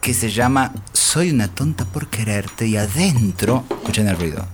que 0.00 0.14
se 0.14 0.30
llama 0.30 0.72
Soy 0.94 1.30
una 1.30 1.48
tonta 1.48 1.84
por 1.84 2.08
quererte. 2.08 2.66
Y 2.68 2.78
adentro, 2.78 3.64
escuchen 3.68 4.08
el 4.08 4.16
ruido. 4.16 4.46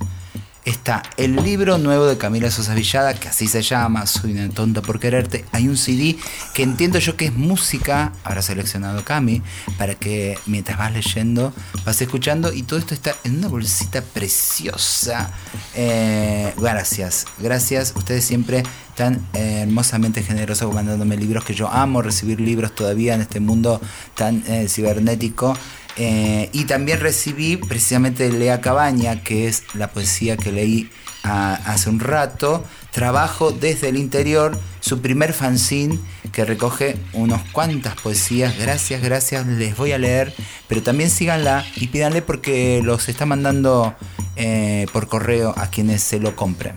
Está 0.65 1.03
el 1.17 1.35
libro 1.35 1.77
nuevo 1.77 2.07
de 2.07 2.17
Camila 2.17 2.49
Sosa 2.49 2.75
Villada, 2.75 3.15
que 3.15 3.27
así 3.27 3.49
se 3.49 3.63
llama, 3.63 4.07
Soy 4.07 4.31
una 4.31 4.49
tonta 4.49 4.81
por 4.81 5.01
quererte. 5.01 5.45
Hay 5.51 5.67
un 5.67 5.77
CD 5.77 6.17
que 6.55 6.63
entiendo 6.63 7.01
yo 7.01 7.17
que 7.17 7.25
es 7.25 7.35
música, 7.35 8.13
habrá 8.23 8.43
seleccionado 8.43 9.05
Cami, 9.05 9.43
para 9.77 9.97
que 9.97 10.39
mientras 10.47 10.79
vas 10.79 10.93
leyendo, 10.93 11.53
vas 11.85 12.01
escuchando 12.01 12.53
y 12.53 12.63
todo 12.63 12.79
esto 12.79 12.95
está 12.95 13.17
en 13.25 13.39
una 13.39 13.49
bolsita 13.49 14.03
preciosa. 14.03 15.33
Eh, 15.75 16.55
gracias, 16.57 17.27
gracias. 17.41 17.93
Ustedes 17.97 18.25
siempre 18.25 18.63
tan 18.95 19.15
eh, 19.33 19.63
hermosamente 19.63 20.23
generosos 20.23 20.73
mandándome 20.73 21.17
libros 21.17 21.45
que 21.45 21.55
yo 21.55 21.69
amo 21.69 22.03
recibir 22.03 22.41
libros 22.41 22.73
todavía 22.73 23.15
en 23.15 23.23
este 23.23 23.41
mundo 23.41 23.81
tan 24.15 24.45
eh, 24.47 24.69
cibernético. 24.69 25.57
Eh, 25.97 26.49
y 26.53 26.65
también 26.65 27.01
recibí 27.01 27.57
precisamente 27.57 28.31
Lea 28.33 28.61
Cabaña, 28.61 29.23
que 29.23 29.47
es 29.47 29.65
la 29.75 29.91
poesía 29.91 30.37
que 30.37 30.53
leí 30.53 30.91
ah, 31.25 31.59
hace 31.67 31.91
un 31.91 32.01
rato. 32.01 32.65
Trabajo 32.91 33.53
desde 33.53 33.89
el 33.89 33.97
interior, 33.97 34.59
su 34.81 35.01
primer 35.01 35.33
fanzine 35.33 35.99
que 36.33 36.45
recoge 36.45 36.97
unos 37.13 37.41
cuantas 37.53 37.95
poesías. 37.97 38.59
Gracias, 38.59 39.03
gracias, 39.03 39.47
les 39.47 39.77
voy 39.77 39.93
a 39.93 39.99
leer. 39.99 40.35
Pero 40.69 40.83
también 40.83 41.11
síganla 41.11 41.65
y 41.77 41.89
pídanle 41.89 42.23
porque 42.23 42.81
los 42.83 43.09
está 43.09 43.27
mandando 43.27 43.95
eh, 44.37 44.87
por 44.93 45.09
correo 45.09 45.55
a 45.57 45.69
quienes 45.69 46.03
se 46.03 46.21
lo 46.21 46.37
compren. 46.37 46.75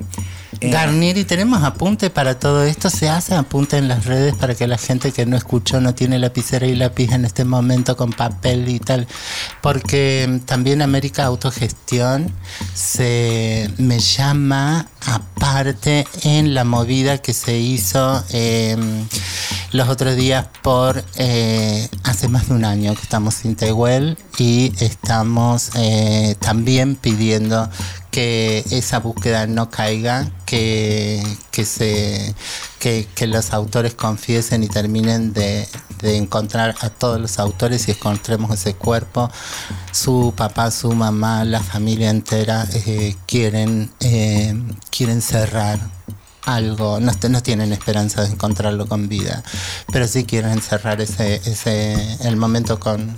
Eh, 0.62 0.70
Garnier, 0.70 1.18
y 1.18 1.26
tenemos 1.26 1.64
apunte 1.64 2.10
para 2.10 2.40
todo 2.40 2.64
esto. 2.64 2.90
Se 2.90 3.10
hace 3.10 3.36
apunte 3.36 3.78
en 3.78 3.88
las 3.88 4.06
redes 4.06 4.36
para 4.36 4.56
que 4.56 4.68
la 4.68 4.78
gente 4.78 5.12
que 5.12 5.26
no 5.26 5.38
escuchó, 5.38 5.82
no 5.82 5.96
tiene 5.96 6.20
lapicera 6.20 6.68
y 6.68 6.76
lápiz 6.76 7.12
en 7.12 7.26
este 7.26 7.46
momento 7.46 7.98
con 7.98 8.12
papel 8.12 8.70
y 8.70 8.80
tal. 8.80 9.08
Porque 9.62 10.26
mm, 10.28 10.40
también 10.46 10.82
América 10.82 11.26
Autogestión 11.26 12.32
se 12.74 13.70
me 13.78 14.00
llama 14.00 14.88
aparte 15.06 16.08
en 16.24 16.54
la 16.54 16.64
movida 16.64 17.18
que 17.20 17.34
se 17.34 17.58
hizo 17.58 18.24
eh, 18.32 18.76
los 19.72 19.90
otros 19.90 20.16
días 20.16 20.48
por 20.62 21.04
eh, 21.18 21.88
hace 22.04 22.28
más 22.28 22.48
de 22.48 22.56
un 22.56 22.66
año 22.66 22.96
que 22.96 23.02
estamos 23.02 23.36
sin 23.36 23.56
Tehuel 23.56 24.18
y 24.38 24.74
estamos 24.80 25.72
eh, 25.76 26.36
también 26.40 26.96
pidiendo 26.96 27.70
que 28.16 28.64
esa 28.72 29.00
búsqueda 29.00 29.46
no 29.46 29.70
caiga, 29.70 30.32
que, 30.46 31.22
que, 31.52 31.66
se, 31.66 32.34
que, 32.80 33.28
los 33.28 33.52
autores 33.52 33.94
confiesen 33.94 34.64
y 34.64 34.70
terminen 34.70 35.34
de, 35.34 35.68
de 36.02 36.16
encontrar 36.16 36.76
a 36.80 36.90
todos 36.90 37.20
los 37.20 37.40
autores 37.40 37.90
y 37.90 37.92
encontremos 37.92 38.52
ese 38.52 38.74
cuerpo. 38.74 39.30
Su 39.92 40.34
papá, 40.34 40.72
su 40.72 40.94
mamá, 40.94 41.44
la 41.44 41.60
familia 41.60 42.10
entera 42.10 42.66
eh, 42.74 43.18
quieren, 43.26 43.92
eh, 44.00 44.64
quieren 44.92 45.22
cerrar 45.22 45.78
algo, 46.46 47.00
no, 47.00 47.12
no 47.30 47.44
tienen 47.44 47.74
esperanza 47.74 48.24
de 48.24 48.30
encontrarlo 48.30 48.88
con 48.88 49.08
vida, 49.08 49.44
pero 49.92 50.08
sí 50.08 50.26
quieren 50.26 50.62
cerrar 50.62 51.02
ese, 51.02 51.36
ese 51.46 51.96
el 52.28 52.38
momento 52.38 52.80
con, 52.80 53.18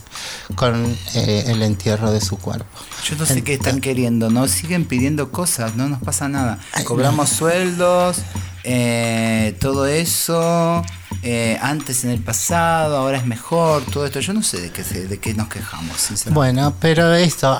con 0.55 0.97
eh, 1.13 1.45
el 1.47 1.61
entierro 1.61 2.11
de 2.11 2.21
su 2.21 2.37
cuerpo. 2.37 2.65
Yo 3.03 3.15
no 3.15 3.25
sé 3.25 3.43
qué 3.43 3.53
están 3.53 3.81
queriendo, 3.81 4.29
¿no? 4.29 4.47
Siguen 4.47 4.85
pidiendo 4.85 5.31
cosas, 5.31 5.75
no 5.75 5.87
nos 5.87 6.01
pasa 6.01 6.27
nada. 6.29 6.59
Cobramos 6.85 7.29
sueldos, 7.29 8.17
eh, 8.63 9.55
todo 9.59 9.87
eso, 9.87 10.83
eh, 11.21 11.57
antes 11.61 12.03
en 12.03 12.11
el 12.11 12.19
pasado, 12.19 12.97
ahora 12.97 13.17
es 13.17 13.25
mejor, 13.25 13.83
todo 13.83 14.05
esto. 14.05 14.19
Yo 14.19 14.33
no 14.33 14.43
sé 14.43 14.59
de 14.61 14.71
qué, 14.71 14.83
de 14.83 15.19
qué 15.19 15.33
nos 15.33 15.47
quejamos, 15.47 15.97
sinceramente. 15.97 16.33
Bueno, 16.33 16.73
pero 16.79 17.13
esto, 17.13 17.59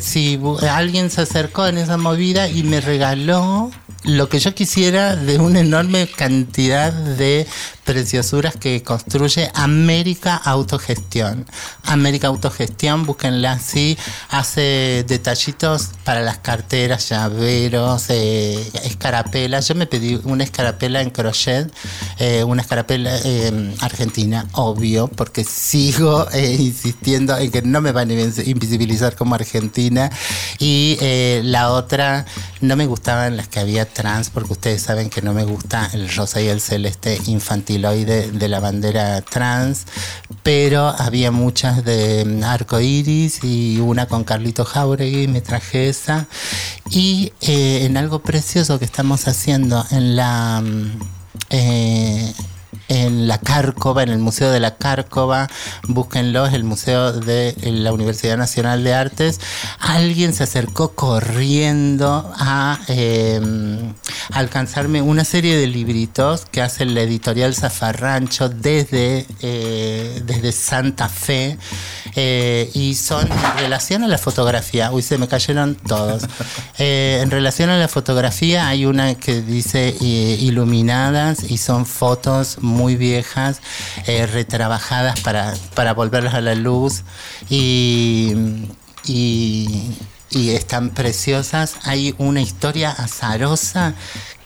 si 0.00 0.40
alguien 0.70 1.10
se 1.10 1.22
acercó 1.22 1.66
en 1.66 1.78
esa 1.78 1.96
movida 1.96 2.48
y 2.48 2.62
me 2.62 2.80
regaló 2.80 3.70
lo 4.04 4.28
que 4.28 4.38
yo 4.38 4.54
quisiera 4.54 5.16
de 5.16 5.38
una 5.38 5.60
enorme 5.60 6.08
cantidad 6.08 6.92
de 6.92 7.46
preciosuras 7.88 8.54
que 8.54 8.82
construye 8.82 9.50
América 9.54 10.36
Autogestión. 10.36 11.46
América 11.84 12.28
Autogestión, 12.28 13.06
búsquenla 13.06 13.52
así, 13.52 13.96
hace 14.28 15.06
detallitos 15.08 15.92
para 16.04 16.20
las 16.20 16.36
carteras, 16.36 17.08
llaveros, 17.08 18.10
eh, 18.10 18.62
escarapelas. 18.84 19.68
Yo 19.68 19.74
me 19.74 19.86
pedí 19.86 20.20
una 20.24 20.44
escarapela 20.44 21.00
en 21.00 21.08
crochet, 21.08 21.72
eh, 22.18 22.44
una 22.44 22.60
escarapela 22.60 23.10
eh, 23.24 23.74
argentina, 23.80 24.46
obvio, 24.52 25.08
porque 25.08 25.42
sigo 25.44 26.30
eh, 26.32 26.56
insistiendo 26.58 27.38
en 27.38 27.50
que 27.50 27.62
no 27.62 27.80
me 27.80 27.92
van 27.92 28.10
a 28.10 28.12
invisibilizar 28.12 29.16
como 29.16 29.34
argentina. 29.34 30.10
Y 30.58 30.98
eh, 31.00 31.40
la 31.42 31.72
otra, 31.72 32.26
no 32.60 32.76
me 32.76 32.84
gustaban 32.84 33.38
las 33.38 33.48
que 33.48 33.60
había 33.60 33.86
trans, 33.86 34.28
porque 34.28 34.52
ustedes 34.52 34.82
saben 34.82 35.08
que 35.08 35.22
no 35.22 35.32
me 35.32 35.44
gusta 35.44 35.88
el 35.94 36.14
rosa 36.14 36.42
y 36.42 36.48
el 36.48 36.60
celeste 36.60 37.18
de 37.82 38.48
la 38.48 38.60
bandera 38.60 39.20
trans, 39.22 39.86
pero 40.42 40.88
había 40.88 41.30
muchas 41.30 41.84
de 41.84 42.24
mm, 42.24 42.44
arco 42.44 42.80
iris 42.80 43.44
y 43.44 43.78
una 43.80 44.06
con 44.06 44.24
Carlito 44.24 44.64
Jauregui, 44.64 45.28
me 45.28 45.40
traje 45.40 45.88
esa. 45.88 46.26
Y 46.90 47.32
eh, 47.40 47.84
en 47.84 47.96
algo 47.96 48.20
precioso 48.20 48.78
que 48.78 48.84
estamos 48.84 49.28
haciendo 49.28 49.84
en 49.90 50.16
la. 50.16 50.60
mm, 50.62 50.98
eh, 51.50 52.32
en 52.88 53.28
la 53.28 53.38
Cárcova, 53.38 54.02
en 54.02 54.08
el 54.08 54.18
Museo 54.18 54.50
de 54.50 54.60
la 54.60 54.76
Cárcova, 54.76 55.48
búsquenlo, 55.86 56.46
es 56.46 56.54
el 56.54 56.64
Museo 56.64 57.12
de 57.12 57.54
la 57.62 57.92
Universidad 57.92 58.36
Nacional 58.36 58.84
de 58.84 58.94
Artes. 58.94 59.40
Alguien 59.78 60.32
se 60.32 60.44
acercó 60.44 60.92
corriendo 60.94 62.32
a 62.36 62.78
eh, 62.88 63.40
alcanzarme 64.32 65.02
una 65.02 65.24
serie 65.24 65.56
de 65.56 65.66
libritos 65.66 66.46
que 66.46 66.62
hace 66.62 66.84
la 66.84 67.02
editorial 67.02 67.54
Zafarrancho 67.54 68.48
desde, 68.48 69.26
eh, 69.42 70.22
desde 70.24 70.52
Santa 70.52 71.08
Fe 71.08 71.58
eh, 72.14 72.70
y 72.74 72.94
son 72.94 73.28
en 73.30 73.58
relación 73.58 74.02
a 74.02 74.08
la 74.08 74.18
fotografía. 74.18 74.90
Uy, 74.90 75.02
se 75.02 75.18
me 75.18 75.28
cayeron 75.28 75.74
todos. 75.74 76.24
Eh, 76.80 77.18
en 77.22 77.30
relación 77.32 77.70
a 77.70 77.76
la 77.76 77.88
fotografía 77.88 78.68
hay 78.68 78.84
una 78.84 79.16
que 79.16 79.42
dice 79.42 79.96
eh, 80.00 80.38
iluminadas 80.40 81.50
y 81.50 81.58
son 81.58 81.86
fotos 81.86 82.58
muy 82.60 82.77
viejas, 82.96 83.60
eh, 84.06 84.26
retrabajadas 84.26 85.20
para, 85.20 85.54
para 85.74 85.94
volverlas 85.94 86.34
a 86.34 86.40
la 86.40 86.54
luz 86.54 87.04
y, 87.50 88.34
y 89.04 90.50
están 90.50 90.90
preciosas. 90.90 91.76
Hay 91.84 92.14
una 92.18 92.40
historia 92.40 92.90
azarosa 92.90 93.94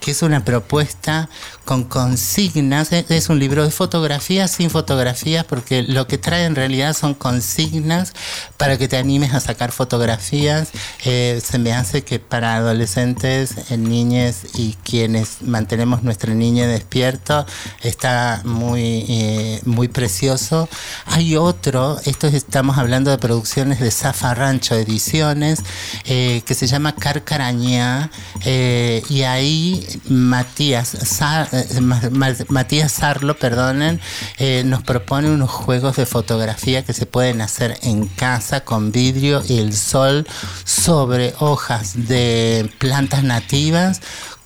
que 0.03 0.11
es 0.11 0.21
una 0.21 0.43
propuesta 0.43 1.29
con 1.63 1.85
consignas. 1.85 2.91
Es 2.91 3.29
un 3.29 3.39
libro 3.39 3.63
de 3.63 3.71
fotografías 3.71 4.51
sin 4.51 4.69
fotografías, 4.69 5.45
porque 5.45 5.81
lo 5.83 6.07
que 6.07 6.17
trae 6.17 6.43
en 6.43 6.55
realidad 6.55 6.93
son 6.93 7.13
consignas 7.13 8.11
para 8.57 8.77
que 8.77 8.89
te 8.89 8.97
animes 8.97 9.33
a 9.33 9.39
sacar 9.39 9.71
fotografías. 9.71 10.69
Eh, 11.05 11.41
se 11.43 11.57
me 11.57 11.71
hace 11.71 12.03
que 12.03 12.19
para 12.19 12.55
adolescentes, 12.57 13.55
eh, 13.69 13.77
niñas 13.77 14.41
y 14.55 14.73
quienes 14.83 15.41
mantenemos 15.41 16.03
nuestra 16.03 16.33
niña 16.33 16.67
despierto, 16.67 17.45
está 17.81 18.41
muy, 18.43 19.05
eh, 19.07 19.61
muy 19.63 19.87
precioso. 19.87 20.67
Hay 21.05 21.37
otro, 21.37 21.97
esto 22.03 22.27
es- 22.27 22.33
estamos 22.33 22.77
hablando 22.77 23.09
de 23.09 23.17
producciones 23.19 23.79
de 23.79 23.89
Zafa 23.89 24.33
Rancho 24.33 24.75
Ediciones, 24.75 25.59
que 26.03 26.43
se 26.55 26.67
llama 26.67 26.93
Carcarañá, 26.93 28.11
y 28.45 29.21
ahí 29.21 29.87
Matías, 30.09 30.93
eh, 30.95 31.79
Ma- 31.81 32.01
Ma- 32.11 32.33
Matías 32.49 32.91
Sarlo, 32.91 33.37
perdonen, 33.37 33.99
eh, 34.37 34.63
nos 34.65 34.83
propone 34.83 35.29
unos 35.29 35.49
juegos 35.49 35.95
de 35.95 36.05
fotografía 36.05 36.83
que 36.83 36.93
se 36.93 37.05
pueden 37.05 37.41
hacer 37.41 37.77
en 37.83 38.07
casa 38.07 38.61
con 38.61 38.91
vidrio 38.91 39.43
y 39.47 39.59
el 39.59 39.73
sol 39.75 40.27
sobre 40.65 41.33
hojas 41.39 42.07
de 42.07 42.69
plantas 42.79 43.23
nativas 43.23 44.01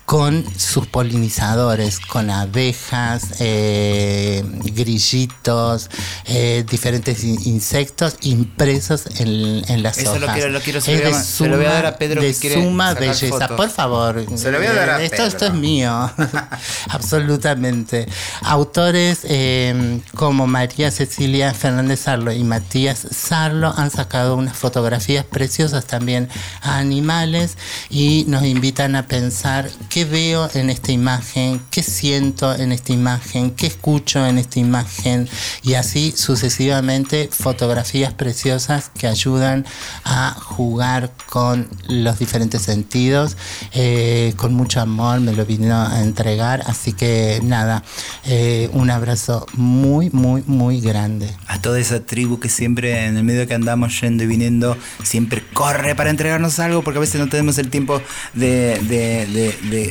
con 0.08 0.42
sus 0.56 0.86
polinizadores, 0.86 2.00
con 2.00 2.30
abejas, 2.30 3.24
eh, 3.40 4.42
grillitos, 4.74 5.90
eh, 6.24 6.64
diferentes 6.66 7.22
in- 7.24 7.38
insectos 7.44 8.16
impresos 8.22 9.02
en, 9.20 9.62
en 9.70 9.82
las 9.82 9.98
Eso 9.98 10.12
hojas. 10.12 10.20
lo 10.22 10.32
quiero- 10.32 10.48
lo 10.48 10.60
quiero, 10.62 10.78
es 10.78 10.86
de 10.86 11.12
se 11.12 11.46
lo 11.46 11.58
voy 11.58 11.66
a 11.66 11.72
dar 11.72 11.84
a 11.84 11.98
Pedro 11.98 12.22
de 12.22 12.34
que 12.34 12.54
suma 12.54 12.94
belleza. 12.94 13.28
fotos. 13.28 13.50
Por 13.50 13.68
favor, 13.68 14.24
Se 14.38 14.50
lo 14.50 14.56
voy 14.56 14.66
a 14.68 14.72
dar 14.72 14.88
a 14.88 15.02
esto, 15.02 15.16
Pedro. 15.16 15.26
esto 15.28 15.46
es 15.48 15.52
mío, 15.52 16.10
absolutamente. 16.88 18.08
Autores 18.40 19.20
eh, 19.24 20.00
como 20.14 20.46
María 20.46 20.90
Cecilia 20.90 21.52
Fernández 21.52 22.00
Sarlo 22.00 22.32
y 22.32 22.44
Matías 22.44 23.06
Sarlo 23.10 23.74
han 23.76 23.90
sacado 23.90 24.36
unas 24.36 24.56
fotografías 24.56 25.26
preciosas 25.26 25.84
también 25.84 26.30
a 26.62 26.78
animales 26.78 27.58
y 27.90 28.24
nos 28.26 28.44
invitan 28.44 28.96
a 28.96 29.06
pensar 29.06 29.68
qué 29.90 29.97
veo 30.04 30.48
en 30.54 30.70
esta 30.70 30.92
imagen, 30.92 31.60
qué 31.70 31.82
siento 31.82 32.54
en 32.54 32.72
esta 32.72 32.92
imagen, 32.92 33.50
qué 33.52 33.66
escucho 33.66 34.26
en 34.26 34.38
esta 34.38 34.58
imagen 34.60 35.28
y 35.62 35.74
así 35.74 36.12
sucesivamente 36.16 37.28
fotografías 37.32 38.12
preciosas 38.12 38.90
que 38.98 39.06
ayudan 39.06 39.64
a 40.04 40.32
jugar 40.40 41.12
con 41.28 41.68
los 41.88 42.18
diferentes 42.18 42.62
sentidos. 42.62 43.36
Eh, 43.72 44.32
con 44.36 44.54
mucho 44.54 44.80
amor 44.80 45.20
me 45.20 45.32
lo 45.32 45.44
vino 45.46 45.74
a 45.82 46.00
entregar, 46.02 46.62
así 46.66 46.92
que 46.92 47.40
nada, 47.42 47.82
eh, 48.24 48.68
un 48.72 48.90
abrazo 48.90 49.46
muy, 49.54 50.10
muy, 50.10 50.42
muy 50.46 50.80
grande. 50.80 51.28
a 51.46 51.60
toda 51.60 51.78
esa 51.80 52.00
tribu 52.04 52.38
que 52.40 52.48
siempre 52.48 53.06
en 53.06 53.16
el 53.16 53.24
medio 53.24 53.46
que 53.46 53.54
andamos 53.54 54.00
yendo 54.00 54.22
y 54.24 54.26
viniendo 54.26 54.76
siempre 55.02 55.42
corre 55.52 55.94
para 55.94 56.10
entregarnos 56.10 56.58
algo 56.58 56.82
porque 56.82 56.98
a 56.98 57.00
veces 57.00 57.20
no 57.20 57.28
tenemos 57.28 57.58
el 57.58 57.68
tiempo 57.70 58.00
de- 58.34 58.78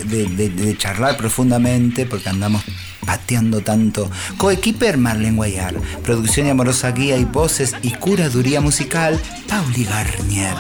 de- 0.04 0.78
charlar 0.78 1.18
profundamente 1.18 2.06
porque 2.06 2.30
andamos 2.30 2.64
pateando 3.06 3.62
tanto. 3.62 4.12
Coequiper 4.38 4.98
Marlene 4.98 5.38
Guayar, 5.38 5.76
producción 6.04 6.48
y 6.48 6.50
amorosa 6.50 6.92
guía 6.92 7.16
y 7.18 7.24
voces 7.26 7.74
y 7.82 7.92
curaduría 7.92 8.60
musical 8.60 9.20
Pauli 9.48 9.86
Garnier, 9.86 10.56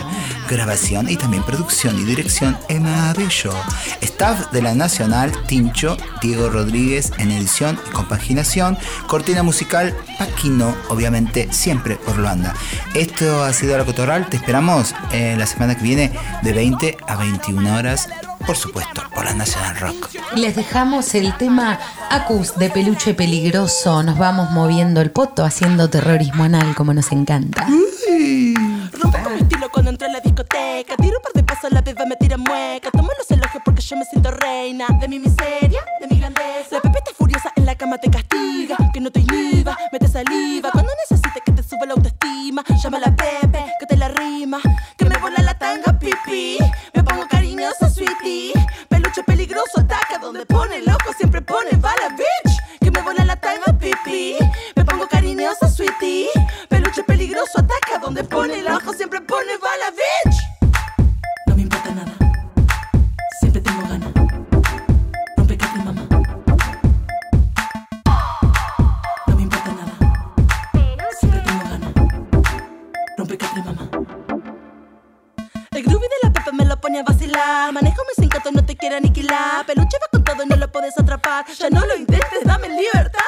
grabación 0.49 1.09
y 1.09 1.17
también 1.17 1.43
producción 1.43 1.99
y 1.99 2.05
dirección 2.05 2.57
Emma 2.69 3.11
Bello, 3.17 3.51
staff 4.01 4.49
de 4.53 4.61
la 4.61 4.73
Nacional 4.75 5.33
Tincho 5.47 5.97
Diego 6.21 6.49
Rodríguez 6.49 7.11
en 7.17 7.31
edición 7.31 7.77
y 7.85 7.91
compaginación, 7.91 8.77
cortina 9.07 9.43
musical 9.43 9.93
Paquino, 10.17 10.73
obviamente 10.87 11.49
siempre 11.51 11.97
por 11.97 12.17
Luanda. 12.17 12.53
Esto 12.93 13.43
ha 13.43 13.51
sido 13.51 13.77
La 13.77 13.83
Cotorral, 13.83 14.29
te 14.29 14.37
esperamos 14.37 14.95
eh, 15.11 15.35
la 15.37 15.45
semana 15.47 15.75
que 15.75 15.83
viene 15.83 16.11
de 16.43 16.53
20 16.53 16.97
a 17.07 17.15
21 17.17 17.75
horas, 17.75 18.07
por 18.45 18.55
supuesto, 18.55 19.01
por 19.13 19.25
la 19.25 19.33
Nacional 19.33 19.77
Rock. 19.77 20.09
Les 20.35 20.55
dejamos 20.55 21.15
el 21.15 21.35
tema 21.37 21.79
Acus 22.09 22.55
de 22.55 22.69
peluche 22.69 23.13
peligroso. 23.13 24.03
Nos 24.03 24.17
vamos 24.17 24.51
moviendo 24.51 25.01
el 25.01 25.11
poto 25.11 25.43
haciendo 25.43 25.89
terrorismo 25.89 26.43
anal 26.43 26.75
como 26.75 26.93
nos 26.93 27.11
encanta. 27.11 27.67
Rompo 28.93 29.17
con 29.23 29.33
mi 29.33 29.41
estilo 29.41 29.69
cuando 29.69 29.91
entro 29.91 30.07
a 30.07 30.11
la 30.11 30.19
discoteca. 30.19 30.95
Tiro 30.97 31.17
un 31.17 31.23
par 31.23 31.33
de 31.33 31.43
pasos, 31.43 31.71
la 31.71 31.81
beba 31.81 32.05
me 32.05 32.15
tira 32.15 32.37
mueca. 32.37 32.89
Tomo 32.91 33.09
los 33.17 33.29
elogios 33.31 33.61
porque 33.63 33.81
yo 33.81 33.97
me 33.97 34.05
siento 34.05 34.31
reina. 34.31 34.85
De 34.99 35.07
mi 35.07 35.19
miseria, 35.19 35.81
de 35.99 36.07
mi 36.07 36.19
grandeza. 36.19 36.67
La 36.71 36.81
pepita 36.81 37.11
furiosa 37.17 37.51
en 37.55 37.65
la 37.65 37.75
cama 37.75 37.97
te 37.97 38.09
castiga. 38.09 38.77
Que 38.93 38.99
no 38.99 39.11
te 39.11 39.19
inhiba, 39.19 39.77
mete 39.91 40.07
saliva. 40.07 40.71
Cuando 40.71 40.91
necesites 41.09 41.43
que 41.45 41.51
te 41.51 41.63
suba 41.63 41.85
la 41.85 41.93
autoestima, 41.93 42.63
llama 42.81 42.97
a 42.97 43.01
la 43.01 43.15
Pepe, 43.15 43.65
que 43.79 43.85
te 43.85 43.97
la 43.97 44.07
rima. 44.07 44.59
Que 44.97 45.05
me 45.05 45.17
vuela 45.17 45.41
la 45.43 45.53
tanga, 45.53 45.97
pipí. 45.99 46.57
Cariñosa, 47.57 47.89
sweetie. 47.89 48.53
Peluche 48.87 49.23
peligroso, 49.23 49.79
ataca 49.79 50.19
donde 50.19 50.45
pone 50.45 50.75
el 50.77 50.87
ojo, 50.89 51.11
siempre 51.17 51.41
pone 51.41 51.71
bala, 51.77 52.09
bitch. 52.09 52.55
Que 52.79 52.91
me 52.91 53.01
vuela 53.01 53.25
la 53.25 53.35
tanga, 53.35 53.73
pipí. 53.79 54.37
Me 54.75 54.85
pongo 54.85 55.07
cariñosa, 55.07 55.67
sweetie. 55.67 56.29
Peluche 56.69 57.01
peligroso, 57.01 57.57
ataca 57.57 57.97
donde 57.99 58.23
pone 58.25 58.59
el 58.59 58.67
ojo, 58.67 58.93
siempre 58.93 59.21
pone 59.21 59.57
bala, 59.57 59.89
bitch. 59.89 60.56
A 76.97 77.03
vacilar. 77.03 77.71
Manejo 77.71 78.01
mis 78.07 78.23
encantos, 78.25 78.53
no 78.53 78.65
te 78.65 78.75
quiero 78.75 78.97
aniquilar. 78.97 79.65
Peluche 79.65 79.97
va 80.01 80.07
con 80.11 80.23
todo 80.23 80.43
y 80.43 80.47
no 80.47 80.55
lo 80.55 80.71
puedes 80.71 80.97
atrapar. 80.97 81.45
Ya 81.59 81.69
no 81.69 81.85
lo 81.85 81.95
intentes, 81.95 82.43
dame 82.43 82.69
libertad. 82.69 83.21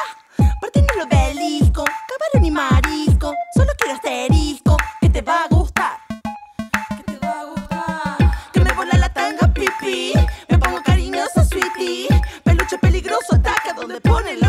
Parte 0.61 0.81
no 0.81 1.03
lo 1.03 1.07
belisco, 1.07 1.83
camarón 1.83 2.45
y 2.45 2.51
marisco. 2.51 3.33
Solo 3.55 3.71
quiero 3.77 3.95
asterisco, 3.95 4.77
que 5.01 5.09
te 5.09 5.21
va 5.21 5.43
a 5.43 5.47
gustar. 5.47 5.97
Que 6.97 7.03
te 7.03 7.25
va 7.25 7.41
a 7.41 7.43
gustar. 7.45 8.17
Que 8.53 8.59
me 8.61 8.73
vuela 8.73 8.97
la 8.97 9.13
tanga, 9.13 9.47
pipí. 9.53 10.13
Me 10.49 10.57
pongo 10.57 10.81
cariñosa, 10.83 11.45
sweetie. 11.45 12.07
Peluche 12.43 12.77
peligroso, 12.79 13.35
ataca 13.35 13.73
donde 13.73 14.01
pone 14.01 14.31
el 14.31 14.43